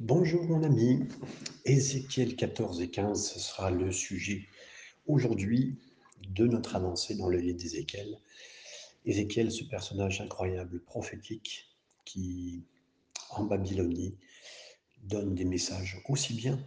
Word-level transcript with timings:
Bonjour 0.00 0.44
mon 0.44 0.62
ami, 0.62 1.04
Ézéchiel 1.64 2.36
14 2.36 2.82
et 2.82 2.90
15, 2.90 3.32
ce 3.32 3.40
sera 3.40 3.70
le 3.70 3.90
sujet 3.90 4.46
aujourd'hui 5.06 5.78
de 6.28 6.46
notre 6.46 6.76
avancée 6.76 7.14
dans 7.14 7.28
le 7.28 7.38
livre 7.38 7.56
d'Ézéchiel. 7.56 8.18
Ézéchiel, 9.06 9.50
ce 9.50 9.64
personnage 9.64 10.20
incroyable, 10.20 10.80
prophétique, 10.80 11.74
qui 12.04 12.62
en 13.30 13.44
Babylonie 13.44 14.18
donne 15.02 15.34
des 15.34 15.46
messages 15.46 15.98
aussi 16.10 16.34
bien 16.34 16.62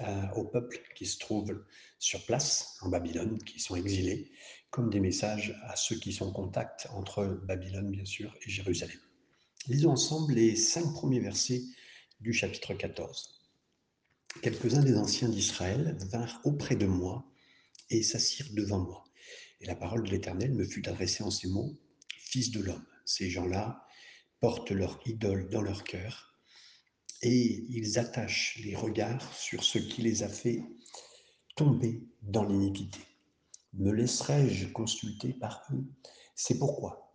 euh, 0.00 0.26
au 0.34 0.42
peuple 0.42 0.80
qui 0.96 1.06
se 1.06 1.20
trouve 1.20 1.64
sur 2.00 2.26
place 2.26 2.76
en 2.80 2.88
Babylone, 2.88 3.38
qui 3.38 3.60
sont 3.60 3.76
exilés, 3.76 4.32
comme 4.70 4.90
des 4.90 5.00
messages 5.00 5.56
à 5.62 5.76
ceux 5.76 5.96
qui 5.96 6.12
sont 6.12 6.26
en 6.26 6.32
contact 6.32 6.88
entre 6.92 7.24
Babylone 7.24 7.92
bien 7.92 8.04
sûr 8.04 8.34
et 8.44 8.50
Jérusalem. 8.50 8.98
Lisons 9.68 9.92
ensemble 9.92 10.34
les 10.34 10.56
cinq 10.56 10.92
premiers 10.92 11.20
versets 11.20 11.62
du 12.20 12.32
chapitre 12.32 12.74
14. 12.74 13.40
Quelques-uns 14.42 14.82
des 14.82 14.96
anciens 14.96 15.28
d'Israël 15.28 15.96
vinrent 16.10 16.40
auprès 16.44 16.74
de 16.74 16.86
moi 16.86 17.24
et 17.90 18.02
s'assirent 18.02 18.52
devant 18.54 18.80
moi. 18.80 19.04
Et 19.60 19.66
la 19.66 19.76
parole 19.76 20.02
de 20.02 20.10
l'Éternel 20.10 20.52
me 20.52 20.64
fut 20.64 20.88
adressée 20.88 21.22
en 21.22 21.30
ces 21.30 21.48
mots, 21.48 21.76
Fils 22.18 22.50
de 22.50 22.60
l'homme, 22.60 22.84
ces 23.04 23.30
gens-là 23.30 23.86
portent 24.40 24.72
leur 24.72 25.00
idole 25.06 25.48
dans 25.48 25.62
leur 25.62 25.84
cœur 25.84 26.36
et 27.22 27.64
ils 27.68 27.98
attachent 27.98 28.58
les 28.64 28.76
regards 28.76 29.32
sur 29.32 29.64
ce 29.64 29.78
qui 29.78 30.02
les 30.02 30.22
a 30.22 30.28
fait 30.28 30.62
tomber 31.56 32.02
dans 32.22 32.44
l'iniquité. 32.44 33.00
Me 33.74 33.92
laisserai-je 33.92 34.66
consulter 34.68 35.32
par 35.32 35.64
eux? 35.72 35.84
C'est 36.34 36.58
pourquoi. 36.58 37.14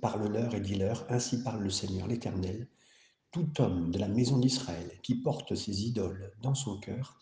Parle-leur 0.00 0.54
et 0.54 0.60
dis-leur, 0.60 1.06
ainsi 1.10 1.42
parle 1.42 1.62
le 1.62 1.70
Seigneur 1.70 2.06
l'Éternel, 2.06 2.68
tout 3.30 3.50
homme 3.60 3.90
de 3.90 3.98
la 3.98 4.08
maison 4.08 4.38
d'Israël 4.38 4.98
qui 5.02 5.16
porte 5.16 5.54
ses 5.54 5.84
idoles 5.84 6.32
dans 6.42 6.54
son 6.54 6.78
cœur 6.78 7.18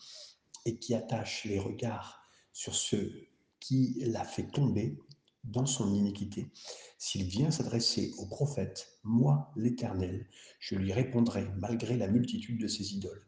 et 0.65 0.77
qui 0.77 0.93
attache 0.93 1.45
les 1.45 1.59
regards 1.59 2.21
sur 2.53 2.75
ce 2.75 2.97
qui 3.59 3.97
l'a 4.01 4.23
fait 4.23 4.49
tomber 4.51 4.97
dans 5.43 5.65
son 5.65 5.93
iniquité, 5.93 6.51
s'il 6.97 7.23
vient 7.23 7.51
s'adresser 7.51 8.13
au 8.17 8.25
prophète, 8.25 8.99
moi 9.03 9.51
l'Éternel, 9.55 10.27
je 10.59 10.75
lui 10.75 10.91
répondrai 10.91 11.47
malgré 11.57 11.95
la 11.95 12.07
multitude 12.07 12.61
de 12.61 12.67
ses 12.67 12.93
idoles, 12.93 13.25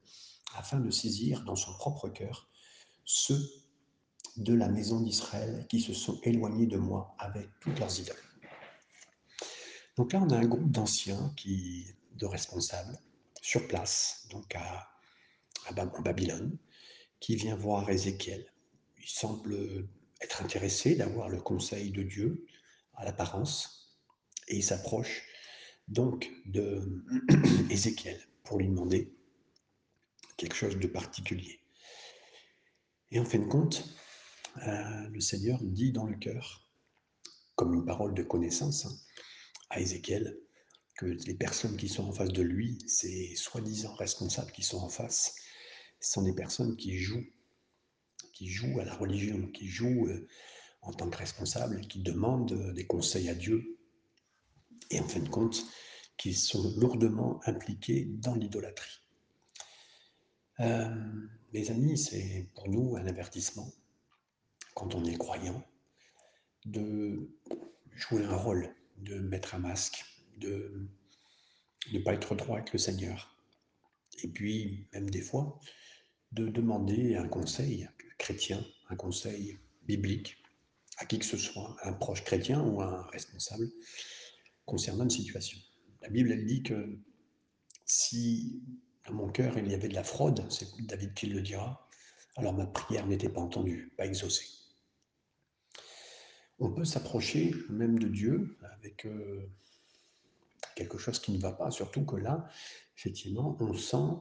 afin 0.55 0.79
de 0.79 0.91
saisir 0.91 1.43
dans 1.45 1.55
son 1.55 1.73
propre 1.73 2.09
cœur 2.09 2.49
ceux 3.05 3.39
de 4.37 4.53
la 4.53 4.67
maison 4.67 4.99
d'Israël 5.01 5.65
qui 5.69 5.79
se 5.81 5.93
sont 5.93 6.19
éloignés 6.23 6.67
de 6.67 6.77
moi 6.77 7.15
avec 7.19 7.49
toutes 7.59 7.79
leurs 7.79 7.99
idoles. 7.99 8.15
Donc 9.97 10.13
là, 10.13 10.21
on 10.21 10.29
a 10.29 10.37
un 10.37 10.45
groupe 10.45 10.71
d'anciens 10.71 11.33
qui 11.35 11.85
de 12.13 12.25
responsables 12.25 12.97
sur 13.41 13.67
place, 13.67 14.27
donc 14.31 14.55
à, 14.55 14.87
Babylone, 16.03 16.57
qui 17.19 17.35
vient 17.35 17.55
voir 17.55 17.89
Ézéchiel. 17.89 18.51
Il 18.97 19.07
semble 19.07 19.87
être 20.21 20.41
intéressé 20.41 20.95
d'avoir 20.95 21.29
le 21.29 21.39
conseil 21.39 21.91
de 21.91 22.03
Dieu 22.03 22.45
à 22.95 23.05
l'apparence, 23.05 23.95
et 24.47 24.57
il 24.57 24.63
s'approche 24.63 25.23
donc 25.87 26.31
de 26.45 27.03
Ézéchiel 27.69 28.19
pour 28.43 28.57
lui 28.57 28.67
demander 28.67 29.13
quelque 30.37 30.55
chose 30.55 30.77
de 30.77 30.87
particulier. 30.87 31.61
Et 33.11 33.19
en 33.19 33.25
fin 33.25 33.39
de 33.39 33.47
compte, 33.47 33.85
euh, 34.67 35.07
le 35.09 35.19
Seigneur 35.19 35.59
dit 35.61 35.91
dans 35.91 36.05
le 36.05 36.15
cœur, 36.15 36.67
comme 37.55 37.73
une 37.73 37.85
parole 37.85 38.13
de 38.13 38.23
connaissance, 38.23 38.85
hein, 38.85 38.95
à 39.69 39.79
Ézéchiel, 39.79 40.39
que 40.99 41.05
les 41.05 41.33
personnes 41.33 41.77
qui 41.77 41.87
sont 41.87 42.09
en 42.09 42.11
face 42.11 42.33
de 42.33 42.41
lui, 42.41 42.77
ces 42.85 43.33
soi-disant 43.37 43.95
responsables 43.95 44.51
qui 44.51 44.63
sont 44.63 44.79
en 44.79 44.89
face, 44.89 45.33
sont 46.01 46.23
des 46.23 46.33
personnes 46.33 46.75
qui 46.75 46.97
jouent, 46.97 47.25
qui 48.33 48.49
jouent 48.49 48.81
à 48.81 48.83
la 48.83 48.93
religion, 48.95 49.47
qui 49.47 49.69
jouent 49.69 50.07
euh, 50.07 50.27
en 50.81 50.91
tant 50.91 51.09
que 51.09 51.15
responsables, 51.15 51.87
qui 51.87 52.01
demandent 52.01 52.51
euh, 52.51 52.73
des 52.73 52.85
conseils 52.85 53.29
à 53.29 53.33
Dieu, 53.33 53.79
et 54.91 54.99
en 54.99 55.07
fin 55.07 55.21
de 55.21 55.29
compte, 55.29 55.65
qui 56.17 56.33
sont 56.33 56.75
lourdement 56.77 57.39
impliqués 57.45 58.03
dans 58.03 58.35
l'idolâtrie. 58.35 58.99
Euh, 60.59 60.93
mes 61.53 61.71
amis, 61.71 61.97
c'est 61.97 62.49
pour 62.55 62.67
nous 62.67 62.97
un 62.97 63.07
avertissement, 63.07 63.71
quand 64.75 64.95
on 64.95 65.05
est 65.05 65.17
croyant, 65.17 65.65
de 66.65 67.29
jouer 67.95 68.25
un 68.25 68.35
rôle, 68.35 68.75
de 68.97 69.17
mettre 69.19 69.55
un 69.55 69.59
masque, 69.59 70.03
de 70.39 70.87
ne 71.91 71.99
pas 71.99 72.13
être 72.13 72.35
droit 72.35 72.57
avec 72.57 72.73
le 72.73 72.79
Seigneur. 72.79 73.35
Et 74.23 74.27
puis, 74.27 74.87
même 74.93 75.09
des 75.09 75.21
fois, 75.21 75.59
de 76.31 76.47
demander 76.47 77.15
un 77.15 77.27
conseil 77.27 77.87
chrétien, 78.17 78.63
un 78.89 78.95
conseil 78.95 79.57
biblique, 79.83 80.37
à 80.97 81.05
qui 81.05 81.19
que 81.19 81.25
ce 81.25 81.37
soit, 81.37 81.77
un 81.83 81.93
proche 81.93 82.23
chrétien 82.23 82.61
ou 82.61 82.81
un 82.81 83.03
responsable, 83.07 83.69
concernant 84.65 85.05
une 85.05 85.09
situation. 85.09 85.57
La 86.01 86.09
Bible, 86.09 86.31
elle 86.31 86.45
dit 86.45 86.63
que 86.63 86.99
si 87.85 88.61
dans 89.07 89.15
mon 89.15 89.29
cœur 89.29 89.57
il 89.57 89.69
y 89.69 89.73
avait 89.73 89.87
de 89.87 89.95
la 89.95 90.03
fraude, 90.03 90.45
c'est 90.49 90.67
David 90.85 91.13
qui 91.13 91.27
le 91.27 91.41
dira, 91.41 91.87
alors 92.35 92.53
ma 92.53 92.67
prière 92.67 93.07
n'était 93.07 93.29
pas 93.29 93.41
entendue, 93.41 93.91
pas 93.97 94.05
exaucée. 94.05 94.45
On 96.59 96.71
peut 96.71 96.85
s'approcher 96.85 97.53
même 97.69 97.97
de 97.99 98.07
Dieu 98.07 98.57
avec 98.61 99.05
euh, 99.05 99.49
quelque 100.75 100.97
chose 100.97 101.19
qui 101.19 101.31
ne 101.31 101.39
va 101.39 101.51
pas, 101.51 101.71
surtout 101.71 102.05
que 102.05 102.15
là, 102.15 102.49
effectivement, 102.97 103.57
on 103.59 103.73
sent 103.73 104.19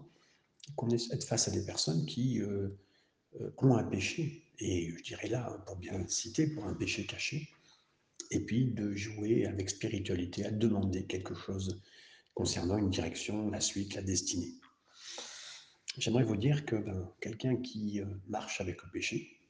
qu'on 0.76 0.90
est 0.90 1.24
face 1.24 1.48
à 1.48 1.50
des 1.50 1.64
personnes 1.64 2.04
qui 2.06 2.40
euh, 2.40 2.68
euh, 3.40 3.50
ont 3.58 3.76
un 3.76 3.84
péché, 3.84 4.44
et 4.58 4.90
je 4.96 5.02
dirais 5.02 5.28
là, 5.28 5.62
pour 5.66 5.76
bien 5.76 6.06
citer, 6.06 6.46
pour 6.46 6.64
un 6.64 6.74
péché 6.74 7.06
caché, 7.06 7.48
et 8.30 8.40
puis 8.40 8.66
de 8.66 8.94
jouer 8.94 9.46
avec 9.46 9.70
spiritualité, 9.70 10.44
à 10.44 10.50
demander 10.50 11.06
quelque 11.06 11.34
chose 11.34 11.80
concernant 12.34 12.78
une 12.78 12.90
direction, 12.90 13.50
la 13.50 13.60
suite, 13.60 13.94
la 13.94 14.02
destinée. 14.02 14.52
J'aimerais 15.96 16.24
vous 16.24 16.36
dire 16.36 16.64
que 16.64 16.76
ben, 16.76 17.12
quelqu'un 17.20 17.56
qui 17.56 18.00
euh, 18.00 18.06
marche 18.28 18.60
avec 18.60 18.82
le 18.82 18.90
péché, 18.90 19.40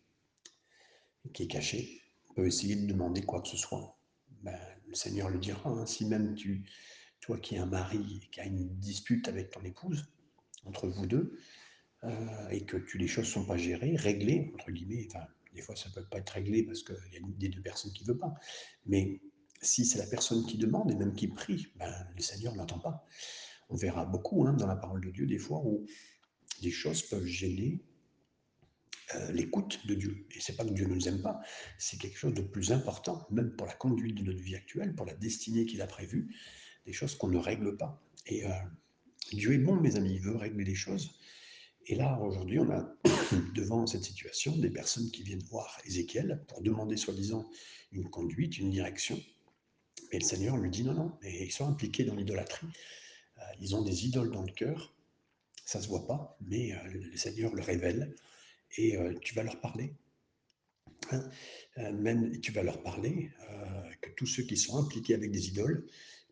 qui 1.34 1.42
est 1.42 1.48
caché, 1.48 2.00
peut 2.34 2.46
essayer 2.46 2.76
de 2.76 2.86
demander 2.86 3.22
quoi 3.22 3.42
que 3.42 3.48
ce 3.48 3.56
soit. 3.56 3.97
Ben, 4.42 4.58
le 4.86 4.94
Seigneur 4.94 5.28
le 5.28 5.38
dira, 5.38 5.70
hein, 5.70 5.86
si 5.86 6.06
même 6.06 6.34
tu, 6.34 6.64
toi 7.20 7.38
qui 7.38 7.56
es 7.56 7.58
un 7.58 7.66
mari, 7.66 8.28
qui 8.32 8.40
a 8.40 8.44
une 8.44 8.68
dispute 8.78 9.28
avec 9.28 9.50
ton 9.50 9.62
épouse, 9.62 10.06
entre 10.64 10.88
vous 10.88 11.06
deux, 11.06 11.38
euh, 12.04 12.48
et 12.50 12.64
que 12.64 12.76
tu, 12.76 12.98
les 12.98 13.08
choses 13.08 13.26
ne 13.26 13.30
sont 13.30 13.44
pas 13.44 13.56
gérées, 13.56 13.96
réglées, 13.96 14.52
entre 14.54 14.70
guillemets, 14.70 15.06
enfin, 15.10 15.26
des 15.54 15.62
fois 15.62 15.74
ça 15.76 15.88
ne 15.88 15.94
peut 15.94 16.04
pas 16.04 16.18
être 16.18 16.30
réglé 16.30 16.62
parce 16.62 16.82
qu'il 16.82 17.12
y 17.12 17.16
a 17.16 17.18
une 17.18 17.36
des 17.36 17.48
deux 17.48 17.62
personnes 17.62 17.92
qui 17.92 18.04
ne 18.04 18.08
veut 18.08 18.18
pas, 18.18 18.34
mais 18.86 19.20
si 19.60 19.84
c'est 19.84 19.98
la 19.98 20.06
personne 20.06 20.46
qui 20.46 20.56
demande 20.56 20.90
et 20.90 20.94
même 20.94 21.14
qui 21.14 21.28
prie, 21.28 21.68
ben, 21.76 21.92
le 22.14 22.22
Seigneur 22.22 22.54
n'entend 22.54 22.78
pas. 22.78 23.04
On 23.68 23.76
verra 23.76 24.04
beaucoup 24.04 24.46
hein, 24.46 24.52
dans 24.52 24.66
la 24.66 24.76
parole 24.76 25.04
de 25.04 25.10
Dieu 25.10 25.26
des 25.26 25.38
fois 25.38 25.60
où 25.64 25.84
des 26.62 26.70
choses 26.70 27.02
peuvent 27.02 27.26
gêner 27.26 27.82
euh, 29.14 29.32
l'écoute 29.32 29.86
de 29.86 29.94
Dieu. 29.94 30.26
Et 30.34 30.40
c'est 30.40 30.54
pas 30.54 30.64
que 30.64 30.72
Dieu 30.72 30.86
ne 30.86 30.94
nous 30.94 31.08
aime 31.08 31.22
pas, 31.22 31.40
c'est 31.78 31.98
quelque 31.98 32.18
chose 32.18 32.34
de 32.34 32.42
plus 32.42 32.72
important, 32.72 33.26
même 33.30 33.56
pour 33.56 33.66
la 33.66 33.72
conduite 33.72 34.16
de 34.16 34.22
notre 34.22 34.42
vie 34.42 34.54
actuelle, 34.54 34.94
pour 34.94 35.06
la 35.06 35.14
destinée 35.14 35.64
qu'il 35.64 35.80
a 35.80 35.86
prévue, 35.86 36.34
des 36.84 36.92
choses 36.92 37.14
qu'on 37.14 37.28
ne 37.28 37.38
règle 37.38 37.78
pas. 37.78 38.02
Et 38.26 38.44
euh, 38.44 38.50
Dieu 39.32 39.54
est 39.54 39.58
bon, 39.58 39.76
mes 39.76 39.96
amis, 39.96 40.16
il 40.16 40.20
veut 40.20 40.36
régler 40.36 40.64
les 40.64 40.74
choses. 40.74 41.18
Et 41.86 41.94
là, 41.94 42.20
aujourd'hui, 42.20 42.58
on 42.58 42.70
a 42.70 42.86
devant 43.54 43.86
cette 43.86 44.04
situation 44.04 44.54
des 44.58 44.68
personnes 44.68 45.10
qui 45.10 45.22
viennent 45.22 45.42
voir 45.44 45.80
Ézéchiel 45.86 46.44
pour 46.46 46.60
demander 46.60 46.98
soi-disant 46.98 47.48
une 47.92 48.10
conduite, 48.10 48.58
une 48.58 48.68
direction. 48.68 49.18
Et 50.12 50.18
le 50.18 50.24
Seigneur 50.24 50.58
lui 50.58 50.68
dit 50.68 50.84
non, 50.84 50.92
non, 50.92 51.18
mais 51.22 51.46
ils 51.46 51.52
sont 51.52 51.66
impliqués 51.66 52.04
dans 52.04 52.14
l'idolâtrie. 52.14 52.66
Euh, 53.38 53.42
ils 53.58 53.74
ont 53.74 53.80
des 53.80 54.04
idoles 54.04 54.32
dans 54.32 54.42
le 54.42 54.52
cœur. 54.52 54.94
Ça 55.64 55.78
ne 55.78 55.84
se 55.84 55.88
voit 55.88 56.06
pas, 56.06 56.36
mais 56.42 56.74
le 56.90 57.16
Seigneur 57.16 57.54
le 57.54 57.62
révèle 57.62 58.14
et 58.76 58.96
tu 59.22 59.34
vas 59.34 59.42
leur 59.42 59.60
parler. 59.60 59.94
Hein. 61.12 61.30
même 61.92 62.40
tu 62.40 62.50
vas 62.52 62.62
leur 62.62 62.82
parler 62.82 63.30
que 64.00 64.10
tous 64.10 64.26
ceux 64.26 64.42
qui 64.42 64.56
sont 64.56 64.76
impliqués 64.78 65.14
avec 65.14 65.30
des 65.30 65.48
idoles, 65.48 65.86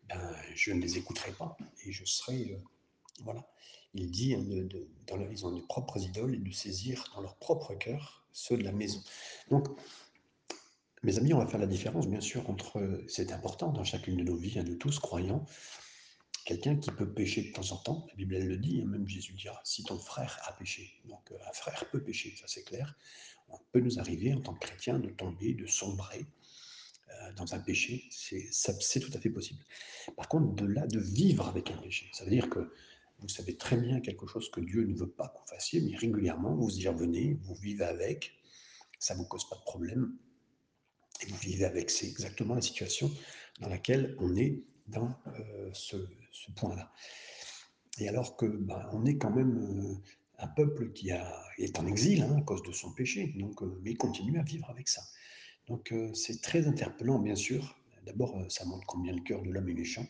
ben, 0.09 0.35
je 0.55 0.71
ne 0.71 0.81
les 0.81 0.97
écouterai 0.97 1.31
pas 1.31 1.57
et 1.85 1.91
je 1.91 2.05
serai. 2.05 2.57
voilà. 3.23 3.47
Il 3.93 4.11
dit 4.11 4.35
hein, 4.35 4.43
de, 4.43 4.87
dans 5.07 5.19
ils 5.29 5.45
ont 5.45 5.51
des 5.51 5.61
propres 5.61 5.97
idoles 5.97 6.35
et 6.35 6.39
de 6.39 6.51
saisir 6.51 7.11
dans 7.15 7.21
leur 7.21 7.35
propre 7.37 7.73
cœur 7.75 8.27
ceux 8.31 8.57
de 8.57 8.63
la 8.63 8.71
maison. 8.71 9.01
Donc, 9.49 9.67
mes 11.03 11.17
amis, 11.17 11.33
on 11.33 11.39
va 11.39 11.47
faire 11.47 11.59
la 11.59 11.67
différence, 11.67 12.07
bien 12.07 12.21
sûr, 12.21 12.49
entre. 12.49 13.03
C'est 13.07 13.31
important 13.31 13.71
dans 13.71 13.83
chacune 13.83 14.17
de 14.17 14.23
nos 14.23 14.35
vies, 14.35 14.59
hein, 14.59 14.63
nous 14.63 14.75
tous 14.75 14.99
croyants, 14.99 15.45
quelqu'un 16.47 16.77
qui 16.77 16.89
peut 16.91 17.11
pécher 17.13 17.43
de 17.43 17.51
temps 17.51 17.73
en 17.73 17.77
temps. 17.77 18.05
La 18.07 18.15
Bible, 18.15 18.35
elle 18.35 18.47
le 18.47 18.57
dit, 18.57 18.81
hein, 18.81 18.85
même 18.87 19.05
Jésus 19.05 19.33
dira, 19.33 19.59
si 19.65 19.83
ton 19.83 19.99
frère 19.99 20.39
a 20.45 20.53
péché. 20.53 20.93
Donc 21.05 21.29
euh, 21.31 21.35
un 21.47 21.51
frère 21.51 21.83
peut 21.91 22.01
pécher, 22.01 22.33
ça 22.39 22.45
c'est 22.47 22.63
clair. 22.63 22.95
On 23.49 23.59
peut 23.73 23.81
nous 23.81 23.99
arriver 23.99 24.33
en 24.33 24.39
tant 24.39 24.53
que 24.53 24.65
chrétien 24.65 24.97
de 24.97 25.09
tomber, 25.09 25.53
de 25.53 25.67
sombrer 25.67 26.25
euh, 27.09 27.33
dans 27.33 27.53
un 27.53 27.59
péché, 27.59 28.07
c'est 28.11 28.99
tout 29.01 29.11
à 29.13 29.19
fait 29.19 29.29
possible. 29.29 29.61
Par 30.15 30.29
contre, 30.29 30.55
de 30.55 30.65
là, 30.65 30.87
de 30.87 30.99
vivre 30.99 31.47
avec 31.49 31.69
un 31.69 31.77
péché, 31.77 32.09
ça 32.13 32.23
veut 32.23 32.31
dire 32.31 32.49
que 32.49 32.71
vous 33.19 33.27
savez 33.27 33.57
très 33.57 33.75
bien 33.75 33.99
quelque 33.99 34.25
chose 34.25 34.49
que 34.49 34.61
Dieu 34.61 34.85
ne 34.85 34.95
veut 34.95 35.09
pas 35.09 35.27
que 35.27 35.39
vous 35.39 35.47
fassiez, 35.47 35.81
mais 35.81 35.97
régulièrement, 35.97 36.55
vous 36.55 36.79
y 36.79 36.87
revenez, 36.87 37.37
vous 37.41 37.55
vivez 37.55 37.85
avec, 37.85 38.37
ça 38.99 39.15
ne 39.15 39.19
vous 39.19 39.25
cause 39.25 39.49
pas 39.49 39.57
de 39.57 39.61
problème, 39.63 40.15
et 41.21 41.25
vous 41.25 41.37
vivez 41.37 41.65
avec. 41.65 41.89
C'est 41.89 42.07
exactement 42.07 42.55
la 42.55 42.61
situation 42.61 43.11
dans 43.59 43.69
laquelle 43.69 44.15
on 44.19 44.35
est 44.35 44.63
dans 44.87 45.13
euh, 45.27 45.69
ce, 45.73 45.97
point-là. 46.55 46.91
Et 47.99 48.07
alors 48.07 48.37
que 48.37 48.45
ben, 48.45 48.87
on 48.93 49.05
est 49.05 49.17
quand 49.17 49.31
même 49.31 49.57
euh, 49.57 49.95
un 50.39 50.47
peuple 50.47 50.91
qui 50.93 51.11
a, 51.11 51.43
est 51.57 51.77
en 51.79 51.87
exil 51.87 52.21
hein, 52.21 52.37
à 52.37 52.41
cause 52.41 52.63
de 52.63 52.71
son 52.71 52.93
péché, 52.93 53.33
donc, 53.37 53.61
euh, 53.61 53.79
mais 53.83 53.95
continue 53.95 54.39
à 54.39 54.43
vivre 54.43 54.69
avec 54.69 54.87
ça. 54.87 55.01
Donc 55.67 55.93
c'est 56.13 56.41
très 56.41 56.65
interpellant, 56.65 57.19
bien 57.19 57.35
sûr. 57.35 57.77
D'abord, 58.05 58.41
ça 58.47 58.63
montre 58.63 58.85
combien 58.87 59.13
le 59.13 59.21
cœur 59.21 59.41
de 59.41 59.49
l'homme 59.49 59.67
est 59.67 59.73
méchant, 59.73 60.05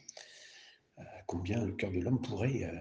combien 1.25 1.65
le 1.65 1.71
cœur 1.71 1.91
de 1.91 1.99
l'homme 1.99 2.21
pourrait, 2.21 2.71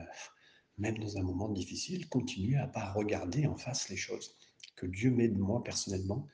même 0.76 0.98
dans 0.98 1.16
un 1.16 1.22
moment 1.22 1.48
difficile, 1.48 2.06
continuer 2.10 2.58
à 2.58 2.66
pas 2.66 2.92
regarder 2.92 3.46
en 3.46 3.56
face 3.56 3.88
les 3.88 3.96
choses. 3.96 4.36
Que 4.76 4.84
Dieu 4.84 5.10
m'aide 5.10 5.38
moi 5.38 5.64
personnellement, 5.64 6.28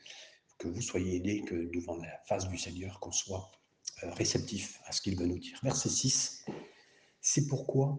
que 0.58 0.66
vous 0.66 0.82
soyez 0.82 1.18
aidés, 1.18 1.42
que 1.42 1.70
devant 1.72 1.96
la 1.98 2.18
face 2.26 2.48
du 2.48 2.58
Seigneur, 2.58 2.98
qu'on 2.98 3.12
soit 3.12 3.52
réceptif 4.02 4.80
à 4.86 4.92
ce 4.92 5.00
qu'il 5.00 5.18
veut 5.18 5.26
nous 5.26 5.38
dire. 5.38 5.58
Verset 5.62 5.88
6, 5.88 6.44
c'est 7.20 7.46
pourquoi 7.46 7.98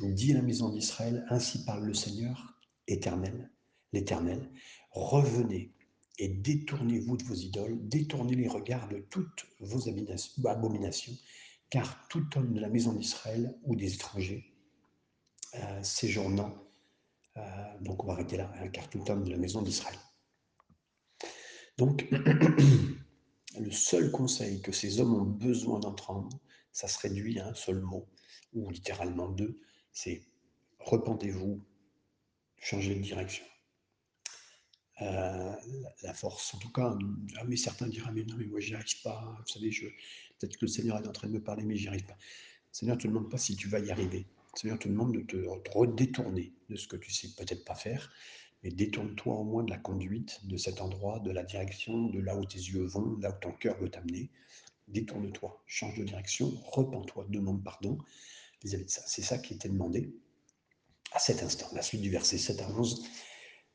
dit 0.00 0.32
la 0.32 0.42
maison 0.42 0.70
d'Israël, 0.70 1.24
ainsi 1.28 1.64
parle 1.64 1.84
le 1.84 1.94
Seigneur 1.94 2.58
éternel, 2.86 3.50
l'Éternel, 3.92 4.50
revenez 4.90 5.72
et 6.18 6.28
détournez-vous 6.28 7.16
de 7.16 7.24
vos 7.24 7.34
idoles, 7.34 7.78
détournez 7.88 8.34
les 8.34 8.48
regards 8.48 8.88
de 8.88 8.98
toutes 8.98 9.46
vos 9.60 9.88
abominations, 9.88 11.16
car 11.70 12.08
tout 12.08 12.26
homme 12.36 12.54
de 12.54 12.60
la 12.60 12.68
maison 12.68 12.92
d'Israël 12.92 13.56
ou 13.62 13.76
des 13.76 13.94
étrangers 13.94 14.52
euh, 15.54 15.82
séjournant, 15.82 16.54
euh, 17.36 17.40
donc 17.80 18.02
on 18.04 18.08
va 18.08 18.14
arrêter 18.14 18.36
là, 18.36 18.52
hein, 18.56 18.68
car 18.68 18.88
tout 18.90 19.08
homme 19.10 19.24
de 19.24 19.30
la 19.30 19.38
maison 19.38 19.62
d'Israël. 19.62 19.98
Donc, 21.76 22.08
le 23.58 23.70
seul 23.70 24.10
conseil 24.10 24.60
que 24.62 24.72
ces 24.72 25.00
hommes 25.00 25.14
ont 25.14 25.24
besoin 25.24 25.80
d'entendre, 25.80 26.28
ça 26.72 26.88
se 26.88 26.98
réduit 26.98 27.38
à 27.40 27.48
un 27.48 27.54
seul 27.54 27.80
mot, 27.80 28.06
ou 28.52 28.70
littéralement 28.70 29.28
deux, 29.28 29.60
c'est 29.92 30.22
repentez-vous, 30.80 31.60
changez 32.58 32.94
de 32.94 33.00
direction. 33.00 33.44
Euh, 35.00 35.52
la 36.02 36.12
force, 36.12 36.54
en 36.54 36.58
tout 36.58 36.72
cas, 36.72 36.96
ah, 37.36 37.44
mais 37.44 37.56
certains 37.56 37.86
diront, 37.86 38.10
mais 38.12 38.24
non, 38.24 38.34
mais 38.36 38.46
moi 38.46 38.58
j'y 38.58 38.74
arrive 38.74 39.00
pas, 39.02 39.36
vous 39.38 39.52
savez, 39.52 39.70
peut-être 39.70 40.56
que 40.56 40.64
le 40.64 40.70
Seigneur 40.70 40.98
est 40.98 41.06
en 41.06 41.12
train 41.12 41.28
de 41.28 41.32
me 41.32 41.42
parler, 41.42 41.64
mais 41.64 41.76
j'y 41.76 41.88
arrive 41.88 42.06
pas. 42.06 42.16
Le 42.16 42.74
Seigneur 42.74 42.96
ne 42.96 43.02
te 43.02 43.06
demande 43.06 43.30
pas 43.30 43.38
si 43.38 43.54
tu 43.54 43.68
vas 43.68 43.78
y 43.78 43.90
arriver. 43.90 44.26
Le 44.54 44.58
Seigneur 44.58 44.78
te 44.78 44.88
demande 44.88 45.14
de 45.14 45.20
te 45.20 45.36
redétourner 45.70 46.52
de 46.68 46.76
ce 46.76 46.88
que 46.88 46.96
tu 46.96 47.12
sais 47.12 47.28
peut-être 47.36 47.64
pas 47.64 47.76
faire, 47.76 48.10
mais 48.62 48.70
détourne-toi 48.70 49.34
au 49.34 49.44
moins 49.44 49.62
de 49.62 49.70
la 49.70 49.78
conduite 49.78 50.46
de 50.46 50.56
cet 50.56 50.80
endroit, 50.80 51.20
de 51.20 51.30
la 51.30 51.44
direction, 51.44 52.08
de 52.08 52.18
là 52.18 52.36
où 52.36 52.44
tes 52.44 52.58
yeux 52.58 52.84
vont, 52.84 53.16
là 53.18 53.30
où 53.30 53.40
ton 53.40 53.52
cœur 53.52 53.78
veut 53.78 53.90
t'amener. 53.90 54.30
Détourne-toi, 54.88 55.62
change 55.66 55.98
de 55.98 56.04
direction, 56.04 56.52
repens-toi, 56.64 57.26
demande 57.28 57.62
pardon, 57.62 57.98
c'est 58.64 59.22
ça 59.22 59.38
qui 59.38 59.54
était 59.54 59.68
demandé 59.68 60.12
à 61.12 61.18
cet 61.18 61.42
instant. 61.42 61.68
La 61.72 61.82
suite 61.82 62.00
du 62.00 62.10
verset 62.10 62.38
7 62.38 62.60
à 62.62 62.70
11. 62.70 63.04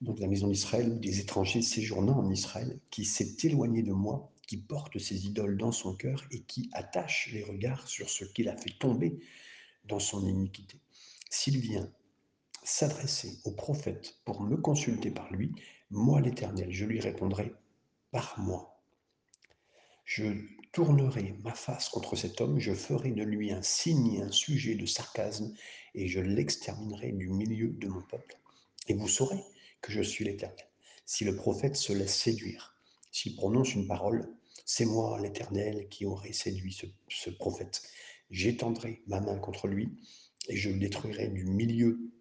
Donc 0.02 0.20
la 0.20 0.28
maison 0.28 0.50
d'Israël, 0.50 1.00
des 1.00 1.20
étrangers 1.20 1.62
séjournant 1.62 2.18
en 2.18 2.30
Israël, 2.30 2.80
qui 2.90 3.06
s'est 3.06 3.36
éloigné 3.44 3.84
de 3.84 3.94
moi, 3.94 4.32
qui 4.48 4.58
porte 4.58 5.00
ses 5.00 5.26
idoles 5.26 5.58
dans 5.58 5.72
son 5.72 5.96
cœur 5.96 6.26
et 6.32 6.42
qui 6.42 6.70
attache 6.74 7.30
les 7.32 7.44
regards 7.44 7.88
sur 7.88 8.10
ce 8.10 8.26
qu'il 8.26 8.50
a 8.50 8.58
fait 8.58 8.78
tomber 8.78 9.20
dans 9.86 10.00
son 10.00 10.28
iniquité. 10.28 10.80
S'il 11.30 11.60
vient 11.60 11.90
s'adresser 12.64 13.40
au 13.44 13.52
prophète 13.52 14.16
pour 14.26 14.42
me 14.42 14.58
consulter 14.58 15.12
par 15.12 15.32
lui, 15.32 15.54
moi 15.90 16.22
l'Éternel, 16.22 16.72
je 16.72 16.86
lui 16.86 17.00
répondrai 17.00 17.54
par 18.12 18.40
moi. 18.40 18.82
Je 20.06 20.26
tournerai 20.72 21.36
ma 21.44 21.54
face 21.54 21.90
contre 21.90 22.16
cet 22.16 22.42
homme, 22.42 22.60
je 22.60 22.74
ferai 22.74 23.12
de 23.12 23.24
lui 23.24 23.52
un 23.52 23.62
signe 23.62 24.14
et 24.14 24.22
un 24.22 24.32
sujet 24.32 24.76
de 24.76 24.86
sarcasme, 24.86 25.54
et 25.94 26.08
je 26.08 26.20
l'exterminerai 26.20 27.12
du 27.12 27.30
milieu 27.30 27.70
de 27.70 27.88
mon 27.88 28.02
peuple. 28.02 28.38
Et 28.88 28.94
vous 28.94 29.08
saurez 29.08 29.44
que 29.82 29.92
je 29.92 30.02
suis 30.02 30.26
l'Éternel. 30.26 30.68
Si 31.06 31.26
le 31.26 31.36
prophète 31.36 31.76
se 31.76 31.94
laisse 31.94 32.16
séduire, 32.16 32.76
s'il 33.12 33.36
prononce 33.36 33.76
une 33.76 33.88
parole, 33.88 34.34
c'est 34.66 34.86
moi 34.86 35.20
l'Éternel 35.20 35.88
qui 35.90 36.06
aurai 36.06 36.34
séduit 36.34 36.74
ce, 36.74 36.86
ce 37.10 37.30
prophète. 37.30 37.84
J'étendrai 38.32 39.04
ma 39.08 39.20
main 39.20 39.38
contre 39.38 39.68
lui 39.68 39.98
et 40.50 40.56
je 40.56 40.70
le 40.70 40.80
détruirai 40.80 41.28
du 41.28 41.46
milieu 41.46 42.13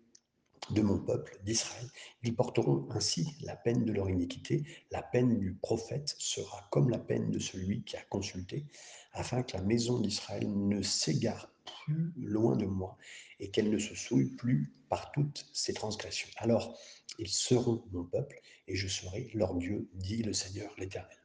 de 0.70 0.80
mon 0.80 0.98
peuple, 0.98 1.38
d'Israël. 1.44 1.86
Ils 2.22 2.34
porteront 2.34 2.86
ainsi 2.90 3.34
la 3.42 3.56
peine 3.56 3.84
de 3.84 3.92
leur 3.92 4.08
iniquité. 4.08 4.64
La 4.90 5.02
peine 5.02 5.38
du 5.38 5.54
prophète 5.54 6.14
sera 6.18 6.66
comme 6.70 6.90
la 6.90 6.98
peine 6.98 7.30
de 7.30 7.38
celui 7.38 7.82
qui 7.82 7.96
a 7.96 8.02
consulté, 8.02 8.64
afin 9.12 9.42
que 9.42 9.56
la 9.56 9.62
maison 9.62 9.98
d'Israël 10.00 10.48
ne 10.48 10.82
s'égare 10.82 11.52
plus 11.86 12.12
loin 12.16 12.56
de 12.56 12.66
moi 12.66 12.96
et 13.40 13.50
qu'elle 13.50 13.70
ne 13.70 13.78
se 13.78 13.94
souille 13.94 14.30
plus 14.36 14.72
par 14.88 15.12
toutes 15.12 15.46
ses 15.52 15.74
transgressions. 15.74 16.28
Alors, 16.36 16.78
ils 17.18 17.28
seront 17.28 17.84
mon 17.92 18.04
peuple 18.04 18.40
et 18.68 18.76
je 18.76 18.88
serai 18.88 19.30
leur 19.34 19.54
Dieu, 19.54 19.88
dit 19.94 20.22
le 20.22 20.32
Seigneur 20.32 20.72
l'Éternel. 20.78 21.18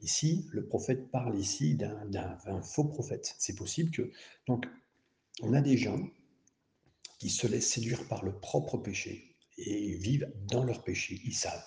Ici, 0.00 0.46
le 0.50 0.66
prophète 0.66 1.10
parle 1.10 1.38
ici 1.38 1.74
d'un 1.74 2.62
faux 2.62 2.84
prophète. 2.84 3.34
C'est 3.38 3.54
possible 3.54 3.90
que... 3.90 4.10
Donc, 4.46 4.66
on 5.42 5.54
a 5.54 5.60
des 5.60 5.76
gens 5.76 5.98
qui 7.18 7.30
se 7.30 7.46
laissent 7.46 7.70
séduire 7.70 8.06
par 8.08 8.24
le 8.24 8.38
propre 8.38 8.78
péché 8.78 9.36
et 9.58 9.94
vivent 9.96 10.30
dans 10.48 10.64
leur 10.64 10.82
péché, 10.84 11.20
ils 11.24 11.34
savent. 11.34 11.64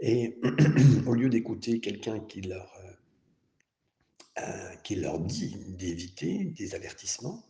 Et 0.00 0.38
au 1.06 1.14
lieu 1.14 1.28
d'écouter 1.28 1.80
quelqu'un 1.80 2.20
qui 2.20 2.42
leur, 2.42 2.70
euh, 2.84 4.42
euh, 4.42 4.76
qui 4.76 4.96
leur 4.96 5.20
dit 5.20 5.56
d'éviter 5.68 6.44
des 6.44 6.74
avertissements, 6.74 7.42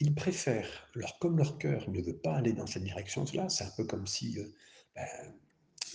ils 0.00 0.14
préfèrent, 0.14 0.88
leur, 0.94 1.18
comme 1.18 1.38
leur 1.38 1.58
cœur 1.58 1.88
ne 1.90 2.00
veut 2.00 2.18
pas 2.18 2.36
aller 2.36 2.52
dans 2.52 2.66
cette 2.66 2.84
direction-là, 2.84 3.48
c'est 3.48 3.64
un 3.64 3.72
peu 3.76 3.84
comme 3.84 4.06
si 4.06 4.38
euh, 4.38 4.44
ben, 4.94 5.06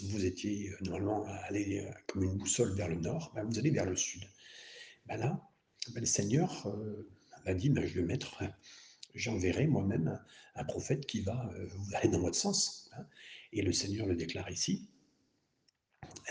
vous 0.03 0.25
étiez 0.25 0.71
normalement 0.81 1.25
allé 1.43 1.87
comme 2.07 2.23
une 2.23 2.37
boussole 2.37 2.73
vers 2.73 2.87
le 2.87 2.95
nord, 2.95 3.31
ben, 3.35 3.43
vous 3.43 3.59
allez 3.59 3.71
vers 3.71 3.85
le 3.85 3.95
sud. 3.95 4.23
Ben 5.05 5.17
là, 5.17 5.39
le 5.93 6.05
Seigneur 6.05 6.73
m'a 7.45 7.53
dit, 7.53 7.71
je 7.75 7.99
vais 7.99 8.05
mettre 8.05 8.43
j'enverrai 9.13 9.67
moi-même 9.67 10.19
un, 10.55 10.63
prophète 10.63 11.05
qui 11.05 11.21
va 11.21 11.51
euh, 11.55 11.67
aller 11.95 12.09
dans 12.09 12.19
votre 12.19 12.35
sens. 12.35 12.89
Hein. 12.93 13.05
Et 13.53 13.61
le 13.61 13.71
Seigneur 13.71 14.07
le 14.07 14.15
déclare 14.15 14.49
ici. 14.49 14.89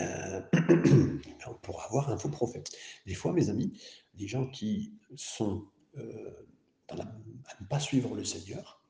Euh, 0.01 0.41
on 1.47 1.55
pourra 1.55 1.87
avoir 1.87 2.11
un 2.11 2.19
faux 2.19 2.29
prophète. 2.29 2.71
Des 3.07 3.15
fois, 3.15 3.33
mes 3.33 3.51
amis, 3.51 3.81
des 4.15 4.29
gens 4.29 4.47
qui 4.47 4.95
sont 5.17 5.67
euh, 5.97 6.47
à 6.89 6.97
ne 6.97 7.67
pas 7.67 7.81
suivre 7.81 8.15
le 8.15 8.25
Seigneur, 8.25 8.85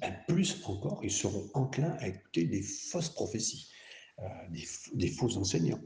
ben, 0.00 0.14
plus 0.28 0.62
encore, 0.64 1.00
ils 1.02 1.10
seront 1.10 1.48
enclins 1.54 1.96
à 2.00 2.08
écouter 2.08 2.44
des 2.44 2.62
fausses 2.62 3.08
prophéties, 3.08 3.70
des, 4.50 4.64
des, 4.94 5.08
faux 5.08 5.36
enseignants, 5.36 5.80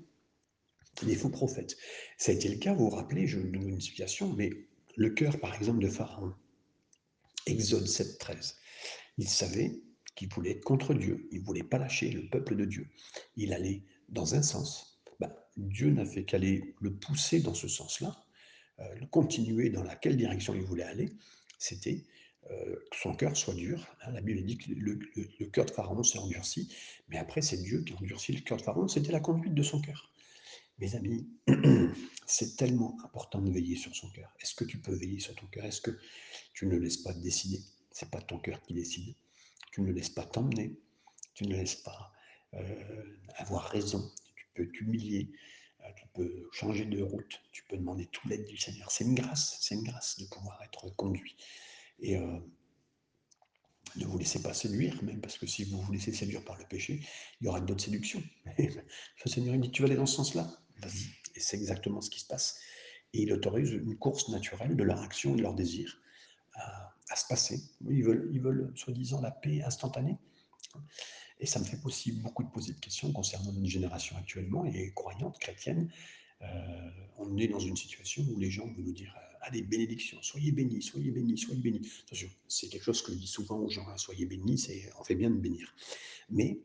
des 1.02 1.14
faux 1.14 1.31
prophètes. 1.31 1.76
Ça 2.19 2.33
a 2.33 2.35
été 2.35 2.49
le 2.49 2.57
cas, 2.57 2.75
vous 2.75 2.91
vous 2.91 2.97
rappelez, 2.97 3.26
je 3.26 3.38
vous 3.38 3.49
donne 3.49 3.69
une 3.69 3.76
explication, 3.76 4.33
mais 4.35 4.50
le 4.97 5.11
cœur, 5.11 5.38
par 5.41 5.55
exemple, 5.55 5.81
de 5.81 5.88
Pharaon, 5.88 6.35
Exode 7.46 7.87
7, 7.87 8.18
13. 8.18 8.56
Il 9.18 9.28
savait 9.28 9.80
qu'il 10.14 10.28
voulait 10.28 10.52
être 10.52 10.64
contre 10.64 10.94
Dieu. 10.94 11.28
Il 11.32 11.40
ne 11.40 11.44
voulait 11.44 11.62
pas 11.62 11.78
lâcher 11.78 12.11
le 12.11 12.28
peuple 12.28 12.56
de 12.56 12.64
Dieu. 12.64 12.88
Il 13.37 13.52
allait 13.52 13.82
dans 14.08 14.34
un 14.34 14.42
sens. 14.42 15.02
Ben, 15.20 15.32
Dieu 15.56 15.90
n'a 15.90 16.04
fait 16.04 16.25
qu'aller 16.25 16.75
le 16.80 16.94
pousser 16.94 17.40
dans 17.40 17.54
ce 17.54 17.68
sens-là, 17.68 18.25
euh, 18.80 19.06
continuer 19.11 19.70
dans 19.70 19.82
laquelle 19.82 20.16
direction 20.16 20.54
il 20.54 20.62
voulait 20.62 20.84
aller. 20.84 21.11
C'était 21.58 22.04
euh, 22.50 22.76
que 22.90 22.96
son 22.96 23.14
cœur 23.14 23.37
soit 23.37 23.54
dur. 23.54 23.87
Hein. 24.02 24.12
la 24.12 24.20
Bible 24.20 24.42
dit 24.44 24.58
que 24.58 24.72
le, 24.72 25.46
cœur 25.46 25.64
de 25.64 25.70
Pharaon 25.70 26.02
s'est 26.02 26.18
endurci, 26.18 26.75
mais 27.08 27.16
après 27.16 27.40
c'est 27.40 27.62
Dieu 27.62 27.82
qui 27.82 27.92
a 27.92 27.96
le 28.00 28.40
cœur 28.40 28.58
de 28.58 28.62
Pharaon. 28.62 28.88
C'était 28.88 29.12
la 29.12 29.20
conduite 29.20 29.54
de 29.54 29.62
son 29.62 29.80
cœur. 29.80 30.12
Mes 30.79 30.95
amis, 30.97 31.29
c'est 32.26 32.57
tellement 32.57 32.97
important 33.05 33.41
de 33.41 33.50
veiller 33.50 33.76
sur 33.76 33.95
son 33.95 34.11
cœur. 34.11 34.35
Est-ce 34.41 34.55
que 34.55 34.64
tu 34.64 34.79
peux 34.79 34.95
veiller 34.95 35.21
sur 35.21 35.35
ton 35.35 35.47
cœur? 35.47 35.64
Est-ce 35.64 35.81
que 35.81 35.97
tu 36.55 36.67
ne 36.67 36.76
laisses 36.76 36.97
pas 36.97 37.12
décider? 37.12 37.61
C'est 37.91 38.11
pas 38.11 38.21
ton 38.21 38.38
cœur 38.38 38.61
qui 38.62 38.75
décide. 38.75 39.14
Tu 39.71 39.83
ne 39.83 39.93
laisses 39.93 40.11
pas 40.11 40.25
t'emmener. 40.25 40.75
Tu 41.35 41.45
ne 41.45 41.55
laisses 41.55 41.76
pas 41.76 42.12
euh, 42.55 43.05
avoir 43.37 43.64
raison. 43.64 44.11
Tu 44.35 44.47
peux 44.55 44.71
t'humilier. 44.71 45.31
Euh, 45.81 45.93
tu 45.97 46.07
peux 46.14 46.49
changer 46.52 46.85
de 46.85 47.02
route. 47.02 47.41
Tu 47.52 47.64
peux 47.64 47.76
demander 47.76 48.07
tout 48.07 48.26
l'aide 48.29 48.47
du 48.47 48.57
Seigneur. 48.57 48.91
C'est 48.91 49.05
une 49.05 49.14
grâce. 49.14 49.59
C'est 49.61 49.75
une 49.75 49.85
grâce 49.85 50.19
de 50.19 50.26
pouvoir 50.26 50.61
être 50.62 50.88
conduit. 50.97 51.37
Et 52.00 52.17
euh, 52.17 52.38
ne 53.96 54.06
vous 54.06 54.18
laissez 54.18 54.42
pas 54.42 54.54
séduire, 54.54 55.02
même 55.02 55.20
parce 55.20 55.38
que 55.38 55.46
si 55.46 55.64
vous 55.64 55.80
vous 55.80 55.92
laissez 55.92 56.12
séduire 56.12 56.44
par 56.44 56.56
le 56.58 56.64
péché, 56.64 57.00
il 57.40 57.44
y 57.44 57.49
aura 57.49 57.61
d'autres 57.61 57.84
séductions. 57.84 58.22
le 58.58 59.30
Seigneur 59.30 59.56
dit 59.58 59.70
Tu 59.70 59.82
vas 59.82 59.88
aller 59.88 59.96
dans 59.96 60.06
ce 60.06 60.16
sens-là? 60.16 60.50
Vas-y. 60.78 61.06
Et 61.34 61.40
c'est 61.40 61.56
exactement 61.56 62.00
ce 62.00 62.11
qui 62.11 62.20
se 62.20 62.26
passe. 62.26 62.58
Et 63.12 63.22
il 63.22 63.32
autorise 63.32 63.70
une 63.70 63.96
course 63.96 64.28
naturelle 64.28 64.76
de 64.76 64.82
leur 64.82 65.00
action 65.02 65.34
et 65.34 65.37
de 65.37 65.42
leur 65.42 65.54
désir 65.54 66.00
à, 66.54 67.16
se 67.16 67.26
passer. 67.28 67.61
Ils 67.88 68.04
veulent, 68.04 68.30
ils 68.32 68.40
veulent 68.40 68.72
soi-disant 68.75 69.20
la 69.20 69.30
paix 69.30 69.62
instantanée. 69.62 70.16
Et 71.38 71.46
ça 71.46 71.58
me 71.58 71.64
fait 71.64 71.78
aussi 71.84 72.12
beaucoup 72.12 72.42
de 72.42 72.49
poser 72.49 72.72
de 72.72 72.78
questions 72.78 73.12
concernant 73.12 73.52
notre 73.52 73.66
génération 73.66 74.16
actuellement 74.16 74.64
et 74.64 74.92
croyante, 74.94 75.38
chrétienne. 75.38 75.90
Euh, 76.40 76.90
on 77.18 77.37
est 77.37 77.49
dans 77.49 77.61
une 77.61 77.76
situation 77.76 78.25
où 78.30 78.38
les 78.38 78.50
gens 78.50 78.66
veulent 78.66 78.84
nous 78.84 78.92
dire 78.92 79.14
euh, 79.42 79.46
Allez, 79.46 79.62
bénédiction, 79.62 80.18
soyez 80.22 80.52
bénis, 80.52 80.82
soyez 80.82 81.11
bénis, 81.11 81.38
soyez 81.38 81.61
bénis. 81.61 81.88
Attention, 82.06 82.28
c'est 82.49 82.68
quelque 82.68 82.84
chose 82.84 83.02
que 83.02 83.12
je 83.12 83.18
dis 83.18 83.26
souvent 83.26 83.58
aux 83.58 83.68
gens 83.68 83.87
hein, 83.88 83.96
Soyez 83.96 84.26
bénis, 84.26 84.58
c'est, 84.58 84.90
on 84.99 85.04
fait 85.04 85.14
bien 85.14 85.30
de 85.30 85.37
bénir. 85.37 85.75
Mais 86.30 86.61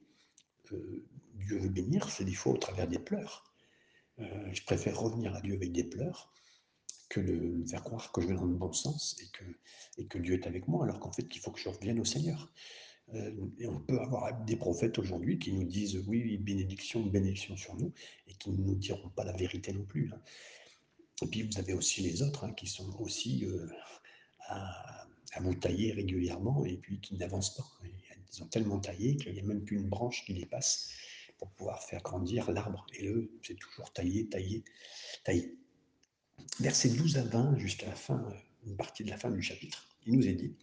euh, 0.71 1.05
Dieu 1.35 1.59
veut 1.59 1.69
bénir, 1.69 2.09
c'est 2.09 2.25
des 2.25 2.33
fois 2.33 2.53
au 2.53 2.57
travers 2.57 2.87
des 2.87 2.99
pleurs. 2.99 3.53
je 4.17 4.63
préfère 4.63 4.99
revenir 4.99 5.35
à 5.35 5.41
Dieu 5.41 5.53
avec 5.53 5.71
des 5.71 5.83
pleurs 5.83 6.31
que 7.09 7.19
de 7.19 7.33
me 7.33 7.65
faire 7.65 7.83
croire 7.83 8.11
que 8.11 8.21
je 8.21 8.27
vais 8.27 8.33
dans 8.35 8.45
le 8.45 8.55
bon 8.55 8.73
sens 8.73 9.15
et 9.21 9.27
que, 9.31 9.45
et 9.97 10.05
que 10.07 10.17
Dieu 10.17 10.33
est 10.35 10.47
avec 10.47 10.67
moi, 10.67 10.83
alors 10.83 10.99
qu'en 10.99 11.11
fait, 11.11 11.27
il 11.33 11.39
faut 11.39 11.51
que 11.51 11.59
je 11.59 11.69
revienne 11.69 11.99
au 11.99 12.05
Seigneur. 12.05 12.51
Euh, 13.13 13.31
et 13.59 13.67
on 13.67 13.79
peut 13.79 13.99
avoir 13.99 14.33
des 14.43 14.57
prophètes 14.57 14.99
aujourd'hui 14.99 15.39
qui 15.39 15.53
nous 15.53 15.63
disent 15.63 16.03
oui, 16.07 16.37
bénédiction, 16.37 17.05
bénédiction 17.05 17.55
sur 17.55 17.75
nous, 17.75 17.93
et 18.27 18.33
qui 18.33 18.51
ne 18.51 18.57
nous 18.57 18.75
diront 18.75 19.09
pas 19.09 19.23
la 19.23 19.31
vérité 19.33 19.71
non 19.71 19.85
plus. 19.85 20.11
Hein. 20.13 20.21
Et 21.21 21.27
puis 21.27 21.43
vous 21.43 21.57
avez 21.57 21.73
aussi 21.73 22.01
les 22.01 22.21
autres 22.21 22.43
hein, 22.43 22.53
qui 22.53 22.67
sont 22.67 22.89
aussi 22.99 23.45
euh, 23.45 23.67
à, 24.47 25.07
vous 25.39 25.55
tailler 25.55 25.91
régulièrement 25.93 26.65
et 26.65 26.77
puis 26.77 26.99
qui 26.99 27.15
n'avancent 27.15 27.55
pas. 27.55 27.67
Ils 28.33 28.43
ont 28.43 28.47
tellement 28.47 28.79
taillé 28.79 29.15
qu'il 29.15 29.33
n'y 29.33 29.39
a 29.39 29.43
même 29.43 29.63
plus 29.63 29.77
une 29.77 29.87
branche 29.87 30.25
qui 30.25 30.33
les 30.33 30.45
passe 30.45 30.89
pour 31.37 31.49
pouvoir 31.51 31.83
faire 31.83 32.01
grandir 32.01 32.51
l'arbre. 32.51 32.85
Et 32.99 33.07
eux, 33.07 33.31
c'est 33.43 33.57
toujours 33.57 33.91
taillé, 33.93 34.27
taillé, 34.27 34.63
taillé. 35.23 35.55
Versets 36.59 36.89
12 36.89 37.17
à 37.17 37.23
20, 37.23 37.57
jusqu'à 37.57 37.87
la 37.87 37.95
fin, 37.95 38.27
une 38.65 38.75
partie 38.75 39.03
de 39.03 39.09
la 39.09 39.17
fin 39.17 39.31
du 39.31 39.41
chapitre, 39.41 39.87
il 40.05 40.13
nous 40.13 40.27
est 40.27 40.33
dit 40.33 40.55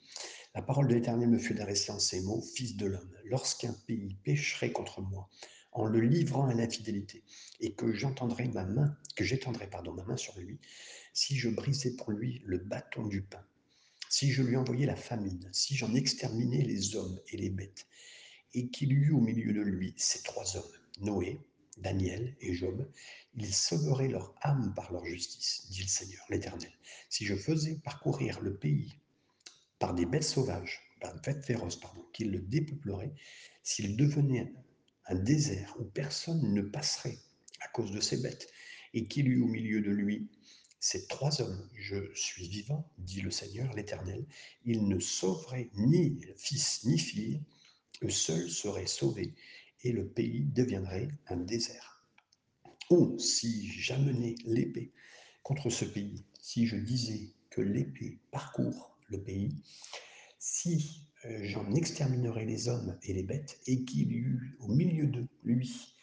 la 0.55 0.63
parole 0.63 0.87
de 0.87 0.95
l'Éternel 0.95 1.29
me 1.29 1.39
fut 1.39 1.61
adressée 1.61 1.91
en 1.91 1.99
ces 1.99 2.21
mots, 2.21 2.41
Fils 2.41 2.77
de 2.77 2.87
l'homme, 2.87 3.11
lorsqu'un 3.25 3.73
pays 3.89 4.17
pécherait 4.23 4.71
contre 4.71 5.01
moi, 5.01 5.29
en 5.75 5.87
le 5.87 6.01
livrant 6.01 6.47
à 6.47 6.55
l'infidélité, 6.55 7.23
et 7.61 7.75
que 7.75 7.93
j'entendrai 7.93 8.49
ma 8.49 8.65
main, 8.65 8.97
que 9.17 9.25
j'étendrai 9.25 9.69
pardon 9.69 9.93
ma 9.93 10.05
main 10.05 10.17
sur 10.17 10.39
lui, 10.39 10.59
si 11.13 11.37
je 11.37 11.49
brisais 11.49 11.97
pour 11.97 12.11
lui 12.11 12.43
le 12.45 12.59
bâton 12.59 13.07
du 13.07 13.23
pain, 13.23 13.45
si 14.09 14.31
je 14.31 14.43
lui 14.43 14.57
envoyais 14.57 14.87
la 14.87 14.97
famine, 14.97 15.49
si 15.53 15.77
j'en 15.77 15.95
exterminais 15.95 16.63
les 16.63 16.95
hommes 16.95 17.21
et 17.29 17.37
les 17.37 17.51
bêtes, 17.51 17.87
et 18.55 18.69
qu'il 18.69 18.93
y 18.93 19.11
au 19.11 19.21
milieu 19.21 19.53
de 19.53 19.61
lui 19.61 19.95
ces 19.97 20.23
trois 20.23 20.57
hommes, 20.57 20.63
Noé, 21.01 21.41
Daniel 21.79 22.37
et 22.41 22.55
Job, 22.55 22.89
ils 23.35 23.53
sauveraient 23.53 24.09
leur 24.09 24.33
âme 24.43 24.73
par 24.75 24.93
leur 24.93 25.05
justice, 25.05 25.67
dit 25.71 25.83
le 25.83 25.89
Seigneur, 25.89 26.25
l'Éternel. 26.31 26.71
Si 27.09 27.25
je 27.25 27.35
faisais 27.35 27.81
parcourir 27.83 28.41
le 28.41 28.55
pays 28.55 28.95
par 29.81 29.93
des 29.93 30.07
bêtes 30.07 30.23
sauvages, 30.23 30.81
par 31.01 31.13
des 31.15 31.21
bêtes 31.21 31.45
féroces, 31.45 31.81
pardon, 31.81 32.05
qu'il 32.13 32.31
le 32.31 32.39
dépeupleraient, 32.39 33.15
s'il 33.65 33.97
devenait 33.97 34.53
un 35.07 35.15
désert 35.15 35.75
où 35.79 35.85
personne 35.85 36.53
ne 36.53 36.63
passerait 36.63 37.19
à 37.61 37.69
cause 37.69 37.93
de 37.93 38.01
ces 38.01 38.19
bêtes, 38.19 38.51
et 38.93 39.07
qu'il 39.07 39.29
eût 39.29 39.43
au 39.43 39.47
milieu 39.47 39.81
de 39.81 39.91
lui 39.91 40.29
ces 40.85 41.07
trois 41.07 41.41
hommes, 41.41 41.67
je 41.75 41.97
suis 42.15 42.47
vivant, 42.47 42.87
dit 42.99 43.23
le 43.23 43.31
Seigneur 43.31 43.73
l'Éternel, 43.73 44.27
ils 44.67 44.87
ne 44.87 45.01
sauveraient 45.01 45.71
ni 45.77 46.21
fils 46.37 46.85
ni 46.85 46.99
fille, 46.99 47.41
eux 48.03 48.11
seuls 48.11 48.51
seraient 48.51 48.87
sauvés, 48.87 49.33
et 49.83 49.93
le 49.93 50.07
pays 50.07 50.45
deviendrait 50.45 51.09
un 51.29 51.37
désert. 51.37 52.05
Ou 52.91 53.19
si 53.19 53.67
j'amenais 53.73 54.35
l'épée 54.45 54.93
contre 55.43 55.71
ce 55.71 55.87
pays, 55.87 56.23
si 56.43 56.67
je 56.67 56.77
disais 56.77 57.33
que 57.49 57.63
l'épée 57.63 58.19
parcourt 58.31 58.99
le 59.09 59.23
pays, 59.23 59.57
si 60.39 61.01
j'en 61.43 61.73
exterminerai 61.75 62.45
les 62.45 62.69
hommes 62.69 62.99
et 63.03 63.13
les 63.13 63.23
bêtes, 63.23 63.61
et 63.67 63.85
qu'il 63.85 64.13
y 64.13 64.17
eut 64.17 64.57
au 64.61 64.69
milieu 64.69 65.07
de 65.07 65.27
lui 65.43 65.95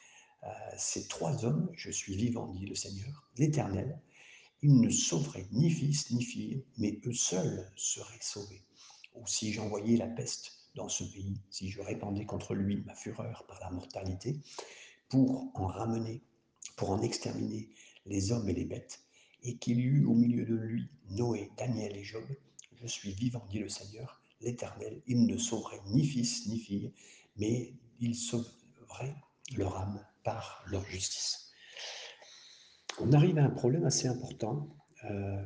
euh, 0.43 0.47
ces 0.75 1.07
trois 1.07 1.45
hommes, 1.45 1.69
je 1.73 1.91
suis 1.91 2.15
vivant, 2.15 2.47
dit 2.47 2.65
le 2.65 2.75
Seigneur, 2.75 3.29
l'Éternel, 3.37 3.99
ils 4.63 4.79
ne 4.79 4.89
sauveraient 4.89 5.47
ni 5.51 5.69
fils 5.69 6.11
ni 6.11 6.23
fille, 6.23 6.65
mais 6.77 6.99
eux 7.05 7.13
seuls 7.13 7.71
seraient 7.75 8.21
sauvés. 8.21 8.63
Ou 9.15 9.27
si 9.27 9.53
j'envoyais 9.53 9.97
la 9.97 10.07
peste 10.07 10.69
dans 10.75 10.89
ce 10.89 11.03
pays, 11.03 11.39
si 11.49 11.69
je 11.69 11.81
répandais 11.81 12.25
contre 12.25 12.55
lui 12.55 12.77
ma 12.85 12.95
fureur 12.95 13.45
par 13.47 13.59
la 13.59 13.69
mortalité, 13.69 14.39
pour 15.09 15.51
en 15.53 15.67
ramener, 15.67 16.23
pour 16.75 16.89
en 16.89 17.01
exterminer 17.01 17.69
les 18.05 18.31
hommes 18.31 18.49
et 18.49 18.53
les 18.53 18.65
bêtes, 18.65 19.01
et 19.43 19.57
qu'il 19.57 19.79
y 19.79 19.83
eut 19.83 20.05
au 20.05 20.13
milieu 20.13 20.45
de 20.45 20.55
lui 20.55 20.89
Noé, 21.09 21.51
Daniel 21.57 21.95
et 21.95 22.03
Job, 22.03 22.25
je 22.81 22.87
suis 22.87 23.11
vivant, 23.11 23.45
dit 23.51 23.59
le 23.59 23.69
Seigneur, 23.69 24.20
l'Éternel, 24.41 25.01
il 25.07 25.25
ne 25.25 25.37
sauverait 25.37 25.81
ni 25.87 26.05
fils 26.05 26.47
ni 26.47 26.59
fille, 26.59 26.93
mais 27.37 27.73
il 27.99 28.15
sauverait 28.15 29.15
leur 29.55 29.77
âme 29.77 30.05
par 30.23 30.63
leur 30.67 30.85
justice. 30.85 31.51
On 32.99 33.13
arrive 33.13 33.37
à 33.37 33.45
un 33.45 33.49
problème 33.49 33.85
assez 33.85 34.07
important 34.07 34.69
euh, 35.09 35.45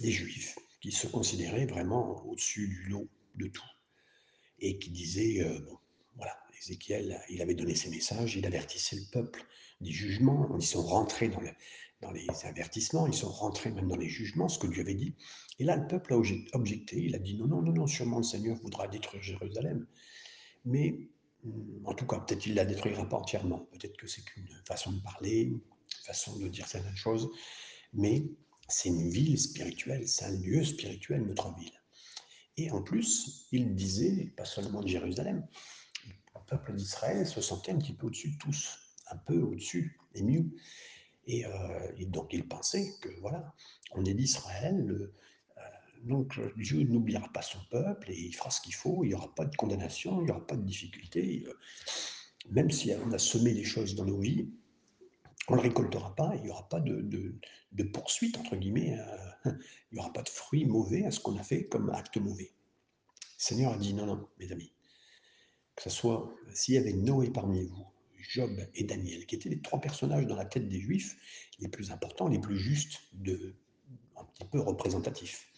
des 0.00 0.10
Juifs, 0.10 0.56
qui 0.80 0.92
se 0.92 1.06
considéraient 1.06 1.66
vraiment 1.66 2.24
au-dessus 2.26 2.68
du 2.68 2.88
lot 2.88 3.08
de 3.36 3.46
tout, 3.46 3.64
et 4.58 4.78
qui 4.78 4.90
disaient, 4.90 5.42
euh, 5.42 5.60
bon, 5.60 5.78
voilà, 6.16 6.36
Ézéchiel, 6.60 7.20
il 7.28 7.42
avait 7.42 7.54
donné 7.54 7.74
ses 7.74 7.90
messages, 7.90 8.36
il 8.36 8.46
avertissait 8.46 8.96
le 8.96 9.06
peuple 9.10 9.44
des 9.80 9.90
jugements, 9.90 10.56
ils 10.56 10.66
sont 10.66 10.82
rentrés 10.82 11.28
dans 11.28 11.40
le, 11.40 11.50
dans 12.04 12.12
les 12.12 12.28
avertissements, 12.44 13.06
ils 13.06 13.14
sont 13.14 13.30
rentrés 13.30 13.70
même 13.70 13.88
dans 13.88 13.96
les 13.96 14.08
jugements, 14.08 14.48
ce 14.48 14.58
que 14.58 14.66
Dieu 14.66 14.82
avait 14.82 14.94
dit. 14.94 15.14
Et 15.58 15.64
là, 15.64 15.76
le 15.76 15.86
peuple 15.86 16.12
a 16.12 16.16
objecté, 16.16 16.98
il 16.98 17.14
a 17.14 17.18
dit 17.18 17.36
non, 17.36 17.46
non, 17.46 17.62
non, 17.62 17.72
non, 17.72 17.86
sûrement 17.86 18.18
le 18.18 18.24
Seigneur 18.24 18.56
voudra 18.56 18.88
détruire 18.88 19.22
Jérusalem. 19.22 19.86
Mais 20.64 21.08
hmm, 21.44 21.86
en 21.86 21.94
tout 21.94 22.06
cas, 22.06 22.18
peut-être 22.20 22.46
il 22.46 22.54
la 22.54 22.64
détruira 22.64 23.08
pas 23.08 23.16
entièrement. 23.16 23.68
Peut-être 23.72 23.96
que 23.96 24.06
c'est 24.06 24.22
qu'une 24.22 24.48
façon 24.66 24.92
de 24.92 25.00
parler, 25.00 25.42
une 25.42 25.60
façon 26.04 26.38
de 26.38 26.48
dire 26.48 26.66
certaines 26.68 26.96
choses. 26.96 27.30
Mais 27.92 28.24
c'est 28.68 28.88
une 28.88 29.10
ville 29.10 29.38
spirituelle, 29.38 30.06
c'est 30.08 30.26
un 30.26 30.36
lieu 30.38 30.64
spirituel, 30.64 31.22
notre 31.22 31.54
ville. 31.56 31.80
Et 32.56 32.70
en 32.70 32.82
plus, 32.82 33.46
il 33.50 33.74
disait, 33.74 34.32
pas 34.36 34.44
seulement 34.44 34.82
de 34.82 34.88
Jérusalem, 34.88 35.46
le 36.06 36.40
peuple 36.46 36.74
d'Israël 36.74 37.26
se 37.26 37.40
sentait 37.40 37.72
un 37.72 37.78
petit 37.78 37.94
peu 37.94 38.06
au-dessus 38.06 38.30
de 38.30 38.38
tous, 38.38 38.78
un 39.10 39.16
peu 39.16 39.40
au-dessus, 39.40 39.98
et 40.14 40.22
mieux. 40.22 40.50
Euh, 41.28 41.92
et, 41.96 42.06
donc 42.06 42.32
il 42.32 42.46
pensait 42.46 42.94
que 43.00 43.08
voilà, 43.20 43.54
on 43.92 44.04
est 44.04 44.14
d'Israël, 44.14 44.86
euh, 44.90 45.12
donc 46.02 46.38
Dieu 46.56 46.82
n'oubliera 46.82 47.28
pas 47.32 47.42
son 47.42 47.58
peuple 47.70 48.10
et 48.10 48.18
il 48.18 48.34
fera 48.34 48.50
ce 48.50 48.60
qu'il 48.60 48.74
faut, 48.74 49.04
il 49.04 49.08
n'y 49.08 49.14
aura 49.14 49.34
pas 49.34 49.44
de 49.44 49.56
condamnation, 49.56 50.20
il 50.20 50.24
n'y 50.24 50.30
aura 50.30 50.46
pas 50.46 50.56
de 50.56 50.62
difficulté. 50.62 51.44
Euh, 51.46 51.54
même 52.50 52.70
si 52.70 52.92
on 53.06 53.12
a 53.12 53.18
semé 53.18 53.54
des 53.54 53.64
choses 53.64 53.94
dans 53.94 54.04
nos 54.04 54.18
vies, 54.18 54.50
on 55.48 55.54
ne 55.54 55.58
le 55.58 55.62
récoltera 55.62 56.14
pas, 56.14 56.32
il 56.36 56.42
n'y 56.42 56.50
aura 56.50 56.68
pas 56.68 56.80
de, 56.80 57.00
de, 57.72 57.82
poursuite, 57.84 58.36
entre 58.38 58.56
guillemets, 58.56 58.98
il 59.44 59.58
n'y 59.92 59.98
aura 59.98 60.12
pas 60.12 60.22
de 60.22 60.28
fruits 60.28 60.64
mauvais 60.66 61.04
à 61.04 61.10
ce 61.10 61.20
qu'on 61.20 61.36
a 61.36 61.42
fait 61.42 61.66
comme 61.66 61.90
acte 61.90 62.18
mauvais. 62.18 62.52
Le 63.20 63.42
Seigneur 63.42 63.72
a 63.72 63.76
dit 63.78 63.94
non, 63.94 64.06
non, 64.06 64.28
mes 64.38 64.52
amis, 64.52 64.72
que 65.76 65.82
ce 65.82 65.90
soit 65.90 66.34
s'il 66.52 66.74
y 66.74 66.78
avait 66.78 66.92
Noé 66.92 67.30
parmi 67.30 67.64
vous, 67.64 67.86
Job 68.28 68.66
et 68.74 68.84
Daniel, 68.84 69.26
qui 69.26 69.34
étaient 69.34 69.48
les 69.48 69.60
trois 69.60 69.80
personnages 69.80 70.26
dans 70.26 70.36
la 70.36 70.44
tête 70.44 70.68
des 70.68 70.80
Juifs 70.80 71.16
les 71.58 71.68
plus 71.68 71.90
importants, 71.90 72.28
les 72.28 72.38
plus 72.38 72.58
justes, 72.58 73.00
de, 73.12 73.54
un 74.16 74.24
petit 74.24 74.44
peu 74.44 74.60
représentatifs. 74.60 75.48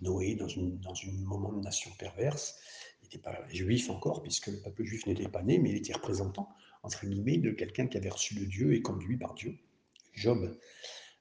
Noé, 0.00 0.36
dans 0.36 0.48
une, 0.48 0.78
dans 0.78 0.94
une 0.94 1.24
moment 1.24 1.52
de 1.52 1.60
nation 1.60 1.90
perverse, 1.98 2.56
n'était 3.02 3.18
pas 3.18 3.36
juif 3.48 3.90
encore, 3.90 4.22
puisque 4.22 4.46
le 4.46 4.60
peuple 4.60 4.84
juif 4.84 5.06
n'était 5.06 5.28
pas 5.28 5.42
né, 5.42 5.58
mais 5.58 5.70
il 5.70 5.76
était 5.76 5.92
représentant, 5.92 6.48
entre 6.82 7.04
guillemets, 7.06 7.38
de 7.38 7.50
quelqu'un 7.50 7.88
qui 7.88 7.96
avait 7.96 8.08
reçu 8.08 8.34
le 8.34 8.46
Dieu 8.46 8.74
et 8.74 8.82
conduit 8.82 9.16
par 9.16 9.34
Dieu. 9.34 9.58
Job, 10.14 10.56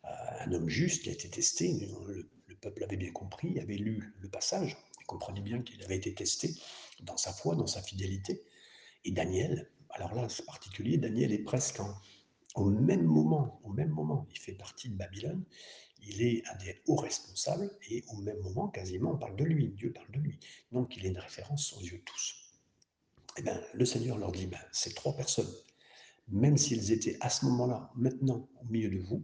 euh, 0.06 0.10
un 0.42 0.52
homme 0.52 0.70
juste 0.70 1.04
qui 1.04 1.10
a 1.10 1.14
été 1.14 1.30
testé, 1.30 1.74
le, 2.08 2.30
le 2.46 2.56
peuple 2.56 2.84
avait 2.84 2.98
bien 2.98 3.12
compris, 3.12 3.60
avait 3.60 3.78
lu 3.78 4.14
le 4.20 4.30
passage, 4.30 4.78
il 5.00 5.06
comprenait 5.06 5.42
bien 5.42 5.62
qu'il 5.62 5.84
avait 5.84 5.98
été 5.98 6.14
testé 6.14 6.54
dans 7.02 7.18
sa 7.18 7.34
foi, 7.34 7.56
dans 7.56 7.68
sa 7.68 7.82
fidélité. 7.82 8.44
Et 9.06 9.12
Daniel, 9.12 9.70
alors 9.92 10.14
là, 10.16 10.30
c'est 10.30 10.46
particulier, 10.46 10.98
Daniel 10.98 11.32
est 11.32 11.44
presque 11.44 11.80
au 12.56 12.66
même 12.66 13.04
moment, 13.04 13.60
au 13.64 13.70
même 13.70 13.90
moment, 13.90 14.28
il 14.32 14.40
fait 14.40 14.54
partie 14.54 14.90
de 14.90 14.96
Babylone, 14.96 15.44
il 16.02 16.22
est 16.22 16.44
un 16.48 16.56
des 16.58 16.82
hauts 16.88 16.96
responsables, 16.96 17.70
et 17.90 18.04
au 18.10 18.18
même 18.18 18.40
moment, 18.40 18.68
quasiment, 18.68 19.12
on 19.12 19.18
parle 19.18 19.36
de 19.36 19.44
lui, 19.44 19.70
Dieu 19.70 19.94
parle 19.94 20.12
de 20.12 20.20
lui. 20.20 20.40
Donc 20.72 20.96
il 20.98 21.06
est 21.06 21.10
une 21.10 21.20
référence 21.20 21.74
aux 21.74 21.82
yeux 21.82 22.02
tous. 22.06 22.36
Eh 23.38 23.42
bien, 23.44 23.62
le 23.74 23.86
Seigneur 23.86 24.18
leur 24.18 24.32
dit, 24.32 24.48
ben, 24.48 24.60
ces 24.72 24.94
trois 24.94 25.16
personnes, 25.16 25.52
même 26.30 26.58
s'ils 26.58 26.92
étaient 26.92 27.18
à 27.22 27.30
ce 27.30 27.46
moment-là, 27.46 27.92
maintenant, 27.96 28.50
au 28.62 28.66
milieu 28.66 28.90
de 28.90 29.00
vous, 29.00 29.24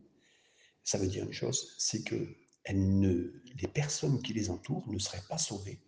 ça 0.84 0.98
veut 0.98 1.08
dire 1.08 1.24
une 1.24 1.34
chose, 1.34 1.76
c'est 1.80 2.04
que 2.04 2.36
les 2.70 3.68
personnes 3.74 4.22
qui 4.22 4.34
les 4.34 4.50
entourent 4.50 4.88
ne 4.90 5.00
seraient 5.00 5.24
pas 5.28 5.38
sauvées. 5.38 5.82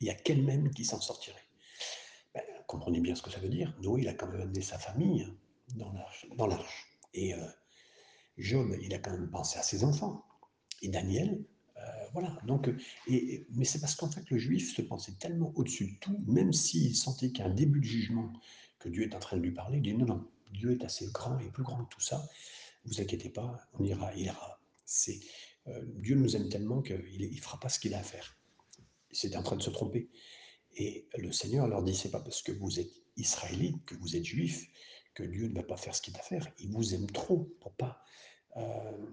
Il 0.00 0.04
n'y 0.04 0.10
a 0.10 0.14
qu'elles-mêmes 0.14 0.70
qui 0.70 0.84
s'en 0.84 1.00
sortiraient 1.00 1.49
comprenez 2.70 3.00
bien 3.00 3.16
ce 3.16 3.22
que 3.22 3.30
ça 3.30 3.40
veut 3.40 3.48
dire. 3.48 3.74
Noé, 3.82 4.02
il 4.02 4.08
a 4.08 4.14
quand 4.14 4.28
même 4.28 4.42
amené 4.42 4.62
sa 4.62 4.78
famille 4.78 5.26
dans 5.74 6.46
l'arche. 6.46 6.86
Et 7.14 7.34
euh, 7.34 7.46
Job, 8.38 8.76
il 8.80 8.94
a 8.94 8.98
quand 8.98 9.10
même 9.10 9.28
pensé 9.28 9.58
à 9.58 9.62
ses 9.62 9.82
enfants. 9.82 10.24
Et 10.80 10.88
Daniel, 10.88 11.44
euh, 11.76 11.80
voilà, 12.12 12.38
donc, 12.46 12.70
mais 13.08 13.64
c'est 13.64 13.80
parce 13.80 13.96
qu'en 13.96 14.10
fait, 14.10 14.28
le 14.30 14.38
juif 14.38 14.74
se 14.74 14.82
pensait 14.82 15.14
tellement 15.18 15.52
au-dessus 15.56 15.92
de 15.92 15.98
tout, 15.98 16.22
même 16.26 16.52
s'il 16.52 16.94
sentait 16.94 17.32
qu'un 17.32 17.50
début 17.50 17.80
de 17.80 17.84
jugement, 17.84 18.32
que 18.78 18.88
Dieu 18.88 19.02
est 19.02 19.14
en 19.14 19.18
train 19.18 19.36
de 19.36 19.42
lui 19.42 19.52
parler, 19.52 19.78
il 19.78 19.82
dit 19.82 19.94
non, 19.94 20.06
non, 20.06 20.30
Dieu 20.52 20.70
est 20.70 20.84
assez 20.84 21.10
grand 21.12 21.38
et 21.40 21.50
plus 21.50 21.64
grand 21.64 21.84
que 21.84 21.94
tout 21.94 22.00
ça, 22.00 22.24
vous 22.84 23.00
inquiétez 23.00 23.30
pas, 23.30 23.58
on 23.78 23.84
ira, 23.84 24.14
il 24.14 24.26
ira. 24.26 24.60
Euh, 25.66 25.82
Dieu 25.96 26.14
nous 26.14 26.36
aime 26.36 26.48
tellement 26.48 26.82
qu'il 26.82 26.96
ne 27.30 27.40
fera 27.40 27.58
pas 27.58 27.68
ce 27.68 27.80
qu'il 27.80 27.94
a 27.94 27.98
à 27.98 28.02
faire. 28.02 28.36
C'est 29.10 29.36
en 29.36 29.42
train 29.42 29.56
de 29.56 29.62
se 29.62 29.70
tromper. 29.70 30.08
Et 30.80 31.06
le 31.18 31.30
Seigneur 31.30 31.68
leur 31.68 31.82
dit, 31.82 31.94
c'est 31.94 32.10
pas 32.10 32.20
parce 32.20 32.40
que 32.40 32.52
vous 32.52 32.80
êtes 32.80 32.90
israélite, 33.18 33.84
que 33.84 33.94
vous 33.96 34.16
êtes 34.16 34.24
juif, 34.24 34.66
que 35.12 35.22
Dieu 35.22 35.46
ne 35.46 35.54
va 35.54 35.62
pas 35.62 35.76
faire 35.76 35.94
ce 35.94 36.00
qu'il 36.00 36.16
a 36.16 36.20
à 36.20 36.22
faire. 36.22 36.48
Il 36.58 36.72
vous 36.72 36.94
aime 36.94 37.06
trop 37.06 37.54
pour 37.60 37.74
pas 37.74 38.02
euh, 38.56 39.06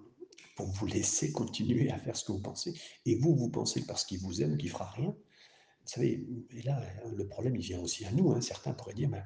pour 0.55 0.67
vous 0.67 0.87
laisser 0.87 1.33
continuer 1.33 1.91
à 1.91 1.99
faire 1.99 2.15
ce 2.15 2.23
que 2.23 2.31
vous 2.31 2.41
pensez. 2.41 2.73
Et 3.05 3.15
vous, 3.15 3.35
vous 3.35 3.49
pensez 3.49 3.85
parce 3.85 4.05
qu'il 4.05 4.19
vous 4.19 4.41
aime 4.41 4.57
qu'il 4.57 4.69
fera 4.69 4.89
rien. 4.91 5.09
Vous 5.09 5.87
savez, 5.87 6.25
et 6.51 6.61
là, 6.61 6.81
le 7.13 7.27
problème, 7.27 7.57
il 7.57 7.61
vient 7.61 7.81
aussi 7.81 8.05
à 8.05 8.11
nous. 8.13 8.31
Hein. 8.31 8.39
Certains 8.39 8.71
pourraient 8.71 8.93
dire, 8.93 9.09
mais, 9.09 9.23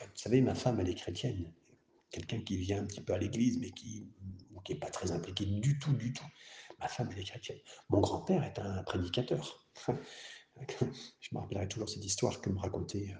vous 0.00 0.16
savez, 0.16 0.40
ma 0.40 0.56
femme, 0.56 0.80
elle 0.80 0.88
est 0.88 0.96
chrétienne. 0.96 1.52
Quelqu'un 2.10 2.40
qui 2.40 2.56
vient 2.56 2.82
un 2.82 2.86
petit 2.86 3.00
peu 3.00 3.12
à 3.12 3.18
l'église, 3.18 3.58
mais 3.60 3.70
qui 3.70 4.08
n'est 4.68 4.74
pas 4.74 4.90
très 4.90 5.12
impliqué 5.12 5.46
du 5.46 5.78
tout, 5.78 5.92
du 5.92 6.12
tout. 6.12 6.26
Ma 6.80 6.88
femme, 6.88 7.08
elle 7.12 7.20
est 7.20 7.24
chrétienne. 7.24 7.58
Mon 7.90 8.00
grand-père 8.00 8.42
est 8.42 8.58
un 8.58 8.82
prédicateur. 8.82 9.68
Je 10.56 11.28
me 11.32 11.38
rappellerai 11.38 11.68
toujours 11.68 11.88
cette 11.88 12.04
histoire 12.04 12.40
que 12.40 12.50
me 12.50 12.58
racontait 12.58 13.14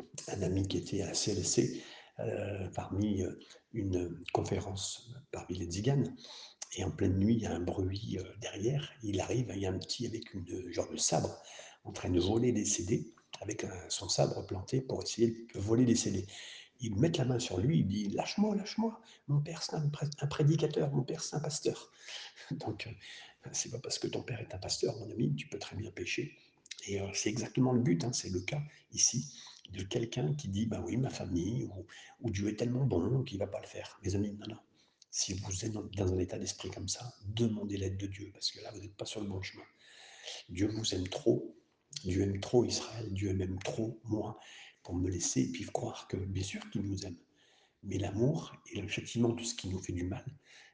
euh, 0.00 0.34
un 0.34 0.42
ami 0.42 0.66
qui 0.66 0.78
était 0.78 1.02
à 1.02 1.06
la 1.06 1.12
CLC 1.12 1.82
euh, 2.20 2.68
parmi 2.74 3.22
euh, 3.22 3.38
une 3.72 4.22
conférence 4.32 5.10
parmi 5.30 5.58
les 5.58 5.66
tziganes. 5.66 6.16
Et 6.76 6.84
en 6.84 6.90
pleine 6.90 7.18
nuit, 7.18 7.34
il 7.34 7.40
y 7.40 7.46
a 7.46 7.54
un 7.54 7.60
bruit 7.60 8.18
derrière. 8.40 8.92
Il 9.02 9.20
arrive, 9.20 9.50
il 9.54 9.60
y 9.60 9.66
a 9.66 9.70
un 9.70 9.78
petit 9.78 10.06
avec 10.06 10.34
une 10.34 10.70
genre 10.70 10.90
de 10.90 10.98
sabre 10.98 11.40
en 11.84 11.92
train 11.92 12.10
de 12.10 12.20
voler 12.20 12.52
des 12.52 12.66
CD 12.66 13.14
avec 13.40 13.64
son 13.88 14.10
sabre 14.10 14.44
planté 14.44 14.82
pour 14.82 15.02
essayer 15.02 15.46
de 15.54 15.60
voler 15.60 15.86
les 15.86 15.96
CD. 15.96 16.26
Ils 16.80 16.94
mettent 16.94 17.16
la 17.16 17.24
main 17.24 17.38
sur 17.38 17.58
lui, 17.58 17.78
il 17.78 17.86
dit 17.86 18.08
Lâche-moi, 18.08 18.54
lâche-moi, 18.54 19.00
mon 19.26 19.40
père 19.40 19.62
c'est 19.62 19.74
un, 19.74 20.26
prédicateur, 20.26 20.92
mon 20.92 21.02
père 21.02 21.22
c'est 21.22 21.36
un 21.36 21.40
pasteur. 21.40 21.90
Donc, 22.50 22.88
c'est 23.52 23.70
pas 23.70 23.78
parce 23.78 23.98
que 23.98 24.06
ton 24.06 24.22
père 24.22 24.40
est 24.40 24.54
un 24.54 24.58
pasteur, 24.58 24.96
mon 24.98 25.10
ami, 25.10 25.34
tu 25.36 25.46
peux 25.48 25.58
très 25.58 25.76
bien 25.76 25.90
pécher. 25.90 26.36
Et 26.86 27.00
c'est 27.12 27.28
exactement 27.28 27.72
le 27.72 27.80
but, 27.80 28.04
hein, 28.04 28.12
c'est 28.12 28.30
le 28.30 28.40
cas 28.40 28.62
ici 28.92 29.26
de 29.70 29.82
quelqu'un 29.82 30.34
qui 30.34 30.48
dit 30.48 30.66
Bah 30.66 30.82
oui, 30.84 30.96
ma 30.96 31.10
famille, 31.10 31.68
ou, 32.20 32.30
Dieu 32.30 32.48
est 32.48 32.56
tellement 32.56 32.84
bon 32.84 33.22
qu'il 33.22 33.38
ne 33.38 33.44
va 33.44 33.50
pas 33.50 33.60
le 33.60 33.66
faire. 33.66 33.98
Mes 34.02 34.14
amis, 34.14 34.32
non, 34.32 34.46
non. 34.48 34.58
Si 35.10 35.34
vous 35.34 35.64
êtes 35.64 35.72
dans 35.72 36.12
un 36.12 36.18
état 36.18 36.38
d'esprit 36.38 36.70
comme 36.70 36.88
ça, 36.88 37.14
demandez 37.26 37.76
l'aide 37.76 37.96
de 37.96 38.06
Dieu, 38.06 38.30
parce 38.32 38.50
que 38.50 38.60
là, 38.60 38.70
vous 38.72 38.80
n'êtes 38.80 38.94
pas 38.94 39.06
sur 39.06 39.20
le 39.20 39.28
bon 39.28 39.42
chemin. 39.42 39.64
Dieu 40.48 40.68
vous 40.68 40.94
aime 40.94 41.08
trop, 41.08 41.56
Dieu 42.04 42.22
aime 42.22 42.40
trop 42.40 42.64
Israël, 42.64 43.12
Dieu 43.12 43.30
aime 43.30 43.58
trop 43.60 43.98
moi, 44.04 44.38
pour 44.82 44.94
me 44.94 45.10
laisser 45.10 45.42
et 45.42 45.48
puis 45.48 45.64
croire 45.64 46.06
que, 46.08 46.16
bien 46.16 46.42
sûr, 46.42 46.68
qu'il 46.70 46.82
nous 46.82 47.06
aime. 47.06 47.16
Mais 47.82 47.98
l'amour 47.98 48.54
est 48.74 48.80
le 48.80 48.88
châtiment 48.88 49.30
de 49.30 49.42
ce 49.42 49.54
qui 49.54 49.68
nous 49.68 49.78
fait 49.78 49.92
du 49.92 50.04
mal. 50.04 50.24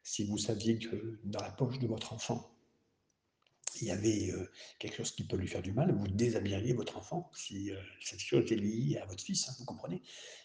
Si 0.03 0.25
vous 0.25 0.39
saviez 0.39 0.79
que 0.79 1.19
dans 1.25 1.41
la 1.41 1.51
poche 1.51 1.79
de 1.79 1.87
votre 1.87 2.13
enfant, 2.13 2.54
il 3.85 3.89
y 3.89 3.91
avait 3.91 4.33
quelque 4.79 4.97
chose 4.97 5.13
qui 5.13 5.25
peut 5.25 5.37
lui 5.37 5.47
faire 5.47 5.63
du 5.63 5.73
mal, 5.73 5.95
vous 5.95 6.09
déshabilleriez 6.09 6.73
votre 6.73 6.97
enfant 6.97 7.31
si 7.35 7.71
cette 8.01 8.21
chose 8.21 8.43
était 8.43 8.57
liée 8.57 8.99
à 8.99 9.07
votre 9.07 9.23
fils, 9.23 9.49
hein, 9.49 9.55
vous 9.59 9.65
comprenez? 9.67 10.03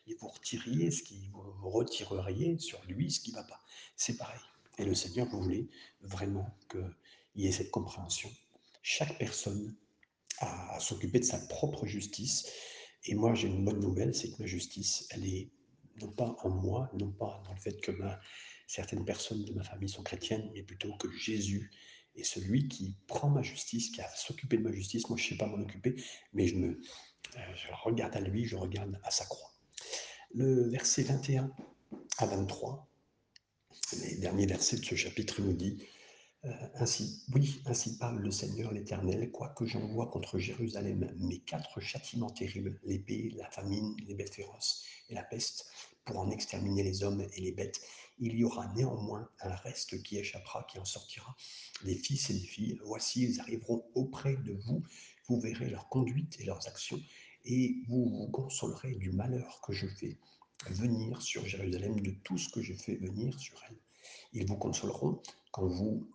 Et 0.07 0.15
vous 0.19 0.29
ce 0.43 1.03
qui, 1.03 1.29
vous 1.31 1.69
retireriez 1.69 2.57
sur 2.59 2.83
lui 2.85 3.09
ce 3.11 3.21
qui 3.21 3.31
ne 3.31 3.37
va 3.37 3.43
pas. 3.43 3.61
C'est 3.95 4.17
pareil. 4.17 4.39
Et 4.77 4.83
le 4.83 4.93
Seigneur 4.93 5.27
voulait 5.29 5.67
vraiment 6.01 6.57
qu'il 6.69 6.93
y 7.35 7.47
ait 7.47 7.51
cette 7.51 7.71
compréhension. 7.71 8.29
Chaque 8.81 9.17
personne 9.17 9.75
a 10.39 10.75
à 10.75 10.79
s'occuper 10.79 11.19
de 11.19 11.25
sa 11.25 11.37
propre 11.37 11.85
justice. 11.85 12.47
Et 13.05 13.15
moi, 13.15 13.33
j'ai 13.35 13.47
une 13.47 13.63
bonne 13.63 13.79
nouvelle, 13.79 14.13
c'est 14.13 14.31
que 14.31 14.41
ma 14.41 14.47
justice, 14.47 15.07
elle 15.11 15.25
est 15.25 15.49
non 16.01 16.11
pas 16.11 16.35
en 16.43 16.49
moi, 16.49 16.89
non 16.93 17.11
pas 17.11 17.41
dans 17.45 17.53
le 17.53 17.59
fait 17.59 17.79
que 17.81 17.91
certaines 18.67 19.05
personnes 19.05 19.45
de 19.45 19.53
ma 19.53 19.63
famille 19.63 19.89
sont 19.89 20.03
chrétiennes, 20.03 20.49
mais 20.53 20.63
plutôt 20.63 20.93
que 20.97 21.11
Jésus 21.11 21.71
est 22.21 22.23
celui 22.23 22.67
qui 22.67 22.95
prend 23.07 23.29
ma 23.29 23.41
justice, 23.41 23.89
qui 23.89 24.01
a 24.01 24.09
s'occuper 24.15 24.57
de 24.57 24.63
ma 24.63 24.71
justice. 24.71 25.09
Moi, 25.09 25.17
je 25.17 25.25
ne 25.25 25.29
sais 25.29 25.37
pas 25.37 25.47
m'en 25.47 25.61
occuper, 25.61 25.95
mais 26.33 26.47
je, 26.47 26.55
me, 26.55 26.67
euh, 26.69 27.39
je 27.55 27.67
regarde 27.83 28.15
à 28.15 28.21
lui, 28.21 28.45
je 28.45 28.55
regarde 28.55 28.99
à 29.03 29.11
sa 29.11 29.25
croix. 29.25 29.51
Le 30.33 30.69
verset 30.69 31.03
21 31.03 31.51
à 32.17 32.25
23, 32.25 32.87
les 34.03 34.15
derniers 34.17 34.45
versets 34.45 34.77
de 34.77 34.85
ce 34.85 34.95
chapitre 34.95 35.41
nous 35.41 35.53
dit 35.53 35.83
ainsi, 36.75 37.21
oui, 37.33 37.61
ainsi 37.65 37.97
parle 37.97 38.19
le 38.19 38.31
Seigneur 38.31 38.71
l'Éternel, 38.71 39.29
quoique 39.31 39.65
j'envoie 39.65 40.07
contre 40.07 40.39
Jérusalem 40.39 41.11
mes 41.17 41.39
quatre 41.39 41.79
châtiments 41.81 42.29
terribles, 42.29 42.79
l'épée, 42.83 43.33
la 43.35 43.49
famine, 43.51 43.95
les 44.07 44.13
bêtes 44.13 44.35
féroces 44.35 44.85
et 45.09 45.15
la 45.15 45.23
peste, 45.23 45.65
pour 46.05 46.17
en 46.19 46.31
exterminer 46.31 46.83
les 46.83 47.03
hommes 47.03 47.25
et 47.33 47.41
les 47.41 47.51
bêtes, 47.51 47.81
il 48.19 48.35
y 48.35 48.43
aura 48.43 48.67
néanmoins 48.75 49.29
un 49.41 49.55
reste 49.55 50.01
qui 50.03 50.17
échappera, 50.17 50.65
qui 50.69 50.79
en 50.79 50.85
sortira. 50.85 51.35
Les 51.83 51.95
fils 51.95 52.29
et 52.29 52.33
les 52.33 52.39
filles, 52.39 52.79
voici, 52.83 53.23
ils 53.23 53.39
arriveront 53.39 53.83
auprès 53.95 54.35
de 54.35 54.53
vous, 54.53 54.83
vous 55.27 55.39
verrez 55.39 55.69
leur 55.69 55.89
conduite 55.89 56.39
et 56.39 56.45
leurs 56.45 56.67
actions, 56.67 57.01
et 57.45 57.77
vous 57.87 58.09
vous 58.09 58.27
consolerez 58.27 58.95
du 58.95 59.11
malheur 59.11 59.61
que 59.61 59.73
je 59.73 59.87
fais 59.87 60.17
venir 60.69 61.21
sur 61.21 61.45
Jérusalem, 61.45 61.99
de 61.99 62.11
tout 62.23 62.37
ce 62.37 62.49
que 62.49 62.61
je 62.61 62.73
fais 62.73 62.95
venir 62.95 63.37
sur 63.39 63.61
elle. 63.69 63.77
Ils 64.33 64.45
vous 64.45 64.57
consoleront 64.57 65.21
quand 65.51 65.67
vous 65.67 66.07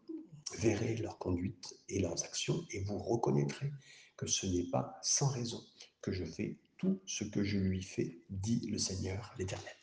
verrez 0.59 0.96
leur 0.96 1.18
conduite 1.18 1.74
et 1.88 2.00
leurs 2.00 2.22
actions 2.24 2.64
et 2.70 2.80
vous 2.80 2.98
reconnaîtrez 2.98 3.70
que 4.16 4.26
ce 4.26 4.46
n'est 4.46 4.70
pas 4.70 4.98
sans 5.02 5.28
raison 5.28 5.62
que 6.00 6.12
je 6.12 6.24
fais 6.24 6.59
tout 6.78 7.00
ce 7.07 7.24
que 7.24 7.42
je 7.42 7.59
lui 7.59 7.83
fais, 7.83 8.18
dit 8.30 8.66
le 8.70 8.78
Seigneur 8.78 9.35
l'Éternel. 9.38 9.74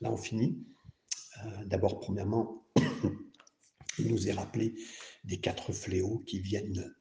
Là, 0.00 0.12
on 0.12 0.16
finit. 0.16 0.64
Euh, 1.44 1.64
d'abord, 1.64 2.00
premièrement, 2.00 2.64
il 3.98 4.08
nous 4.08 4.28
est 4.28 4.32
rappelé 4.32 4.74
des 5.24 5.40
quatre 5.40 5.72
fléaux 5.72 6.22
qui 6.26 6.38
viennent 6.40 6.94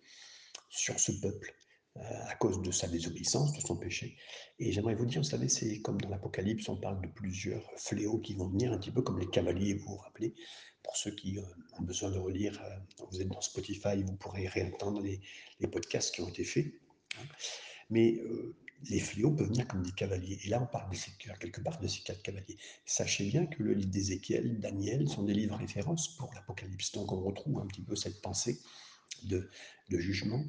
sur 0.70 1.00
ce 1.00 1.12
peuple 1.12 1.54
à 1.96 2.36
cause 2.36 2.62
de 2.62 2.72
sa 2.72 2.88
désobéissance, 2.88 3.54
de 3.54 3.62
son 3.62 3.76
péché. 3.76 4.18
Et 4.58 4.72
j'aimerais 4.72 4.96
vous 4.96 5.06
dire, 5.06 5.22
vous 5.22 5.28
savez, 5.28 5.48
c'est 5.48 5.80
comme 5.82 6.02
dans 6.02 6.10
l'Apocalypse, 6.10 6.68
on 6.68 6.76
parle 6.76 7.02
de 7.02 7.08
plusieurs 7.08 7.64
fléaux 7.78 8.18
qui 8.18 8.34
vont 8.34 8.48
venir, 8.48 8.74
un 8.74 8.80
petit 8.80 8.92
peu 8.92 9.04
comme 9.04 9.20
les 9.20 9.30
cavaliers, 9.30 9.76
vous 9.76 9.90
vous 9.90 9.98
rappelez, 9.98 10.34
pour 10.84 10.98
ceux 10.98 11.12
qui 11.12 11.38
euh, 11.38 11.44
ont 11.80 11.84
besoin 11.84 12.12
de 12.12 12.18
relire, 12.18 12.62
euh, 12.64 13.06
vous 13.10 13.22
êtes 13.22 13.30
dans 13.30 13.42
Spotify, 13.42 14.04
vous 14.04 14.16
pourrez 14.16 14.48
réentendre 14.48 15.02
les, 15.02 15.22
podcasts 15.68 16.14
qui 16.14 16.22
ont 16.22 16.28
été 16.28 16.44
faits. 16.44 16.74
Hein. 17.18 17.26
Mais 17.90 18.16
euh, 18.16 18.56
les 18.90 19.00
fléaux 19.00 19.32
peuvent 19.32 19.48
venir 19.48 19.68
comme 19.68 19.82
des 19.82 19.94
cavaliers. 19.94 20.40
Et 20.44 20.50
là, 20.50 20.62
on 20.62 20.66
parle 20.66 20.92
de 20.92 20.96
ces, 20.96 21.12
quelque 21.40 21.62
part 21.62 21.80
de 21.80 21.88
ces 21.88 22.02
quatre 22.02 22.22
cavaliers. 22.22 22.58
Sachez 22.86 23.26
bien 23.26 23.46
que 23.46 23.64
le 23.64 23.74
livre 23.74 23.90
d'Ézéchiel, 23.90 24.60
Daniel 24.60 25.08
sont 25.08 25.24
des 25.24 25.34
livres 25.34 25.56
références 25.56 26.18
pour 26.18 26.34
l'Apocalypse. 26.34 26.92
Donc 26.92 27.12
on 27.14 27.22
retrouve 27.22 27.60
un 27.60 27.68
petit 27.68 27.82
peu 27.82 27.96
cette 27.96 28.22
pensée 28.22 28.60
de 29.24 29.50
jugement, 29.90 30.44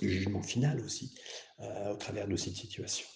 de 0.00 0.08
jugement 0.08 0.42
final 0.42 0.80
aussi, 0.80 1.14
euh, 1.60 1.92
au 1.92 1.96
travers 1.96 2.28
de 2.28 2.36
cette 2.36 2.56
situation. 2.56 3.06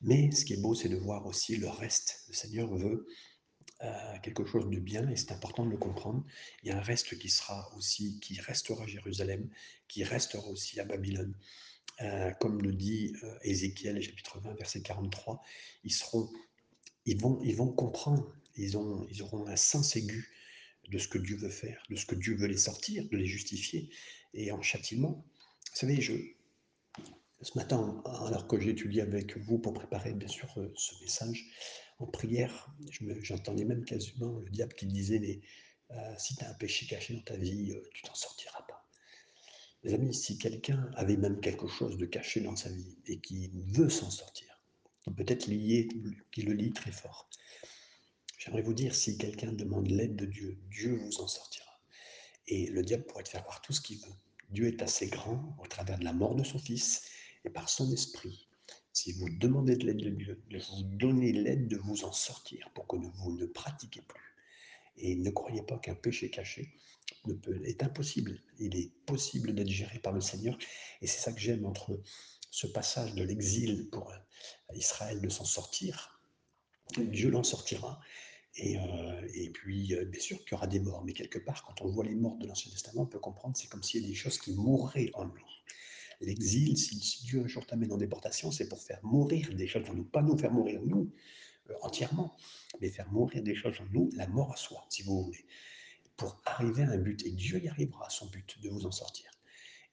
Mais 0.00 0.30
ce 0.30 0.44
qui 0.44 0.54
est 0.54 0.60
beau, 0.60 0.74
c'est 0.74 0.88
de 0.88 0.96
voir 0.96 1.26
aussi 1.26 1.56
le 1.56 1.68
reste. 1.68 2.24
Le 2.28 2.34
Seigneur 2.34 2.74
veut 2.74 3.06
quelque 4.22 4.44
chose 4.44 4.68
de 4.68 4.78
bien 4.78 5.08
et 5.08 5.16
c'est 5.16 5.32
important 5.32 5.64
de 5.64 5.70
le 5.70 5.78
comprendre. 5.78 6.22
Il 6.62 6.68
y 6.68 6.70
a 6.70 6.76
un 6.76 6.82
reste 6.82 7.18
qui 7.18 7.30
sera 7.30 7.72
aussi, 7.76 8.20
qui 8.20 8.38
restera 8.40 8.84
à 8.84 8.86
Jérusalem, 8.86 9.48
qui 9.88 10.04
restera 10.04 10.46
aussi 10.48 10.78
à 10.80 10.84
Babylone. 10.84 11.34
Euh, 12.02 12.30
comme 12.40 12.62
le 12.62 12.72
dit 12.72 13.14
euh, 13.22 13.38
Ézéchiel, 13.42 14.00
chapitre 14.00 14.40
20, 14.40 14.54
verset 14.54 14.80
43, 14.80 15.42
ils, 15.84 15.92
seront, 15.92 16.30
ils, 17.04 17.20
vont, 17.20 17.40
ils 17.42 17.56
vont 17.56 17.70
comprendre, 17.70 18.34
ils, 18.56 18.78
ont, 18.78 19.06
ils 19.10 19.22
auront 19.22 19.46
un 19.46 19.56
sens 19.56 19.96
aigu 19.96 20.30
de 20.88 20.98
ce 20.98 21.08
que 21.08 21.18
Dieu 21.18 21.36
veut 21.36 21.50
faire, 21.50 21.82
de 21.90 21.96
ce 21.96 22.06
que 22.06 22.14
Dieu 22.14 22.34
veut 22.36 22.46
les 22.46 22.56
sortir, 22.56 23.06
de 23.10 23.16
les 23.16 23.26
justifier. 23.26 23.90
Et 24.32 24.50
en 24.50 24.62
châtiment, 24.62 25.26
vous 25.68 25.76
savez, 25.76 26.00
je, 26.00 26.14
ce 27.42 27.56
matin, 27.56 28.02
alors 28.26 28.46
que 28.46 28.60
j'étudie 28.60 29.00
avec 29.00 29.36
vous 29.38 29.58
pour 29.58 29.72
préparer 29.72 30.12
bien 30.12 30.28
sûr 30.28 30.52
euh, 30.58 30.72
ce 30.76 30.94
message, 31.02 31.46
en 31.98 32.06
prière, 32.06 32.74
j'entendais 33.22 33.64
même 33.64 33.84
quasiment 33.84 34.38
le 34.38 34.50
diable 34.50 34.74
qui 34.74 34.86
disait, 34.86 35.18
mais 35.18 35.40
euh, 35.90 36.14
si 36.18 36.36
tu 36.36 36.44
as 36.44 36.50
un 36.50 36.54
péché 36.54 36.86
caché 36.86 37.14
dans 37.14 37.22
ta 37.22 37.36
vie, 37.36 37.72
euh, 37.72 37.82
tu 37.94 38.02
t'en 38.02 38.14
sortiras 38.14 38.62
pas. 38.62 38.86
Mes 39.84 39.94
amis, 39.94 40.14
si 40.14 40.38
quelqu'un 40.38 40.90
avait 40.94 41.16
même 41.16 41.40
quelque 41.40 41.66
chose 41.66 41.96
de 41.96 42.06
caché 42.06 42.40
dans 42.40 42.56
sa 42.56 42.70
vie 42.70 42.98
et 43.06 43.18
qui 43.18 43.50
veut 43.54 43.88
s'en 43.88 44.10
sortir, 44.10 44.48
peut-être 45.16 45.46
lié, 45.46 45.88
qui 46.30 46.42
le 46.42 46.52
lit 46.52 46.72
très 46.72 46.92
fort, 46.92 47.30
j'aimerais 48.38 48.62
vous 48.62 48.74
dire, 48.74 48.94
si 48.94 49.16
quelqu'un 49.16 49.52
demande 49.52 49.88
l'aide 49.88 50.16
de 50.16 50.26
Dieu, 50.26 50.58
Dieu 50.70 50.96
vous 50.96 51.20
en 51.20 51.26
sortira. 51.26 51.80
Et 52.46 52.66
le 52.66 52.82
diable 52.82 53.04
pourrait 53.04 53.22
te 53.22 53.30
faire 53.30 53.42
voir 53.44 53.62
tout 53.62 53.72
ce 53.72 53.80
qu'il 53.80 53.98
veut. 53.98 54.14
Dieu 54.50 54.66
est 54.66 54.82
assez 54.82 55.06
grand 55.08 55.56
au 55.62 55.66
travers 55.66 55.98
de 55.98 56.04
la 56.04 56.12
mort 56.12 56.34
de 56.34 56.44
son 56.44 56.58
Fils 56.58 57.02
et 57.44 57.50
par 57.50 57.68
son 57.68 57.90
esprit 57.92 58.50
si 58.92 59.12
vous 59.12 59.28
demandez 59.28 59.76
de 59.76 59.86
l'aide 59.86 60.02
de 60.02 60.10
Dieu, 60.10 60.42
de 60.50 60.58
vous 60.58 60.82
donner 60.82 61.32
l'aide 61.32 61.68
de 61.68 61.76
vous 61.76 62.04
en 62.04 62.12
sortir 62.12 62.70
pour 62.74 62.86
que 62.86 62.96
vous 62.96 63.32
ne 63.32 63.46
pratiquez 63.46 64.02
plus. 64.02 64.36
Et 64.96 65.14
ne 65.14 65.30
croyez 65.30 65.62
pas 65.62 65.78
qu'un 65.78 65.94
péché 65.94 66.30
caché 66.30 66.74
ne 67.26 67.34
peut, 67.34 67.60
est 67.64 67.82
impossible. 67.82 68.42
Il 68.58 68.76
est 68.76 68.92
possible 69.06 69.54
d'être 69.54 69.68
géré 69.68 69.98
par 69.98 70.12
le 70.12 70.20
Seigneur. 70.20 70.58
Et 71.00 71.06
c'est 71.06 71.20
ça 71.20 71.32
que 71.32 71.40
j'aime 71.40 71.64
entre 71.64 72.00
ce 72.50 72.66
passage 72.66 73.14
de 73.14 73.22
l'exil 73.22 73.88
pour 73.90 74.12
Israël 74.74 75.20
de 75.20 75.28
s'en 75.28 75.44
sortir. 75.44 76.20
Dieu 76.98 77.30
l'en 77.30 77.44
sortira. 77.44 78.00
Et, 78.56 78.76
euh, 78.78 79.28
et, 79.34 79.50
puis, 79.50 79.94
euh, 79.94 80.04
bien 80.04 80.20
sûr 80.20 80.38
qu'il 80.38 80.52
y 80.52 80.54
aura 80.54 80.66
des 80.66 80.80
morts, 80.80 81.04
mais 81.04 81.12
quelque 81.12 81.38
part, 81.38 81.62
quand 81.64 81.82
on 81.82 81.88
voit 81.88 82.04
les 82.04 82.14
morts 82.14 82.36
de 82.38 82.46
l'Ancien 82.46 82.70
Testament, 82.70 83.02
on 83.02 83.06
peut 83.06 83.20
comprendre 83.20 83.56
c'est 83.56 83.68
comme 83.68 83.82
s'il 83.82 84.02
y 84.02 84.04
a 84.04 84.08
des 84.08 84.14
choses 84.14 84.38
qui 84.38 84.52
mourraient 84.54 85.10
en 85.14 85.26
nous. 85.26 85.34
L'exil, 86.20 86.76
si, 86.76 87.24
Dieu 87.24 87.42
un 87.44 87.46
jour 87.46 87.64
t'amène 87.64 87.92
en 87.92 87.96
déportation, 87.96 88.50
c'est 88.50 88.68
pour 88.68 88.82
faire 88.82 88.98
mourir 89.02 89.54
des 89.54 89.66
choses 89.66 89.88
en 89.88 89.94
nous, 89.94 90.04
pas 90.04 90.20
nous 90.20 90.36
faire 90.36 90.52
mourir 90.52 90.80
nous 90.84 91.10
euh, 91.70 91.74
entièrement, 91.82 92.36
mais 92.80 92.90
faire 92.90 93.10
mourir 93.10 93.42
des 93.42 93.54
choses 93.54 93.80
en 93.80 93.86
nous, 93.92 94.10
la 94.14 94.26
mort 94.26 94.52
à 94.52 94.56
soi, 94.56 94.84
si 94.90 95.02
vous 95.02 95.24
voulez, 95.24 95.46
pour 96.16 96.40
arriver 96.44 96.82
à 96.82 96.90
un 96.90 96.98
but. 96.98 97.24
Et 97.24 97.30
Dieu 97.30 97.62
y 97.62 97.68
arrivera 97.68 98.06
à 98.06 98.10
son 98.10 98.26
but 98.26 98.60
de 98.62 98.68
vous 98.68 98.84
en 98.84 98.92
sortir. 98.92 99.30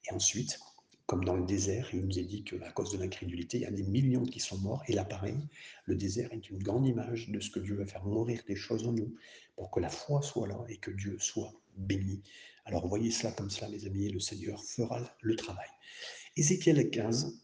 Et 0.04 0.12
ensuite, 0.12 0.58
comme 1.08 1.24
dans 1.24 1.36
le 1.36 1.46
désert, 1.46 1.88
il 1.94 2.04
nous 2.04 2.18
est 2.18 2.24
dit 2.24 2.44
qu'à 2.44 2.70
cause 2.72 2.92
de 2.92 2.98
l'incrédulité, 2.98 3.56
il 3.56 3.62
y 3.62 3.66
a 3.66 3.70
des 3.70 3.82
millions 3.82 4.26
qui 4.26 4.40
sont 4.40 4.58
morts. 4.58 4.82
Et 4.88 4.92
là, 4.92 5.06
pareil, 5.06 5.38
le 5.86 5.96
désert 5.96 6.30
est 6.34 6.50
une 6.50 6.62
grande 6.62 6.86
image 6.86 7.30
de 7.30 7.40
ce 7.40 7.48
que 7.48 7.60
Dieu 7.60 7.76
va 7.76 7.86
faire 7.86 8.04
mourir 8.04 8.42
des 8.46 8.56
choses 8.56 8.86
en 8.86 8.92
nous 8.92 9.16
pour 9.56 9.70
que 9.70 9.80
la 9.80 9.88
foi 9.88 10.20
soit 10.20 10.46
là 10.46 10.62
et 10.68 10.76
que 10.76 10.90
Dieu 10.90 11.16
soit 11.18 11.50
béni. 11.78 12.22
Alors 12.66 12.86
voyez 12.86 13.10
cela 13.10 13.32
comme 13.32 13.48
cela, 13.48 13.70
mes 13.70 13.86
amis, 13.86 14.04
et 14.04 14.10
le 14.10 14.20
Seigneur 14.20 14.62
fera 14.62 15.00
le 15.22 15.34
travail. 15.34 15.68
Ézéchiel 16.36 16.90
15. 16.90 17.40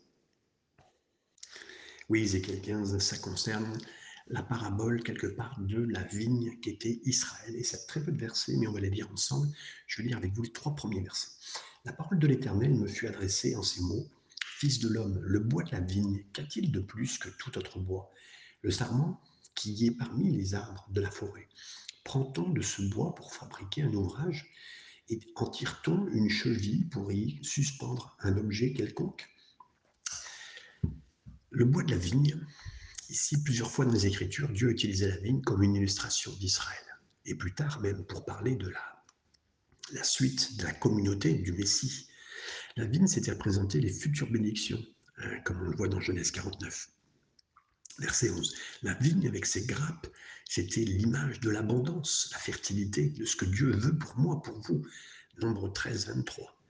Oui, 2.10 2.20
Ézéchiel 2.20 2.60
15, 2.60 2.98
ça 2.98 3.16
concerne 3.16 3.78
la 4.26 4.42
parabole 4.42 5.02
quelque 5.02 5.28
part 5.28 5.58
de 5.60 5.80
la 5.84 6.02
vigne 6.02 6.60
qui 6.60 6.68
était 6.68 7.00
Israël. 7.06 7.56
Et 7.56 7.64
c'est 7.64 7.86
très 7.86 8.04
peu 8.04 8.12
de 8.12 8.20
versets, 8.20 8.56
mais 8.58 8.66
on 8.66 8.72
va 8.72 8.80
les 8.80 8.90
lire 8.90 9.10
ensemble. 9.10 9.48
Je 9.86 10.02
vais 10.02 10.08
lire 10.08 10.18
avec 10.18 10.34
vous 10.34 10.42
les 10.42 10.52
trois 10.52 10.74
premiers 10.74 11.00
versets. 11.00 11.30
La 11.84 11.92
parole 11.92 12.18
de 12.18 12.26
l'Éternel 12.26 12.74
me 12.74 12.86
fut 12.86 13.06
adressée 13.06 13.54
en 13.56 13.62
ces 13.62 13.82
mots. 13.82 14.08
Fils 14.58 14.78
de 14.78 14.88
l'homme, 14.88 15.20
le 15.22 15.38
bois 15.38 15.64
de 15.64 15.72
la 15.72 15.80
vigne, 15.80 16.24
qu'a-t-il 16.32 16.72
de 16.72 16.80
plus 16.80 17.18
que 17.18 17.28
tout 17.28 17.58
autre 17.58 17.78
bois? 17.78 18.10
Le 18.62 18.70
sarment 18.70 19.20
qui 19.54 19.86
est 19.86 19.90
parmi 19.90 20.34
les 20.34 20.54
arbres 20.54 20.88
de 20.90 21.02
la 21.02 21.10
forêt. 21.10 21.46
Prend-on 22.02 22.48
de 22.48 22.62
ce 22.62 22.80
bois 22.80 23.14
pour 23.14 23.34
fabriquer 23.34 23.82
un 23.82 23.92
ouvrage 23.92 24.50
et 25.10 25.20
en 25.36 25.46
tire-t-on 25.46 26.08
une 26.08 26.30
cheville 26.30 26.86
pour 26.86 27.12
y 27.12 27.38
suspendre 27.42 28.16
un 28.20 28.38
objet 28.38 28.72
quelconque? 28.72 29.28
Le 31.50 31.66
bois 31.66 31.82
de 31.82 31.90
la 31.90 31.98
vigne, 31.98 32.40
ici 33.10 33.42
plusieurs 33.42 33.70
fois 33.70 33.84
dans 33.84 33.92
les 33.92 34.06
Écritures, 34.06 34.48
Dieu 34.48 34.70
utilisait 34.70 35.08
la 35.08 35.18
vigne 35.18 35.42
comme 35.42 35.62
une 35.62 35.74
illustration 35.74 36.32
d'Israël. 36.32 36.78
Et 37.26 37.34
plus 37.34 37.54
tard 37.54 37.80
même 37.80 38.06
pour 38.06 38.24
parler 38.24 38.56
de 38.56 38.70
la 38.70 38.93
la 39.94 40.02
suite 40.02 40.56
de 40.56 40.64
la 40.64 40.72
communauté 40.72 41.34
du 41.34 41.52
Messie. 41.52 42.08
La 42.76 42.84
vigne, 42.84 43.06
c'était 43.06 43.30
représenter 43.30 43.80
les 43.80 43.92
futures 43.92 44.28
bénédictions, 44.28 44.84
hein, 45.18 45.40
comme 45.44 45.60
on 45.60 45.70
le 45.70 45.76
voit 45.76 45.88
dans 45.88 46.00
Genèse 46.00 46.32
49. 46.32 46.90
Verset 48.00 48.30
11. 48.30 48.56
La 48.82 48.94
vigne 48.94 49.28
avec 49.28 49.46
ses 49.46 49.64
grappes, 49.64 50.08
c'était 50.46 50.84
l'image 50.84 51.38
de 51.38 51.48
l'abondance, 51.48 52.28
la 52.32 52.38
fertilité, 52.38 53.10
de 53.10 53.24
ce 53.24 53.36
que 53.36 53.44
Dieu 53.44 53.70
veut 53.70 53.96
pour 53.96 54.16
moi, 54.18 54.42
pour 54.42 54.58
vous. 54.62 54.84
Nombre 55.40 55.72
13, 55.72 56.08
23. 56.08 56.60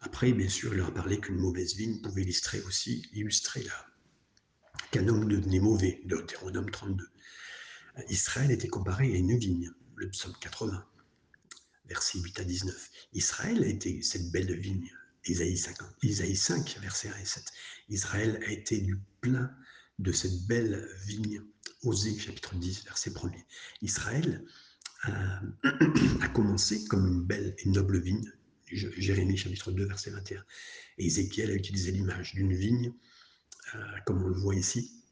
Après, 0.00 0.32
bien 0.32 0.48
sûr, 0.48 0.72
il 0.72 0.78
leur 0.78 0.88
a 0.88 0.94
parlé 0.94 1.20
qu'une 1.20 1.36
mauvaise 1.36 1.76
vigne 1.76 2.00
pouvait 2.00 2.22
illustrer 2.22 2.62
aussi, 2.62 3.06
illustrer 3.12 3.62
la, 3.62 3.86
qu'un 4.90 5.06
homme 5.08 5.28
devenait 5.28 5.60
mauvais, 5.60 6.00
de 6.04 6.16
Deutéronome 6.16 6.70
32. 6.70 7.06
Israël 8.08 8.50
était 8.50 8.68
comparé 8.68 9.12
à 9.12 9.16
une 9.16 9.36
vigne, 9.36 9.70
le 9.96 10.08
psaume 10.08 10.34
80 10.40 10.84
versets 11.86 12.18
8 12.18 12.40
à 12.40 12.44
19. 12.44 12.90
Israël 13.12 13.62
a 13.62 13.66
été 13.66 14.02
cette 14.02 14.30
belle 14.30 14.52
vigne, 14.58 14.90
Isaïe, 15.26 15.56
50, 15.56 15.88
Isaïe 16.02 16.36
5, 16.36 16.78
versets 16.80 17.08
1 17.08 17.16
et 17.16 17.24
7. 17.24 17.44
Israël 17.88 18.40
a 18.46 18.50
été 18.50 18.78
du 18.78 18.98
plein 19.20 19.50
de 19.98 20.12
cette 20.12 20.46
belle 20.46 20.88
vigne, 21.06 21.42
Osée, 21.82 22.18
chapitre 22.18 22.54
10, 22.54 22.84
verset 22.84 23.12
1 23.22 23.30
Israël 23.82 24.44
a, 25.02 25.40
a, 26.20 26.28
commencé 26.28 26.84
comme 26.86 27.06
une 27.06 27.22
belle 27.22 27.54
et 27.58 27.68
noble 27.68 28.00
vigne, 28.00 28.30
Jérémie, 28.66 29.36
chapitre 29.36 29.70
2, 29.70 29.84
verset 29.84 30.10
21. 30.10 30.44
Et 30.98 31.06
Ézéchiel 31.06 31.50
a 31.50 31.54
utilisé 31.54 31.92
l'image 31.92 32.34
d'une 32.34 32.54
vigne, 32.54 32.92
euh, 33.74 33.78
comme 34.06 34.22
on 34.22 34.28
le 34.28 34.40
voit 34.40 34.54
ici, 34.54 35.02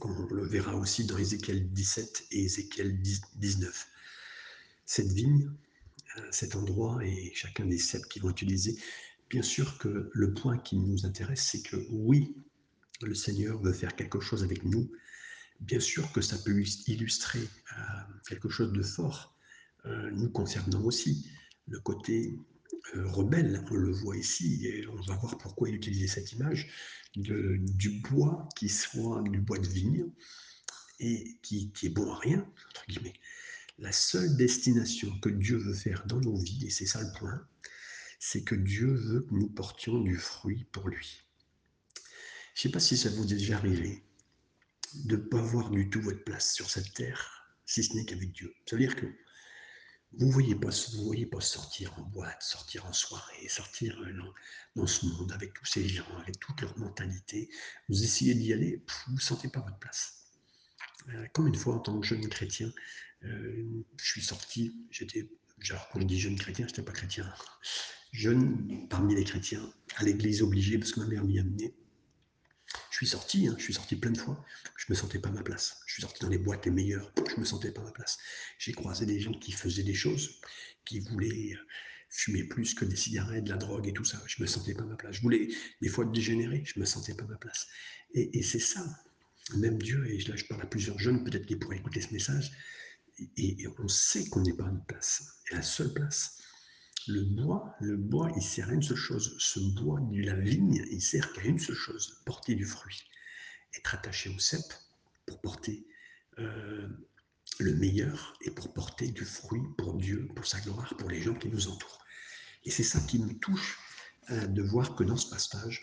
comme 0.00 0.18
on 0.18 0.34
le 0.34 0.46
verra 0.46 0.74
aussi 0.76 1.04
dans 1.04 1.18
Ézéchiel 1.18 1.70
17 1.72 2.26
et 2.30 2.44
Ézéchiel 2.44 3.00
19 3.00 3.86
cette 4.88 5.12
vigne, 5.12 5.50
euh, 6.16 6.22
cet 6.30 6.56
endroit 6.56 6.98
et 7.04 7.30
chacun 7.34 7.66
des 7.66 7.78
cèpes 7.78 8.08
qu'ils 8.08 8.22
vont 8.22 8.30
utiliser. 8.30 8.74
Bien 9.28 9.42
sûr 9.42 9.76
que 9.76 10.10
le 10.10 10.32
point 10.32 10.56
qui 10.56 10.78
nous 10.78 11.04
intéresse, 11.04 11.46
c'est 11.52 11.62
que 11.62 11.76
oui, 11.90 12.34
le 13.02 13.14
Seigneur 13.14 13.60
veut 13.60 13.74
faire 13.74 13.94
quelque 13.94 14.18
chose 14.18 14.42
avec 14.42 14.64
nous. 14.64 14.90
Bien 15.60 15.78
sûr 15.78 16.10
que 16.12 16.22
ça 16.22 16.38
peut 16.38 16.58
illustrer 16.86 17.40
euh, 17.40 17.82
quelque 18.26 18.48
chose 18.48 18.72
de 18.72 18.82
fort 18.82 19.36
euh, 19.84 20.10
nous 20.12 20.30
concernant 20.30 20.82
aussi. 20.82 21.30
Le 21.66 21.78
côté 21.80 22.38
rebelle, 22.94 23.62
on 23.70 23.74
le 23.74 23.92
voit 23.92 24.16
ici, 24.16 24.66
et 24.66 24.86
on 24.86 24.96
va 25.02 25.16
voir 25.16 25.36
pourquoi 25.36 25.68
il 25.68 25.74
utilisait 25.74 26.06
cette 26.06 26.32
image 26.32 26.70
de, 27.14 27.58
du 27.58 27.90
bois 27.90 28.48
qui 28.56 28.70
soit 28.70 29.22
du 29.28 29.40
bois 29.40 29.58
de 29.58 29.68
vigne 29.68 30.06
et 30.98 31.38
qui, 31.42 31.70
qui 31.72 31.86
est 31.86 31.90
bon 31.90 32.10
à 32.10 32.18
rien, 32.18 32.50
entre 32.70 32.86
guillemets 32.88 33.12
la 33.78 33.92
seule 33.92 34.36
destination 34.36 35.18
que 35.20 35.28
Dieu 35.28 35.56
veut 35.56 35.74
faire 35.74 36.04
dans 36.06 36.20
nos 36.20 36.36
vies, 36.36 36.66
et 36.66 36.70
c'est 36.70 36.86
ça 36.86 37.00
le 37.02 37.12
point, 37.18 37.46
c'est 38.18 38.42
que 38.42 38.54
Dieu 38.54 38.92
veut 38.92 39.20
que 39.22 39.34
nous 39.34 39.48
portions 39.48 40.00
du 40.00 40.16
fruit 40.16 40.64
pour 40.72 40.88
lui. 40.88 41.22
Je 42.54 42.60
ne 42.60 42.62
sais 42.62 42.70
pas 42.70 42.80
si 42.80 42.96
ça 42.96 43.10
vous 43.10 43.32
est 43.32 43.36
déjà 43.36 43.56
arrivé 43.56 44.02
de 44.94 45.16
ne 45.16 45.22
pas 45.22 45.40
voir 45.40 45.70
du 45.70 45.88
tout 45.90 46.00
votre 46.00 46.24
place 46.24 46.54
sur 46.54 46.70
cette 46.70 46.92
terre, 46.94 47.54
si 47.66 47.84
ce 47.84 47.94
n'est 47.94 48.04
qu'avec 48.04 48.32
Dieu. 48.32 48.52
Ça 48.66 48.76
veut 48.76 48.82
dire 48.82 48.96
que 48.96 49.06
vous 50.14 50.26
ne 50.26 50.32
voyez, 50.32 50.54
pas, 50.54 50.70
vous 50.94 51.04
voyez 51.04 51.26
pas 51.26 51.40
sortir 51.40 51.96
en 51.98 52.02
boîte, 52.02 52.42
sortir 52.42 52.86
en 52.86 52.92
soirée, 52.92 53.46
sortir 53.48 54.00
dans, 54.74 54.86
ce 54.86 55.04
monde 55.06 55.30
avec 55.32 55.52
tous 55.52 55.66
ces 55.66 55.86
gens, 55.86 56.16
avec 56.18 56.40
toute 56.40 56.60
leur 56.62 56.76
mentalité. 56.78 57.50
Vous 57.88 58.02
essayez 58.02 58.34
d'y 58.34 58.52
aller, 58.52 58.82
vous 59.06 59.14
ne 59.14 59.20
sentez 59.20 59.48
pas 59.48 59.60
votre 59.60 59.78
place. 59.78 60.24
Euh, 61.10 61.26
comme 61.34 61.46
une 61.46 61.54
fois, 61.54 61.74
en 61.74 61.80
tant 61.80 62.00
que 62.00 62.06
jeune 62.06 62.26
chrétien, 62.28 62.68
euh, 62.68 62.72
je 63.22 64.04
suis 64.04 64.22
sorti, 64.22 64.74
j'étais, 64.90 65.28
quand 65.92 66.00
je 66.00 66.04
dis 66.04 66.20
jeune 66.20 66.36
chrétien, 66.36 66.66
je 66.66 66.72
n'étais 66.72 66.82
pas 66.82 66.92
chrétien, 66.92 67.32
jeune 68.12 68.88
parmi 68.88 69.14
les 69.14 69.24
chrétiens, 69.24 69.72
à 69.96 70.04
l'église 70.04 70.42
obligée, 70.42 70.78
parce 70.78 70.92
que 70.92 71.00
ma 71.00 71.06
mère 71.06 71.24
m'y 71.24 71.38
amenait. 71.38 71.74
Je 72.90 72.96
suis 72.96 73.06
sorti, 73.06 73.48
hein, 73.48 73.54
je 73.58 73.62
suis 73.62 73.74
sorti 73.74 73.96
plein 73.96 74.10
de 74.10 74.18
fois, 74.18 74.44
je 74.76 74.86
ne 74.88 74.94
me 74.94 75.00
sentais 75.00 75.18
pas 75.18 75.30
ma 75.30 75.42
place. 75.42 75.80
Je 75.86 75.94
suis 75.94 76.02
sorti 76.02 76.20
dans 76.20 76.28
les 76.28 76.38
boîtes 76.38 76.66
les 76.66 76.72
meilleures, 76.72 77.12
je 77.16 77.34
ne 77.34 77.40
me 77.40 77.44
sentais 77.44 77.72
pas 77.72 77.82
ma 77.82 77.92
place. 77.92 78.18
J'ai 78.58 78.72
croisé 78.72 79.06
des 79.06 79.20
gens 79.20 79.32
qui 79.32 79.52
faisaient 79.52 79.84
des 79.84 79.94
choses, 79.94 80.40
qui 80.84 81.00
voulaient 81.00 81.54
euh, 81.54 81.66
fumer 82.10 82.44
plus 82.44 82.74
que 82.74 82.84
des 82.84 82.96
cigarettes, 82.96 83.44
de 83.44 83.50
la 83.50 83.56
drogue 83.56 83.86
et 83.86 83.92
tout 83.92 84.04
ça. 84.04 84.22
Je 84.26 84.36
ne 84.38 84.42
me 84.42 84.46
sentais 84.48 84.74
pas 84.74 84.84
ma 84.84 84.96
place. 84.96 85.16
Je 85.16 85.22
voulais 85.22 85.48
des 85.80 85.88
fois 85.88 86.04
dégénérer, 86.04 86.62
je 86.66 86.74
ne 86.76 86.80
me 86.80 86.86
sentais 86.86 87.14
pas 87.14 87.24
ma 87.24 87.36
place. 87.36 87.68
Et, 88.14 88.38
et 88.38 88.42
c'est 88.42 88.58
ça, 88.58 88.84
même 89.56 89.80
Dieu, 89.80 90.06
et 90.10 90.18
là 90.22 90.36
je 90.36 90.44
parle 90.44 90.62
à 90.62 90.66
plusieurs 90.66 90.98
jeunes, 90.98 91.24
peut-être 91.24 91.46
qu'ils 91.46 91.58
pourraient 91.58 91.78
écouter 91.78 92.00
ce 92.00 92.12
message, 92.12 92.52
et, 93.36 93.66
on 93.78 93.88
sait 93.88 94.28
qu'on 94.28 94.42
n'est 94.42 94.52
pas 94.52 94.66
à 94.66 94.72
place. 94.86 95.40
La 95.50 95.62
seule 95.62 95.92
place, 95.92 96.38
le 97.06 97.22
bois, 97.22 97.74
le 97.80 97.96
bois, 97.96 98.30
il 98.36 98.42
sert 98.42 98.68
à 98.68 98.72
une 98.72 98.82
seule 98.82 98.96
chose. 98.96 99.36
Ce 99.38 99.60
bois 99.60 100.00
la 100.12 100.34
vigne, 100.34 100.84
il 100.90 101.00
sert 101.00 101.32
qu'à 101.32 101.42
une 101.42 101.58
seule 101.58 101.76
chose, 101.76 102.20
porter 102.24 102.54
du 102.54 102.64
fruit. 102.64 103.02
Être 103.76 103.94
attaché 103.94 104.30
au 104.30 104.38
cep 104.38 104.62
pour 105.26 105.40
porter 105.40 105.86
euh, 106.38 106.88
le 107.58 107.74
meilleur 107.74 108.36
et 108.42 108.50
pour 108.50 108.72
porter 108.72 109.08
du 109.08 109.24
fruit 109.24 109.62
pour 109.76 109.94
Dieu, 109.94 110.28
pour 110.34 110.46
sa 110.46 110.60
gloire, 110.60 110.94
pour 110.98 111.08
les 111.08 111.20
gens 111.20 111.34
qui 111.34 111.48
nous 111.48 111.68
entourent. 111.68 112.04
Et 112.64 112.70
c'est 112.70 112.82
ça 112.82 113.00
qui 113.00 113.18
me 113.18 113.32
touche 113.38 113.78
euh, 114.30 114.46
de 114.46 114.62
voir 114.62 114.94
que 114.94 115.04
dans 115.04 115.16
ce 115.16 115.28
passage, 115.30 115.82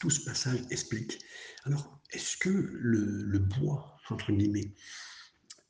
tout 0.00 0.10
ce 0.10 0.24
passage 0.24 0.60
explique. 0.70 1.18
Alors, 1.64 2.00
est-ce 2.10 2.36
que 2.36 2.48
le 2.48 3.38
bois, 3.38 3.98
entre 4.10 4.30
guillemets, 4.30 4.72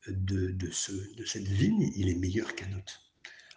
de, 0.08 0.70
ce, 0.70 0.92
de 0.92 1.24
cette 1.24 1.48
vigne, 1.48 1.92
il 1.96 2.08
est 2.08 2.14
meilleur 2.14 2.54
qu'un 2.54 2.72
autre. 2.76 3.02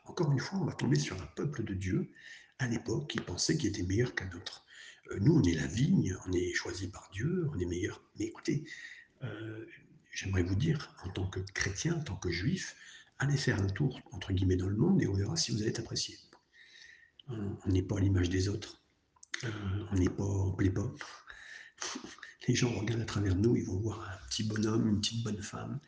Encore 0.06 0.32
une 0.32 0.40
fois, 0.40 0.60
on 0.60 0.66
va 0.66 0.74
tomber 0.74 0.98
sur 0.98 1.22
un 1.22 1.26
peuple 1.36 1.64
de 1.64 1.74
Dieu, 1.74 2.12
à 2.58 2.68
l'époque, 2.68 3.10
qui 3.10 3.20
pensait 3.20 3.58
qu'il 3.58 3.70
était 3.70 3.84
meilleur 3.84 4.16
qu'un 4.16 4.32
autre. 4.32 4.66
Euh, 5.12 5.18
nous, 5.20 5.38
on 5.38 5.44
est 5.44 5.54
la 5.54 5.68
vigne, 5.68 6.16
on 6.28 6.34
est 6.34 6.54
choisi 6.54 6.88
par 6.88 7.10
Dieu, 7.14 7.48
on 7.54 7.60
est 7.60 7.66
meilleur. 7.66 8.04
Mais 8.18 8.26
écoutez, 8.26 8.66
euh, 9.24 9.66
j'aimerais 10.12 10.44
vous 10.44 10.56
dire, 10.56 10.94
en 11.04 11.10
tant 11.10 11.28
que 11.28 11.40
chrétien, 11.54 11.96
en 11.96 12.04
tant 12.04 12.16
que 12.16 12.30
juif, 12.30 12.76
allez 13.20 13.38
faire 13.38 13.62
un 13.62 13.68
tour, 13.68 14.02
entre 14.12 14.34
guillemets, 14.34 14.56
dans 14.56 14.68
le 14.68 14.76
monde 14.76 15.02
et 15.02 15.08
on 15.08 15.14
verra 15.14 15.36
si 15.36 15.52
vous 15.52 15.62
allez 15.62 15.70
être 15.70 15.80
apprécié. 15.80 16.18
On 17.28 17.70
n'est 17.70 17.84
pas 17.84 17.98
à 17.98 18.00
l'image 18.00 18.30
des 18.30 18.50
autres. 18.50 18.82
Euh, 19.44 19.86
on 19.92 19.96
n'est 19.96 20.10
pas, 20.10 20.24
on 20.24 20.52
plaît 20.54 20.72
pas. 20.72 20.92
Les 22.48 22.56
gens 22.56 22.72
regardent 22.72 23.02
à 23.02 23.06
travers 23.06 23.36
nous, 23.36 23.56
ils 23.56 23.66
vont 23.66 23.78
voir 23.78 24.02
un 24.02 24.28
petit 24.28 24.44
bonhomme, 24.44 24.88
une 24.88 25.00
petite 25.00 25.24
bonne 25.24 25.42
femme, 25.42 25.80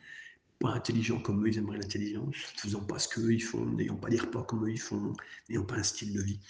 pas 0.62 0.70
intelligents 0.70 1.20
comme 1.20 1.44
eux, 1.44 1.48
ils 1.48 1.58
aimeraient 1.58 1.78
l'intelligence, 1.78 2.36
faisant 2.56 2.84
pas 2.84 2.98
ce 3.00 3.08
qu'eux 3.08 3.34
ils 3.34 3.42
font, 3.42 3.66
n'ayant 3.66 3.96
pas 3.96 4.08
les 4.08 4.20
repas 4.20 4.44
comme 4.44 4.64
eux 4.64 4.70
ils 4.70 4.80
font, 4.80 5.12
n'ayant 5.48 5.64
pas 5.64 5.74
un 5.74 5.82
style 5.82 6.12
de 6.12 6.22
vie. 6.22 6.40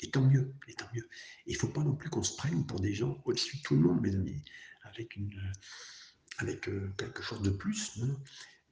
Et 0.00 0.10
tant 0.10 0.22
mieux, 0.22 0.52
et 0.68 0.74
tant 0.74 0.88
mieux. 0.94 1.08
Il 1.46 1.54
ne 1.54 1.58
faut 1.58 1.68
pas 1.68 1.82
non 1.82 1.94
plus 1.94 2.10
qu'on 2.10 2.22
se 2.22 2.36
prenne 2.36 2.66
pour 2.66 2.80
des 2.80 2.92
gens 2.92 3.22
au-dessus 3.24 3.56
de 3.56 3.62
tout 3.62 3.74
le 3.74 3.80
monde, 3.80 4.02
mes 4.02 4.14
amis, 4.14 4.42
avec, 4.82 5.16
une, 5.16 5.32
avec 6.38 6.68
euh, 6.68 6.92
quelque 6.98 7.22
chose 7.22 7.40
de 7.40 7.50
plus. 7.50 7.98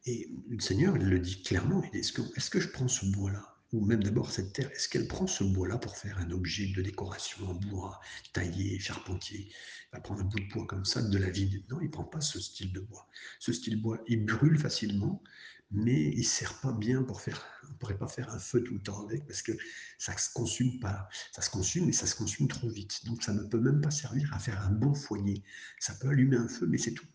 Et 0.07 0.29
le 0.49 0.61
Seigneur, 0.61 0.97
il 0.97 1.09
le 1.09 1.19
dit 1.19 1.43
clairement, 1.43 1.83
est-ce 1.93 2.13
que, 2.13 2.23
est 2.23 2.51
que 2.51 2.61
je 2.61 2.69
prends 2.69 2.89
ce 2.89 3.07
bois-là? 3.07 3.50
Ou 3.73 3.85
même 3.85 4.03
d'abord 4.03 4.31
cette 4.31 4.53
terre, 4.53 4.71
est-ce 4.73 4.89
qu'elle 4.89 5.07
prend 5.07 5.27
ce 5.27 5.45
bois-là 5.45 5.79
pour 5.79 5.97
faire 5.97 6.19
un 6.19 6.31
objet 6.31 6.67
de 6.67 6.83
décoration 6.83 7.49
en 7.49 7.55
bois, 7.55 8.01
taillé, 8.33 8.79
charpentier? 8.79 9.49
Il 9.49 9.97
va 9.97 10.01
prendre 10.01 10.23
un 10.23 10.25
bout 10.25 10.41
de 10.41 10.49
bois 10.49 10.67
comme 10.67 10.85
ça, 10.85 11.03
de 11.03 11.19
la 11.19 11.31
vigne. 11.31 11.63
Non, 11.71 11.81
il 11.81 11.87
ne 11.87 11.91
prend 11.91 12.05
pas 12.05 12.21
ce 12.21 12.41
style 12.41 12.73
de 12.73 12.81
bois. 12.81 13.09
Ce 13.39 13.53
style 13.53 13.77
de 13.77 13.83
bois, 13.83 14.03
il 14.09 14.25
brûle 14.25 14.59
facilement, 14.59 15.23
mais 15.71 16.11
il 16.11 16.19
ne 16.19 16.25
sert 16.25 16.61
pas 16.61 16.73
bien 16.73 17.03
pour 17.03 17.21
faire. 17.21 17.45
On 17.69 17.73
ne 17.73 17.79
pourrait 17.79 17.99
pas 17.99 18.09
faire 18.09 18.31
un 18.33 18.39
feu 18.41 18.63
tout 18.63 18.75
le 18.75 18.83
temps 18.83 19.05
avec 19.07 19.25
parce 19.27 19.43
que 19.43 19.53
ça 19.99 20.17
se 20.17 20.33
consume 20.33 20.81
pas. 20.81 21.09
Ça 21.33 21.43
se 21.43 21.51
consume 21.51 21.89
et 21.89 21.93
ça 21.93 22.07
se 22.07 22.17
consume 22.17 22.49
trop 22.49 22.69
vite. 22.69 23.05
Donc 23.07 23.23
ça 23.23 23.33
ne 23.33 23.43
peut 23.45 23.61
même 23.61 23.81
pas 23.81 23.93
servir 23.93 24.33
à 24.35 24.41
faire 24.41 24.61
un 24.63 24.71
bon 24.71 24.95
foyer. 24.95 25.45
Ça 25.79 25.95
peut 25.95 26.09
allumer 26.09 26.37
un 26.37 26.49
feu, 26.49 26.67
mais 26.67 26.79
c'est 26.79 26.93
tout. 26.93 27.07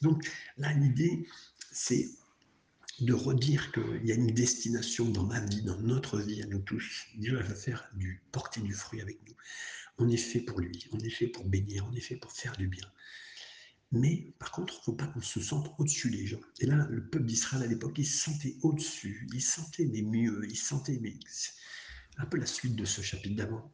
Donc 0.00 0.30
là, 0.56 0.72
l'idée, 0.72 1.26
c'est 1.72 2.08
de 3.00 3.12
redire 3.12 3.72
qu'il 3.72 4.04
y 4.04 4.12
a 4.12 4.14
une 4.14 4.32
destination 4.32 5.08
dans 5.08 5.24
ma 5.24 5.40
vie, 5.40 5.62
dans 5.62 5.80
notre 5.80 6.20
vie 6.20 6.42
à 6.42 6.46
nous 6.46 6.60
tous. 6.60 7.06
Dieu 7.16 7.36
va 7.36 7.54
faire 7.54 7.88
du 7.94 8.22
porter 8.32 8.60
du 8.60 8.72
fruit 8.72 9.00
avec 9.00 9.18
nous. 9.26 9.34
On 9.98 10.08
est 10.08 10.16
fait 10.16 10.40
pour 10.40 10.60
lui, 10.60 10.86
on 10.92 10.98
est 10.98 11.10
fait 11.10 11.26
pour 11.26 11.44
bénir, 11.44 11.86
on 11.90 11.94
est 11.94 12.00
fait 12.00 12.16
pour 12.16 12.32
faire 12.32 12.56
du 12.56 12.68
bien. 12.68 12.86
Mais 13.92 14.34
par 14.38 14.50
contre, 14.50 14.74
il 14.74 14.78
ne 14.78 14.82
faut 14.82 14.92
pas 14.92 15.06
qu'on 15.06 15.22
se 15.22 15.40
sente 15.40 15.72
au-dessus 15.78 16.10
des 16.10 16.26
gens. 16.26 16.40
Et 16.60 16.66
là, 16.66 16.86
le 16.90 17.08
peuple 17.08 17.26
d'Israël 17.26 17.64
à 17.64 17.66
l'époque, 17.66 17.94
il 17.98 18.06
se 18.06 18.30
sentait 18.30 18.56
au-dessus, 18.62 19.28
il 19.32 19.42
sentait 19.42 19.84
des 19.84 20.02
mieux, 20.02 20.44
il 20.48 20.56
sentait 20.56 20.98
mais 21.00 21.14
un 22.16 22.26
peu 22.26 22.38
la 22.38 22.46
suite 22.46 22.74
de 22.74 22.84
ce 22.84 23.02
chapitre 23.02 23.36
d'avant. 23.36 23.72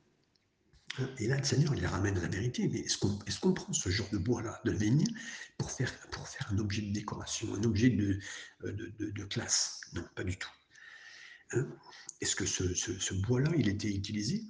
Et 1.19 1.29
là, 1.29 1.37
le 1.37 1.45
Seigneur, 1.45 1.75
il 1.75 1.81
les 1.81 1.87
ramène 1.87 2.17
à 2.19 2.23
la 2.23 2.29
vérité. 2.29 2.69
Mais 2.69 2.81
est-ce 2.81 3.41
qu'on 3.41 3.53
prend 3.53 3.73
ce 3.73 3.89
genre 3.89 4.09
de 4.11 4.19
bois-là, 4.19 4.61
de 4.65 4.73
vigne, 4.73 5.07
pour 5.57 5.71
faire, 5.71 5.93
pour 6.11 6.29
faire 6.29 6.49
un 6.53 6.59
objet 6.59 6.83
de 6.83 6.93
décoration, 6.93 7.55
un 7.55 7.63
objet 7.63 7.91
de, 7.91 8.19
euh, 8.65 8.93
de, 8.99 9.25
classe? 9.25 9.81
Non, 9.95 10.05
pas 10.15 10.25
du 10.25 10.37
tout. 10.37 10.51
Hein? 11.53 11.67
Est-ce 12.21 12.37
que 12.37 12.45
ce, 12.45 13.15
bois-là, 13.15 13.51
il 13.57 13.69
était 13.69 13.89
utilisé? 13.89 14.43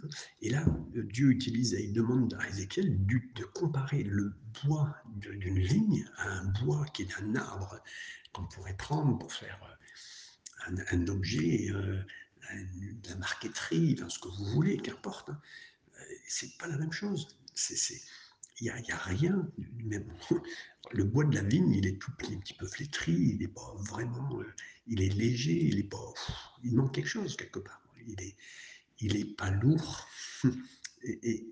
Et 0.43 0.51
là, 0.51 0.65
Dieu 0.95 1.31
utilise, 1.31 1.75
et 1.75 1.89
demande 1.89 2.35
à 2.41 2.49
Ézéchiel 2.49 3.05
de 3.07 3.45
comparer 3.45 4.03
le 4.03 4.35
bois 4.65 4.97
d'une 5.17 5.61
vigne 5.61 6.05
à 6.17 6.29
un 6.29 6.45
bois 6.47 6.85
qui 6.93 7.03
est 7.03 7.15
un 7.21 7.37
arbre 7.37 7.81
qu'on 8.33 8.47
pourrait 8.47 8.77
prendre 8.77 9.19
pour 9.19 9.33
faire 9.33 9.61
euh, 10.69 10.83
un, 10.91 11.07
objet, 11.09 11.71
euh, 11.71 12.03
de 12.55 13.09
la 13.09 13.17
marqueterie, 13.17 13.99
ce 14.09 14.19
que 14.19 14.29
vous 14.29 14.47
voulez, 14.47 14.79
qu'importe. 14.79 15.31
C'est 16.29 16.57
pas 16.59 16.67
la 16.67 16.79
même 16.79 16.93
chose. 16.93 17.29
Il 18.61 18.65
n'y 18.65 18.71
a, 18.71 18.79
y 18.81 18.93
a, 18.93 18.97
rien. 18.99 19.51
Même, 19.85 20.13
le 20.93 21.05
bois 21.05 21.25
de 21.25 21.35
la 21.35 21.43
vigne, 21.43 21.73
il 21.73 21.87
est 21.87 21.99
tout 21.99 22.13
un 22.23 22.39
petit 22.39 22.55
peu 22.55 22.67
flétri, 22.67 23.13
il 23.13 23.39
n'est 23.39 23.49
pas 23.49 23.75
vraiment. 23.89 24.41
Euh, 24.41 24.55
il 24.87 25.03
est 25.03 25.09
léger, 25.15 25.65
il 25.65 25.79
est 25.79 25.85
pas. 25.85 26.13
Il 26.63 26.75
manque 26.75 26.95
quelque 26.95 27.09
chose 27.09 27.37
quelque 27.37 27.61
part. 27.61 27.83
Il 28.07 28.21
est, 28.21 28.37
il 28.99 29.17
est 29.17 29.37
pas 29.37 29.51
lourd. 29.51 30.09
Et, 31.03 31.51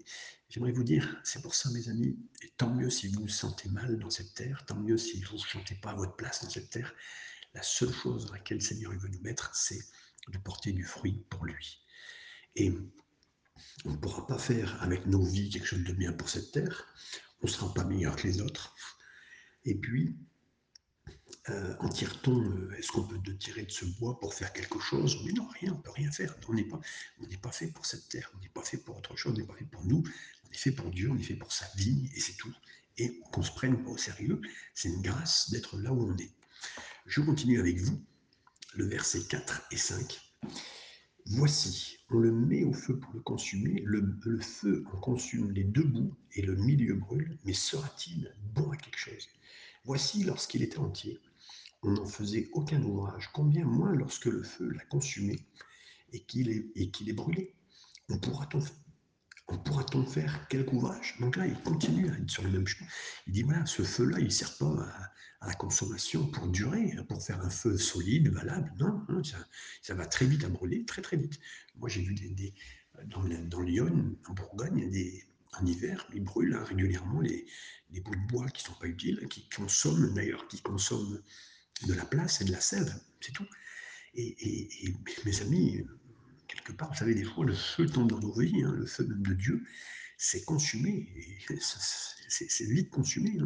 j'aimerais 0.50 0.72
vous 0.72 0.84
dire, 0.84 1.20
c'est 1.24 1.40
pour 1.40 1.54
ça, 1.54 1.70
mes 1.70 1.88
amis, 1.88 2.18
et 2.42 2.50
tant 2.58 2.70
mieux 2.74 2.90
si 2.90 3.08
vous 3.08 3.22
vous 3.22 3.28
sentez 3.28 3.68
mal 3.70 3.98
dans 3.98 4.10
cette 4.10 4.34
terre, 4.34 4.64
tant 4.66 4.76
mieux 4.76 4.98
si 4.98 5.22
vous 5.22 5.36
ne 5.36 5.38
sentez 5.38 5.74
pas 5.76 5.92
à 5.92 5.94
votre 5.94 6.16
place 6.16 6.42
dans 6.42 6.50
cette 6.50 6.68
terre. 6.68 6.94
La 7.54 7.62
seule 7.62 7.92
chose 7.92 8.26
dans 8.26 8.34
laquelle 8.34 8.58
le 8.58 8.62
Seigneur 8.62 8.92
veut 8.92 9.08
nous 9.08 9.20
mettre, 9.22 9.54
c'est 9.54 9.80
de 10.28 10.38
porter 10.38 10.72
du 10.72 10.84
fruit 10.84 11.24
pour 11.30 11.46
lui. 11.46 11.80
Et 12.56 12.72
on 13.84 13.92
ne 13.92 13.96
pourra 13.96 14.26
pas 14.26 14.38
faire 14.38 14.80
avec 14.82 15.06
nos 15.06 15.22
vies 15.22 15.50
quelque 15.50 15.66
chose 15.66 15.84
de 15.84 15.92
bien 15.92 16.12
pour 16.12 16.28
cette 16.28 16.52
terre. 16.52 16.86
On 17.42 17.46
ne 17.46 17.52
sera 17.52 17.72
pas 17.72 17.84
meilleur 17.84 18.16
que 18.16 18.26
les 18.26 18.40
autres. 18.40 18.74
Et 19.64 19.74
puis, 19.74 20.16
euh, 21.50 21.74
en 21.80 21.88
tire-t-on, 21.88 22.40
euh, 22.40 22.74
est-ce 22.76 22.92
qu'on 22.92 23.04
peut 23.04 23.18
tirer 23.38 23.62
de 23.62 23.70
ce 23.70 23.84
bois 23.84 24.18
pour 24.20 24.34
faire 24.34 24.52
quelque 24.52 24.80
chose? 24.80 25.22
Mais 25.24 25.32
non, 25.32 25.46
rien, 25.60 25.72
on 25.72 25.76
ne 25.76 25.82
peut 25.82 25.90
rien 25.90 26.10
faire. 26.10 26.36
On 26.48 26.54
n'est 26.54 26.64
pas, 26.64 26.80
pas 27.42 27.52
fait 27.52 27.68
pour 27.68 27.86
cette 27.86 28.08
terre, 28.08 28.30
on 28.36 28.40
n'est 28.40 28.48
pas 28.50 28.62
fait 28.62 28.78
pour 28.78 28.98
autre 28.98 29.16
chose, 29.16 29.32
on 29.34 29.38
n'est 29.38 29.46
pas 29.46 29.54
fait 29.54 29.64
pour 29.64 29.84
nous, 29.84 30.02
on 30.46 30.50
est 30.50 30.58
fait 30.58 30.72
pour 30.72 30.90
Dieu, 30.90 31.10
on 31.10 31.16
est 31.16 31.22
fait 31.22 31.36
pour 31.36 31.52
sa 31.52 31.66
vie, 31.76 32.10
et 32.14 32.20
c'est 32.20 32.36
tout. 32.36 32.52
Et 32.98 33.20
qu'on 33.32 33.42
se 33.42 33.52
prenne 33.52 33.82
pas 33.82 33.90
au 33.90 33.96
sérieux, 33.96 34.40
c'est 34.74 34.88
une 34.88 35.00
grâce 35.00 35.50
d'être 35.50 35.78
là 35.78 35.92
où 35.92 36.10
on 36.10 36.16
est. 36.16 36.32
Je 37.06 37.20
continue 37.20 37.58
avec 37.58 37.80
vous, 37.80 38.04
le 38.74 38.86
verset 38.86 39.24
4 39.24 39.62
et 39.70 39.76
5. 39.76 40.20
Voici, 41.30 41.98
on 42.08 42.20
le 42.20 42.32
met 42.32 42.64
au 42.64 42.72
feu 42.72 42.98
pour 42.98 43.12
le 43.12 43.20
consumer, 43.20 43.82
le, 43.84 44.40
feu 44.40 44.82
en 44.94 44.96
consume 44.98 45.50
les 45.50 45.62
deux 45.62 45.84
bouts 45.84 46.14
et 46.32 46.40
le 46.40 46.56
milieu 46.56 46.94
brûle, 46.94 47.38
mais 47.44 47.52
sera-t-il 47.52 48.34
bon 48.54 48.70
à 48.70 48.76
quelque 48.78 48.98
chose? 48.98 49.28
Voici, 49.84 50.24
lorsqu'il 50.24 50.62
était 50.62 50.78
entier, 50.78 51.20
on 51.82 51.90
n'en 51.90 52.06
faisait 52.06 52.48
aucun 52.54 52.82
ouvrage, 52.82 53.28
combien 53.34 53.66
moins 53.66 53.94
lorsque 53.94 54.24
le 54.24 54.42
feu 54.42 54.70
l'a 54.70 54.84
consumé 54.86 55.38
et 56.14 56.20
qu'il 56.20 56.48
est, 56.48 57.12
brûlé? 57.12 57.54
On 58.08 58.18
pourra-t-on 58.18 58.62
on 59.48 59.58
pourra-t-on 59.58 60.06
faire 60.06 60.48
quelque 60.48 60.72
ouvrage? 60.72 61.16
Donc 61.20 61.36
là, 61.36 61.46
il 61.46 61.60
continue 61.60 62.10
à 62.10 62.14
être 62.14 62.30
sur 62.30 62.42
le 62.42 62.50
même 62.50 62.66
chemin. 62.66 62.88
Il 63.26 63.34
dit 63.34 63.42
voilà, 63.42 63.66
ce 63.66 63.82
feu-là, 63.82 64.18
il 64.18 64.26
ne 64.26 64.30
sert 64.30 64.56
pas 64.56 64.82
à, 64.82 65.10
à 65.40 65.48
la 65.48 65.54
consommation 65.54 66.26
pour 66.26 66.48
durer, 66.48 66.92
hein, 66.92 67.04
pour 67.04 67.22
faire 67.22 67.40
un 67.40 67.50
feu 67.50 67.76
solide, 67.76 68.28
valable. 68.28 68.72
Non, 68.78 69.04
hein, 69.08 69.22
ça, 69.82 69.94
va 69.94 70.06
très 70.06 70.26
vite 70.26 70.44
à 70.44 70.48
brûler, 70.48 70.84
très 70.84 71.02
très 71.02 71.16
vite. 71.16 71.38
Moi 71.76 71.88
j'ai 71.88 72.02
vu 72.02 72.14
des, 72.14 72.54
dans, 73.06 73.22
dans, 73.22 73.60
Lyon, 73.60 74.16
en 74.26 74.32
Bourgogne, 74.34 74.90
en 75.52 75.66
hiver, 75.66 76.06
ils 76.12 76.22
brûlent 76.22 76.54
hein, 76.54 76.64
régulièrement 76.64 77.20
les, 77.20 77.46
bouts 78.00 78.14
de 78.14 78.26
bois 78.28 78.48
qui 78.48 78.64
ne 78.64 78.72
sont 78.74 78.80
pas 78.80 78.86
utiles, 78.86 79.26
qui 79.30 79.48
consomment 79.48 80.12
d'ailleurs, 80.14 80.46
qui 80.48 80.60
consomment 80.60 81.20
de 81.86 81.94
la 81.94 82.04
place 82.04 82.40
et 82.40 82.44
de 82.44 82.52
la 82.52 82.60
sève, 82.60 82.92
c'est 83.20 83.32
tout. 83.32 83.46
Et, 84.14 84.94
mes 85.24 85.40
amis, 85.42 85.86
quelque 86.48 86.72
part, 86.72 86.90
vous 86.90 86.98
savez, 86.98 87.14
des 87.14 87.24
fois, 87.24 87.44
le 87.44 87.54
feu 87.54 87.86
tombe 87.86 88.10
dans 88.10 88.18
nos 88.18 88.32
vies, 88.32 88.62
le 88.62 88.86
feu 88.86 89.04
même 89.06 89.22
de 89.22 89.34
Dieu, 89.34 89.64
c'est 90.16 90.44
consumé, 90.44 91.08
c'est 92.28 92.64
vite 92.64 92.90
consumé. 92.90 93.38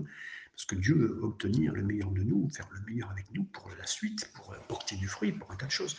Parce 0.52 0.66
que 0.66 0.74
Dieu 0.74 0.94
veut 0.94 1.22
obtenir 1.22 1.72
le 1.72 1.82
meilleur 1.82 2.10
de 2.10 2.22
nous, 2.22 2.48
faire 2.50 2.68
le 2.72 2.80
meilleur 2.82 3.10
avec 3.10 3.26
nous 3.32 3.44
pour 3.44 3.70
la 3.70 3.86
suite, 3.86 4.30
pour 4.34 4.54
porter 4.68 4.96
du 4.96 5.08
fruit, 5.08 5.32
pour 5.32 5.50
un 5.50 5.56
tas 5.56 5.66
de 5.66 5.70
choses. 5.70 5.96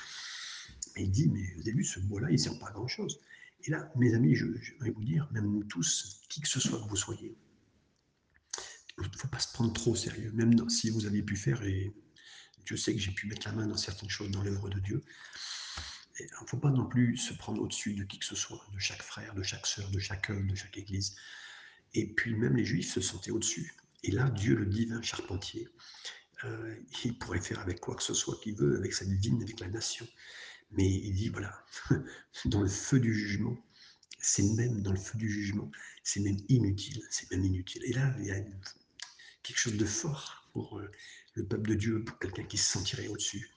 Et 0.96 1.04
il 1.04 1.12
dit, 1.12 1.28
mais 1.30 1.44
avez 1.60 1.72
vu, 1.72 1.84
ce 1.84 2.00
bois-là, 2.00 2.30
il 2.30 2.34
ne 2.34 2.38
sert 2.38 2.58
pas 2.60 2.68
à 2.68 2.72
grand-chose. 2.72 3.20
Et 3.63 3.72
là, 3.72 3.92
mes 3.96 4.13
amis, 4.13 4.36
je, 4.36 4.46
vais 4.82 4.92
vous 4.92 5.04
dire, 5.04 5.28
même 5.32 5.52
nous 5.52 5.63
tous, 5.63 6.22
qui 6.30 6.42
que 6.42 6.48
ce 6.48 6.60
soit 6.60 6.80
que 6.80 6.88
vous 6.88 6.96
soyez, 6.96 7.36
il 9.00 9.04
ne 9.04 9.18
faut 9.18 9.28
pas 9.28 9.39
se 9.39 9.52
prendre 9.54 9.74
trop 9.74 9.92
au 9.92 9.96
sérieux, 9.96 10.32
même 10.34 10.70
si 10.70 10.89
vous 10.89 11.06
aviez 11.06 11.24
pu 11.24 11.36
faire, 11.36 11.63
et 11.63 11.92
Dieu 12.66 12.78
sait 12.78 12.94
que 12.94 13.00
j'ai 13.00 13.12
pu 13.12 13.28
mettre 13.28 13.48
la 13.48 13.54
main 13.54 13.68
dans 13.68 13.78
certaines 13.78 14.10
choses 14.10 14.30
dans 14.30 14.44
l'œuvre 14.44 14.70
de 14.70 14.80
Dieu, 14.80 15.04
il 16.20 16.26
ne 16.26 16.48
faut 16.48 16.58
pas 16.58 16.70
non 16.70 16.86
plus 16.86 17.18
se 17.18 17.34
prendre 17.34 17.62
au-dessus 17.62 17.94
de 17.94 18.04
qui 18.04 18.20
que 18.20 18.26
ce 18.26 18.36
soit, 18.36 18.63
de 18.72 18.80
chaque 18.80 19.02
frère, 19.02 19.34
de 19.34 19.42
chaque 19.42 19.66
sœur, 19.66 19.89
de 19.89 20.00
chaque 20.00 20.30
œuvre, 20.30 20.46
de 20.46 20.56
chaque 20.56 20.78
église. 20.78 21.16
Et 21.96 22.06
puis 22.06 22.36
même 22.36 22.56
les 22.56 22.66
Juifs 22.66 22.94
se 22.94 23.02
sentaient 23.02 23.32
au-dessus. 23.32 23.74
Et 24.04 24.12
là, 24.12 24.30
Dieu, 24.30 24.56
le 24.56 24.66
divin 24.66 25.02
charpentier, 25.02 25.70
euh, 26.44 26.76
il 27.06 27.18
pourrait 27.18 27.42
faire 27.42 27.60
avec 27.60 27.80
quoi 27.80 27.96
que 27.96 28.04
ce 28.04 28.13
soit 28.13 28.39
qu'il 28.42 28.56
veut, 28.56 28.78
avec 28.78 28.94
cette 28.94 29.10
vigne, 29.10 29.42
avec 29.42 29.60
la 29.60 29.68
nation. 29.68 30.08
Mais 30.72 30.89
il 30.89 31.13
dit, 31.13 31.30
voilà, 31.30 31.66
dans 32.46 32.62
le 32.62 32.68
feu 32.68 33.00
du 33.00 33.13
jugement, 33.13 33.58
c'est 34.20 34.44
même 34.44 34.82
dans 34.82 34.92
le 34.92 35.00
feu 35.00 35.18
du 35.18 35.30
jugement, 35.30 35.70
c'est 36.04 36.20
même 36.20 36.38
inutile, 36.50 37.02
c'est 37.10 37.30
même 37.32 37.44
inutile. 37.44 37.84
Et 37.86 37.94
là, 37.94 38.13
il 38.20 38.26
y 38.26 38.32
a 38.32 38.39
quelque 39.44 39.58
chose 39.58 39.78
de 39.78 39.86
fort 39.86 40.50
pour 40.54 40.80
euh, 40.80 40.89
le 41.36 41.46
peuple 41.46 41.70
de 41.70 41.76
Dieu, 41.76 42.04
pour 42.04 42.20
quelqu'un 42.20 42.44
qui 42.44 42.58
se 42.58 42.72
sentirait 42.72 43.08
au-dessus, 43.08 43.50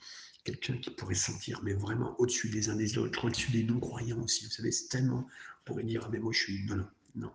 quelqu'un 0.45 0.79
qui 0.79 0.91
pourrait 0.91 1.15
se 1.15 1.33
sentir, 1.33 1.61
mais 1.63 1.75
vraiment 1.75 2.19
au-dessus 2.21 2.49
des 2.51 2.69
uns 2.69 2.77
des 2.77 2.99
autres, 2.99 3.25
au-dessus 3.25 3.51
des 3.53 3.65
non-croyants 3.65 4.23
aussi. 4.23 4.45
Vous 4.45 4.51
savez, 4.51 4.73
c'est 4.73 4.89
tellement, 4.89 5.27
on 5.29 5.65
pourrait 5.65 5.85
dire, 5.85 6.03
ah 6.05 6.09
mais 6.11 6.19
moi 6.19 6.33
je 6.33 6.39
suis, 6.39 6.65
non, 6.65 6.77
non, 6.77 6.89
non, 7.15 7.33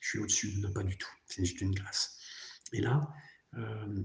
je 0.00 0.08
suis 0.08 0.18
au-dessus, 0.18 0.54
non, 0.58 0.72
pas 0.72 0.82
du 0.82 0.96
tout, 0.96 1.10
c'est 1.26 1.44
juste 1.44 1.60
une 1.60 1.74
grâce. 1.74 2.18
Et 2.72 2.80
là, 2.80 3.12
euh, 3.54 4.02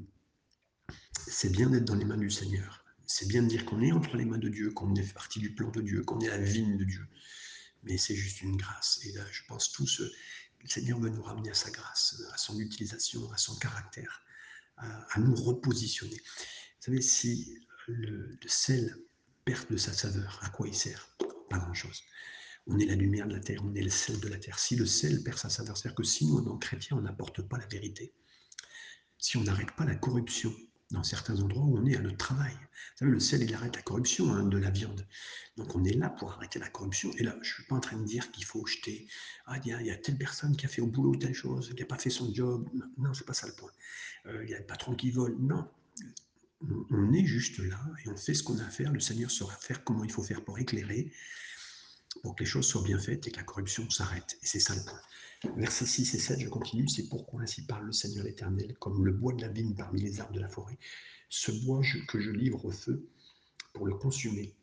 c'est 1.28 1.52
bien 1.52 1.70
d'être 1.70 1.86
dans 1.86 1.96
les 1.96 2.06
mains 2.06 2.18
du 2.18 2.30
Seigneur. 2.30 2.84
C'est 3.06 3.28
bien 3.28 3.44
de 3.44 3.48
dire 3.48 3.66
qu'on 3.66 3.82
est 3.82 3.92
entre 3.92 4.18
les 4.18 4.26
mains 4.26 4.38
de 4.38 4.50
Dieu, 4.50 4.72
qu'on 4.72 4.94
est 4.96 5.14
partie 5.14 5.40
du 5.40 5.54
plan 5.54 5.70
de 5.70 5.82
Dieu, 5.82 6.04
qu'on 6.04 6.20
est 6.20 6.28
la 6.28 6.38
vigne 6.38 6.78
de 6.78 6.84
Dieu. 6.84 7.08
Mais 7.84 7.98
c'est 7.98 8.16
juste 8.16 8.42
une 8.42 8.58
grâce. 8.58 9.00
Et 9.06 9.14
là, 9.14 9.24
je 9.32 9.44
pense 9.48 9.72
tous, 9.72 10.02
le 10.02 10.68
Seigneur 10.68 11.00
veut 11.00 11.10
nous 11.10 11.22
ramener 11.22 11.50
à 11.52 11.54
sa 11.54 11.72
grâce, 11.72 12.22
à 12.34 12.38
son 12.38 12.60
utilisation, 12.60 13.32
à 13.32 13.38
son 13.38 13.56
caractère, 13.56 14.22
à, 14.78 15.20
nous 15.20 15.36
repositionner. 15.36 16.18
Vous 16.18 16.82
savez, 16.82 17.02
si 17.02 17.58
le, 17.88 18.38
le, 18.42 18.48
sel 18.48 18.96
perd 19.46 19.70
de 19.70 19.78
sa 19.78 19.94
saveur, 19.94 20.40
à 20.44 20.50
quoi 20.50 20.68
il 20.68 20.76
sert? 20.76 21.16
Pas 21.50 21.60
grand-chose. 21.60 22.04
On 22.68 22.78
est 22.80 22.86
la 22.86 22.96
lumière 22.96 23.28
de 23.28 23.34
la 23.34 23.40
terre, 23.40 23.64
on 23.64 23.74
est 23.74 23.82
le 23.82 23.90
sel 23.90 24.20
de 24.20 24.28
la 24.28 24.38
terre. 24.38 24.60
Si 24.60 24.76
le 24.76 24.86
sel 24.86 25.24
perd 25.24 25.38
sa 25.38 25.50
saveur, 25.50 25.78
c'est-à-dire 25.78 25.96
que 25.96 26.04
si 26.04 26.26
nous, 26.26 26.40
en 26.40 26.58
chrétiens, 26.58 26.98
on 26.98 27.02
n'apporte 27.02 27.42
pas 27.42 27.58
la 27.58 27.68
vérité, 27.68 28.14
si 29.18 29.38
on 29.38 29.44
n'arrête 29.44 29.72
pas 29.72 29.86
la 29.86 29.96
corruption 29.96 30.54
dans 30.92 31.04
certains 31.04 31.40
endroits 31.42 31.64
où 31.64 31.78
on 31.78 31.86
est 31.86 31.98
à 31.98 32.00
notre 32.00 32.18
travail. 32.18 32.54
Vous 32.54 33.00
savez, 33.00 33.12
le 33.12 33.20
ciel, 33.20 33.44
il 33.44 33.54
arrête 33.54 33.76
la 33.76 33.82
corruption 33.82 34.32
hein, 34.32 34.44
de 34.44 34.58
la 34.58 34.70
viande. 34.70 35.06
Donc 35.58 35.76
on 35.76 35.84
est 35.84 35.94
là 35.94 36.10
pour 36.10 36.32
arrêter 36.32 36.60
la 36.60 36.70
corruption. 36.70 37.12
Et 37.18 37.24
là, 37.24 37.34
je 37.42 37.50
ne 37.50 37.54
suis 37.56 37.64
pas 37.64 37.76
en 37.76 37.80
train 37.80 37.98
de 37.98 38.06
dire 38.06 38.32
qu'il 38.32 38.46
faut 38.46 38.66
jeter. 38.66 39.08
Ah, 39.46 39.58
il 39.64 39.86
y, 39.86 39.92
a 39.92 39.98
telle 39.98 40.18
personne 40.18 40.56
qui 40.56 40.66
a 40.66 40.70
fait 40.70 40.82
au 40.82 40.88
boulot 40.88 41.16
telle 41.16 41.34
chose, 41.34 41.74
qui 41.76 41.82
n'a 41.82 41.86
pas 41.86 41.98
fait 41.98 42.10
son 42.10 42.34
job. 42.34 42.70
Non, 42.98 43.14
ce 43.14 43.22
n'est 43.22 43.26
pas 43.26 43.34
ça 43.34 43.48
le 43.48 43.54
point. 43.54 43.72
Euh, 44.28 44.44
il 44.44 44.50
y 44.50 44.56
a 44.56 44.60
le 44.60 44.66
patron 44.66 44.96
qui 44.96 45.12
vole. 45.12 45.36
Non. 45.40 45.68
On 46.90 47.14
est 47.14 47.26
juste 47.26 47.60
là 47.60 47.80
et 48.04 48.10
on 48.10 48.18
fait 48.18 48.34
ce 48.34 48.44
qu'on 48.44 48.58
a 48.58 48.66
à 48.66 48.70
faire. 48.70 48.92
Le 48.92 49.00
Seigneur 49.00 49.30
saura 49.30 49.56
faire 49.58 49.84
comment 49.84 50.04
il 50.04 50.12
faut 50.12 50.24
faire 50.24 50.44
pour 50.44 50.58
éclairer, 50.58 51.12
pour 52.24 52.36
que 52.36 52.44
les 52.44 52.50
choses 52.50 52.66
soient 52.66 52.82
bien 52.82 52.98
faites 52.98 53.28
et 53.28 53.32
que 53.32 53.38
la 53.38 53.44
corruption 53.44 53.88
s'arrête. 53.90 54.38
Et 54.42 54.46
c'est 54.46 54.60
ça 54.60 54.74
le 54.74 54.82
point. 54.84 55.00
Versets 55.56 55.86
6 55.86 56.16
et 56.16 56.20
7, 56.20 56.40
je 56.40 56.50
continue, 56.50 56.88
c'est 56.88 57.08
pourquoi 57.10 57.42
ainsi 57.42 57.66
parle 57.66 57.86
le 57.86 57.92
Seigneur 57.92 58.26
l'Éternel, 58.26 58.76
comme 58.80 59.06
le 59.06 59.12
bois 59.12 59.34
de 59.34 59.42
la 59.42 59.50
vigne 59.50 59.76
parmi 59.76 60.02
les 60.02 60.20
arbres 60.20 60.34
de 60.34 60.40
la 60.40 60.50
forêt, 60.50 60.78
ce 61.30 61.52
bois 61.64 61.82
que 62.08 62.20
je 62.20 62.32
livre 62.32 62.66
au 62.66 62.72
feu 62.72 63.08
pour 63.74 63.86
le 63.86 63.94
consumer. 63.94 64.56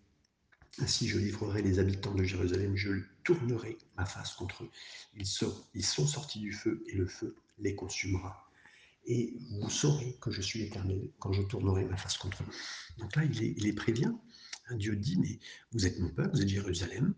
Ainsi 0.79 1.07
je 1.07 1.19
livrerai 1.19 1.63
les 1.63 1.79
habitants 1.79 2.15
de 2.15 2.25
Jérusalem, 2.25 2.75
je 2.75 2.91
tournerai 3.23 3.79
ma 3.97 4.05
face 4.05 4.33
contre 4.33 4.65
eux. 4.65 4.71
Ils 5.17 5.27
sont, 5.27 6.07
sortis 6.07 6.41
du 6.41 6.53
feu 6.53 6.83
et 6.89 6.97
le 6.97 7.07
feu 7.07 7.37
les 7.59 7.77
consumera. 7.77 8.51
Et 9.07 9.37
vous 9.61 9.71
saurez 9.71 10.17
que 10.21 10.33
je 10.33 10.41
suis 10.41 10.59
l'Éternel 10.59 11.09
quand 11.21 11.33
je 11.33 11.43
tournerai 11.43 11.85
ma 11.85 11.97
face 11.97 12.17
contre 12.17 12.43
eux. 12.43 12.53
Donc 12.99 13.15
là, 13.15 13.25
il 13.25 13.39
les, 13.39 13.55
il 13.57 13.75
prévient. 13.77 14.13
Dieu 14.73 14.97
dit, 14.97 15.19
mais 15.19 15.39
vous 15.73 15.87
êtes 15.87 15.99
mon 16.01 16.09
peuple, 16.09 16.31
vous 16.35 16.43
êtes 16.43 16.49
Jérusalem, 16.49 17.15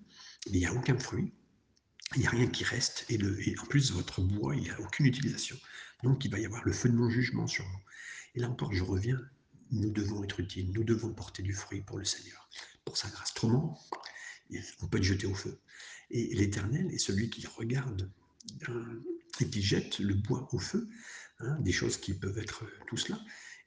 mais 0.51 0.59
il 0.59 0.59
n'y 0.59 0.67
a 0.67 0.75
aucun 0.75 0.99
fruit, 0.99 1.33
il 2.15 2.21
n'y 2.21 2.27
a 2.27 2.31
rien 2.31 2.47
qui 2.47 2.65
reste, 2.65 3.05
et, 3.09 3.19
en 3.59 3.67
plus, 3.67 3.93
votre 3.93 4.21
bois, 4.21 4.55
il 4.55 4.63
n'y 4.63 4.71
a 4.71 4.81
aucune 4.81 5.07
utilisation. 5.07 5.57
Donc, 6.03 6.25
il 6.25 6.31
va 6.31 6.39
y 6.39 6.47
avoir 6.47 6.65
le 6.65 6.73
feu 6.73 6.89
de 6.89 6.95
mon 6.95 7.11
jugement 7.11 7.47
sur 7.47 7.65
vous. 7.65 7.81
Et 8.35 8.41
là 8.41 8.49
encore, 8.49 8.73
je 8.73 8.85
reviens, 8.85 9.21
nous 9.73 9.91
devons 9.91 10.23
être 10.23 10.39
utiles, 10.41 10.71
nous 10.73 10.85
devons 10.85 11.13
porter 11.13 11.43
du 11.43 11.53
fruit 11.53 11.81
pour 11.81 11.99
le 11.99 12.05
Seigneur, 12.05 12.49
pour 12.85 12.97
sa 12.97 13.09
grâce. 13.09 13.33
Autrement, 13.33 13.81
on 14.81 14.87
peut 14.87 14.99
être 14.99 15.05
jeté 15.05 15.27
au 15.27 15.35
feu. 15.35 15.59
Et 16.11 16.35
l'Éternel 16.35 16.91
est 16.93 16.99
celui 16.99 17.31
qui 17.31 17.47
regarde 17.47 18.11
et 19.41 19.51
qui 19.51 19.63
jette 19.63 19.99
le 19.99 20.15
bois 20.15 20.49
au 20.53 20.59
feu, 20.59 20.89
hein, 21.41 21.59
des 21.61 21.73
choses 21.73 21.97
qui 21.97 22.15
peuvent 22.15 22.39
être 22.39 22.65
tout 22.87 22.97
cela. 22.97 23.19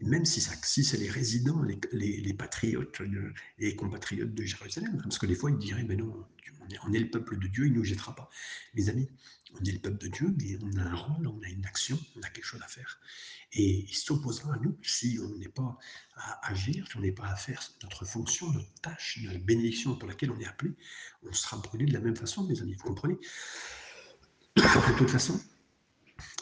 Même 0.02 0.26
si, 0.26 0.42
si 0.42 0.84
c'est 0.84 0.98
les 0.98 1.10
résidents, 1.10 1.62
les, 1.92 2.34
patriotes, 2.34 3.02
les 3.58 3.76
compatriotes 3.76 4.34
de 4.34 4.44
Jérusalem, 4.44 4.96
hein, 4.98 5.02
parce 5.04 5.18
que 5.18 5.26
des 5.26 5.36
fois 5.36 5.52
ils 5.52 5.58
diraient, 5.58 5.84
mais 5.84 5.96
non, 5.96 6.26
on 6.86 6.94
est 6.94 7.00
le 7.00 7.10
peuple 7.10 7.38
de 7.38 7.48
Dieu, 7.48 7.66
il 7.66 7.74
ne 7.74 7.78
nous 7.78 7.84
jettera 7.84 8.16
pas. 8.16 8.30
Mes 8.76 8.90
amis, 8.90 9.10
on 9.60 9.64
est 9.64 9.72
le 9.72 9.80
peuple 9.80 9.98
de 9.98 10.08
Dieu, 10.08 10.36
on 10.62 10.78
a 10.78 10.84
un 10.84 10.96
rôle, 10.96 11.28
on 11.28 11.42
a 11.42 11.50
une 11.50 11.66
action, 11.66 12.00
on 12.16 12.22
a 12.22 12.30
quelque 12.30 12.46
chose 12.46 12.62
à 12.62 12.68
faire. 12.68 13.00
Et 13.54 13.86
il 13.90 13.96
s'opposera 13.96 14.54
à 14.54 14.58
nous 14.58 14.78
si 14.84 15.20
on 15.22 15.38
n'est 15.38 15.50
pas 15.50 15.78
à 16.16 16.52
agir, 16.52 16.88
si 16.90 16.98
on 16.98 17.02
n'est 17.02 17.12
pas 17.12 17.28
à 17.28 17.36
faire 17.36 17.62
notre 17.84 18.06
fonction, 18.06 18.52
notre 18.52 18.74
tâche, 18.82 19.20
notre 19.24 19.40
bénédiction 19.40 19.96
pour 19.96 20.08
laquelle 20.08 20.32
on 20.32 20.40
est 20.40 20.46
appelé. 20.46 20.76
On 21.24 21.34
sera 21.34 21.58
brûlé 21.58 21.86
de 21.86 21.94
la 21.94 22.00
même 22.00 22.16
façon, 22.16 22.44
mes 22.44 22.62
amis, 22.62 22.76
vous 22.76 22.84
comprenez? 22.84 23.18
De 24.56 24.98
toute 24.98 25.10
façon, 25.10 25.40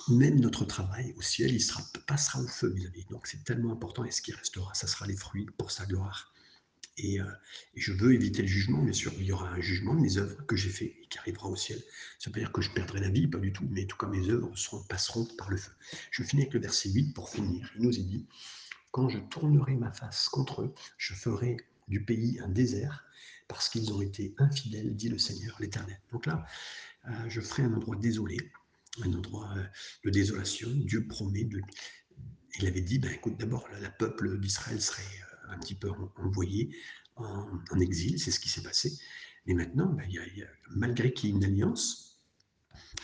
même 0.09 0.39
notre 0.39 0.65
travail 0.65 1.13
au 1.17 1.21
ciel, 1.21 1.51
il 1.51 1.61
sera, 1.61 1.83
passera 2.05 2.41
au 2.41 2.47
feu, 2.47 2.73
mes 2.73 2.85
amis. 2.85 3.05
Donc 3.09 3.27
c'est 3.27 3.43
tellement 3.43 3.71
important 3.71 4.03
et 4.05 4.11
ce 4.11 4.21
qui 4.21 4.31
restera, 4.31 4.73
ça 4.73 4.87
sera 4.87 5.07
les 5.07 5.15
fruits 5.15 5.47
pour 5.57 5.71
sa 5.71 5.85
gloire. 5.85 6.33
Euh, 7.03 7.23
et, 7.75 7.79
je 7.79 7.93
veux 7.93 8.13
éviter 8.13 8.41
le 8.41 8.47
jugement, 8.47 8.81
bien 8.81 8.93
sûr. 8.93 9.13
Il 9.19 9.25
y 9.25 9.31
aura 9.31 9.49
un 9.49 9.61
jugement 9.61 9.93
de 9.93 10.01
mes 10.01 10.17
œuvres 10.17 10.45
que 10.45 10.55
j'ai 10.55 10.69
fait 10.69 10.95
et 11.01 11.07
qui 11.09 11.17
arrivera 11.19 11.47
au 11.47 11.55
ciel. 11.55 11.79
Ça 12.19 12.29
veut 12.29 12.33
pas 12.33 12.39
dire 12.39 12.51
que 12.51 12.61
je 12.61 12.71
perdrai 12.71 12.99
la 12.99 13.09
vie, 13.09 13.27
pas 13.27 13.37
du 13.37 13.53
tout, 13.53 13.67
mais 13.69 13.85
tout 13.85 13.97
comme 13.97 14.11
mes 14.11 14.29
œuvres 14.29 14.55
seront, 14.55 14.83
passeront 14.83 15.25
par 15.37 15.49
le 15.49 15.57
feu. 15.57 15.71
Je 16.11 16.23
finis 16.23 16.43
avec 16.43 16.53
le 16.53 16.59
verset 16.59 16.89
8 16.89 17.13
pour 17.13 17.29
finir. 17.29 17.71
Il 17.75 17.83
nous 17.83 17.97
est 17.97 18.03
dit 18.03 18.25
Quand 18.91 19.09
je 19.09 19.19
tournerai 19.19 19.75
ma 19.75 19.91
face 19.91 20.27
contre 20.29 20.63
eux, 20.63 20.73
je 20.97 21.13
ferai 21.13 21.57
du 21.87 22.03
pays 22.03 22.39
un 22.39 22.49
désert, 22.49 23.05
parce 23.47 23.69
qu'ils 23.69 23.93
ont 23.93 24.01
été 24.01 24.33
infidèles, 24.39 24.95
dit 24.95 25.09
le 25.09 25.17
Seigneur 25.17 25.55
l'Éternel. 25.59 25.99
Donc 26.11 26.25
là, 26.25 26.45
euh, 27.07 27.11
je 27.29 27.39
ferai 27.39 27.63
un 27.63 27.73
endroit 27.73 27.95
désolé, 27.95 28.37
un 29.03 29.13
endroit 29.13 29.53
euh, 29.57 29.63
de 30.05 30.09
désolation. 30.09 30.69
Dieu 30.71 31.07
promet 31.07 31.43
de. 31.43 31.61
Il 32.59 32.67
avait 32.67 32.81
dit 32.81 32.99
ben, 32.99 33.11
écoute, 33.11 33.37
d'abord, 33.37 33.67
le 33.81 33.87
peuple 33.99 34.39
d'Israël 34.39 34.81
serait 34.81 35.03
un 35.49 35.59
petit 35.59 35.75
peu 35.75 35.89
envoyé 36.17 36.75
en, 37.15 37.79
exil, 37.79 38.19
c'est 38.19 38.31
ce 38.31 38.39
qui 38.39 38.49
s'est 38.49 38.61
passé. 38.61 38.97
Mais 39.45 39.53
maintenant, 39.53 39.87
ben, 39.87 40.09
malgré 40.69 41.13
qu'il 41.13 41.29
y 41.29 41.33
ait 41.33 41.35
une 41.35 41.43
alliance, 41.43 42.19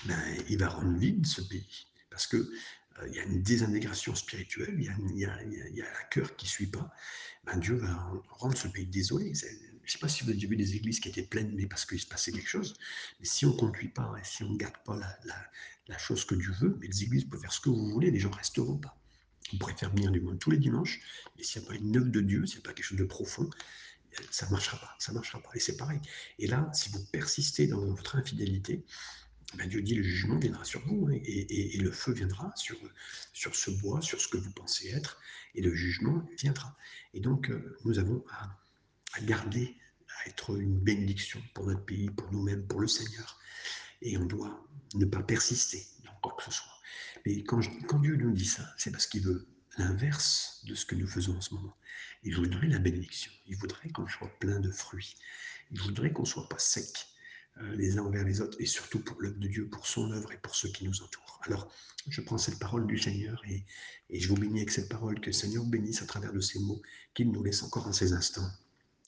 ben, 0.06 0.20
il 0.50 0.58
va 0.58 0.70
rendre 0.70 0.98
vide 0.98 1.26
ce 1.26 1.42
pays. 1.42 1.88
Parce 2.10 2.28
qu'il 2.28 2.40
euh, 2.40 3.08
il 3.08 3.16
y 3.16 3.20
a 3.20 3.24
une 3.24 3.42
désintégration 3.42 4.14
spirituelle, 4.16 4.76
il 4.78 5.18
y 5.18 5.26
a, 5.26 5.34
un 5.34 6.04
cœur 6.12 6.36
qui 6.36 6.46
ne 6.46 6.50
suit 6.50 6.68
pas. 6.68 6.92
Ben, 7.46 7.58
Dieu 7.58 7.76
va 7.76 8.12
rendre 8.30 8.58
ce 8.58 8.68
pays 8.68 8.86
désolé. 8.86 9.34
Je 9.84 9.90
ne 9.90 9.92
sais 9.92 10.00
pas 10.00 10.08
si 10.08 10.24
vous 10.24 10.30
avez 10.30 10.40
vu 10.40 10.56
des 10.56 10.76
églises 10.76 11.00
qui 11.00 11.10
étaient 11.10 11.24
pleines, 11.24 11.54
mais 11.56 11.68
parce 11.68 11.86
qu'il 11.86 12.00
se 12.00 12.08
passait 12.08 12.32
quelque 12.32 12.50
chose. 12.50 12.76
Mais 13.20 13.26
si 13.26 13.46
on 13.46 13.54
ne 13.54 13.58
conduit 13.58 13.90
pas 13.90 14.16
et 14.20 14.24
si 14.24 14.44
on 14.44 14.50
ne 14.50 14.58
garde 14.58 14.78
pas 14.86 14.98
la, 14.98 15.98
chose 15.98 16.26
que 16.26 16.36
Dieu 16.36 16.52
veut, 16.60 16.78
mais 16.80 16.88
les 16.88 17.04
églises 17.04 17.26
peuvent 17.26 17.42
faire 17.42 17.52
ce 17.52 17.60
que 17.60 17.70
vous 17.70 17.90
voulez, 17.90 18.10
les 18.10 18.20
gens 18.20 18.30
ne 18.30 18.36
resteront 18.36 18.78
pas. 18.78 18.98
On 19.54 19.58
pourrait 19.58 19.76
faire 19.76 19.92
venir 19.92 20.10
du 20.12 20.22
monde 20.22 20.40
tous 20.40 20.52
les 20.52 20.58
dimanches, 20.58 21.02
mais 21.38 21.44
s'il 21.44 21.62
n'y 21.62 21.68
a 21.68 21.70
pas 21.72 21.76
une 21.76 21.96
œuvre 21.98 22.10
de 22.10 22.22
Dieu, 22.22 22.46
s'il 22.46 22.58
n'y 22.58 22.64
a 22.64 22.70
pas 22.70 22.74
quelque 22.74 22.86
chose 22.86 22.98
de 22.98 23.04
profond, 23.04 23.50
ça 24.32 24.46
ne 24.46 24.52
marchera 24.52 24.78
pas, 24.78 24.96
ça 25.00 25.12
marchera 25.12 25.42
pas. 25.42 25.50
Et 25.54 25.60
c'est 25.60 25.78
pareil. 25.78 26.00
Et 26.40 26.48
là, 26.48 26.70
si 26.74 26.90
vous 26.90 27.04
persistez 27.12 27.68
dans 27.68 27.86
votre 27.86 28.16
infidélité, 28.16 28.84
ben 29.56 29.68
Dieu 29.68 29.82
dit 29.82 29.96
le 29.96 30.04
jugement 30.04 30.40
viendra 30.40 30.64
sur 30.64 30.80
vous 30.88 31.08
hein, 31.12 31.20
et, 31.24 31.78
le 31.78 31.92
feu 31.92 32.14
viendra 32.14 32.52
sur, 32.56 32.78
sur 33.34 33.56
ce 33.56 33.70
bois, 33.70 34.02
sur 34.02 34.20
ce 34.20 34.28
que 34.28 34.38
vous 34.38 34.52
pensez 34.52 34.90
être, 34.90 35.20
et 35.54 35.62
le 35.62 35.76
jugement 35.76 36.26
viendra. 36.40 36.76
Et 37.14 37.20
donc, 37.20 37.50
euh, 37.50 37.78
nous 37.86 38.00
avons 38.00 38.24
à, 38.32 38.58
à, 39.14 39.22
garder, 39.22 39.76
à 40.20 40.30
être 40.30 40.58
une 40.60 40.80
bénédiction 40.80 41.42
pour 41.54 41.66
notre 41.66 41.86
pays, 41.86 42.10
pour 42.10 42.32
nous-mêmes, 42.32 42.66
pour 42.68 42.80
le 42.80 42.88
Seigneur. 42.88 43.40
Et 44.02 44.18
on 44.18 44.26
doit 44.26 44.68
ne 44.96 45.06
pas 45.06 45.24
persister 45.24 45.86
dans 46.04 46.14
quoi 46.22 46.36
que 46.38 46.44
ce 46.44 46.52
soit. 46.52 46.74
Mais 47.26 47.44
quand, 47.44 47.60
Dieu 48.00 48.16
nous 48.16 48.32
dit 48.32 48.46
ça, 48.46 48.68
c'est 48.78 48.92
parce 48.92 49.08
qu'il 49.08 49.24
veut 49.24 49.48
l'inverse 49.78 50.62
de 50.66 50.76
ce 50.76 50.86
que 50.86 50.96
nous 50.96 51.08
faisons 51.08 51.38
en 51.38 51.42
ce 51.42 51.54
moment. 51.54 51.76
Il 52.24 52.36
voudrait 52.36 52.68
la 52.68 52.80
bénédiction. 52.80 53.32
Il 53.48 53.58
voudrait 53.58 53.90
qu'on 53.90 54.08
soit 54.08 54.32
plein 54.40 54.60
de 54.60 54.72
fruits. 54.72 55.16
Il 55.72 55.80
voudrait 55.80 56.12
qu'on 56.12 56.24
ne 56.24 56.28
soit 56.28 56.50
pas 56.50 56.60
sec 56.60 57.08
euh, 57.62 57.76
les 57.76 57.98
uns 57.98 58.04
envers 58.04 58.24
les 58.24 58.42
autres, 58.42 58.58
et 58.60 58.66
surtout 58.66 59.00
pour 59.00 59.22
l'œuvre 59.22 59.38
de 59.38 59.48
Dieu, 59.48 59.70
pour 59.70 59.88
son 59.88 60.12
œuvre 60.12 60.32
et 60.32 60.38
pour 60.38 60.56
ceux 60.56 60.70
qui 60.70 60.86
nous 60.86 61.02
entourent. 61.02 61.40
Alors, 61.44 61.72
je 62.08 62.22
prends 62.22 62.38
cette 62.38 62.60
parole 62.60 62.88
du 62.88 62.98
Seigneur 62.98 63.42
et, 63.48 63.64
et 64.10 64.20
je 64.20 64.28
vous 64.28 64.36
bénis 64.36 64.60
avec 64.60 64.72
cette 64.72 64.90
parole, 64.90 65.20
que 65.20 65.28
le 65.28 65.34
Seigneur 65.34 65.64
bénisse 65.64 66.02
à 66.02 66.06
travers 66.06 66.34
de 66.34 66.40
ces 66.40 66.60
mots, 66.60 66.82
qu'il 67.14 67.32
nous 67.32 67.44
laisse 67.44 67.64
encore 67.64 67.88
en 67.88 67.94
ces 67.94 68.14
instants. 68.14 68.50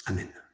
Amen. 0.07 0.44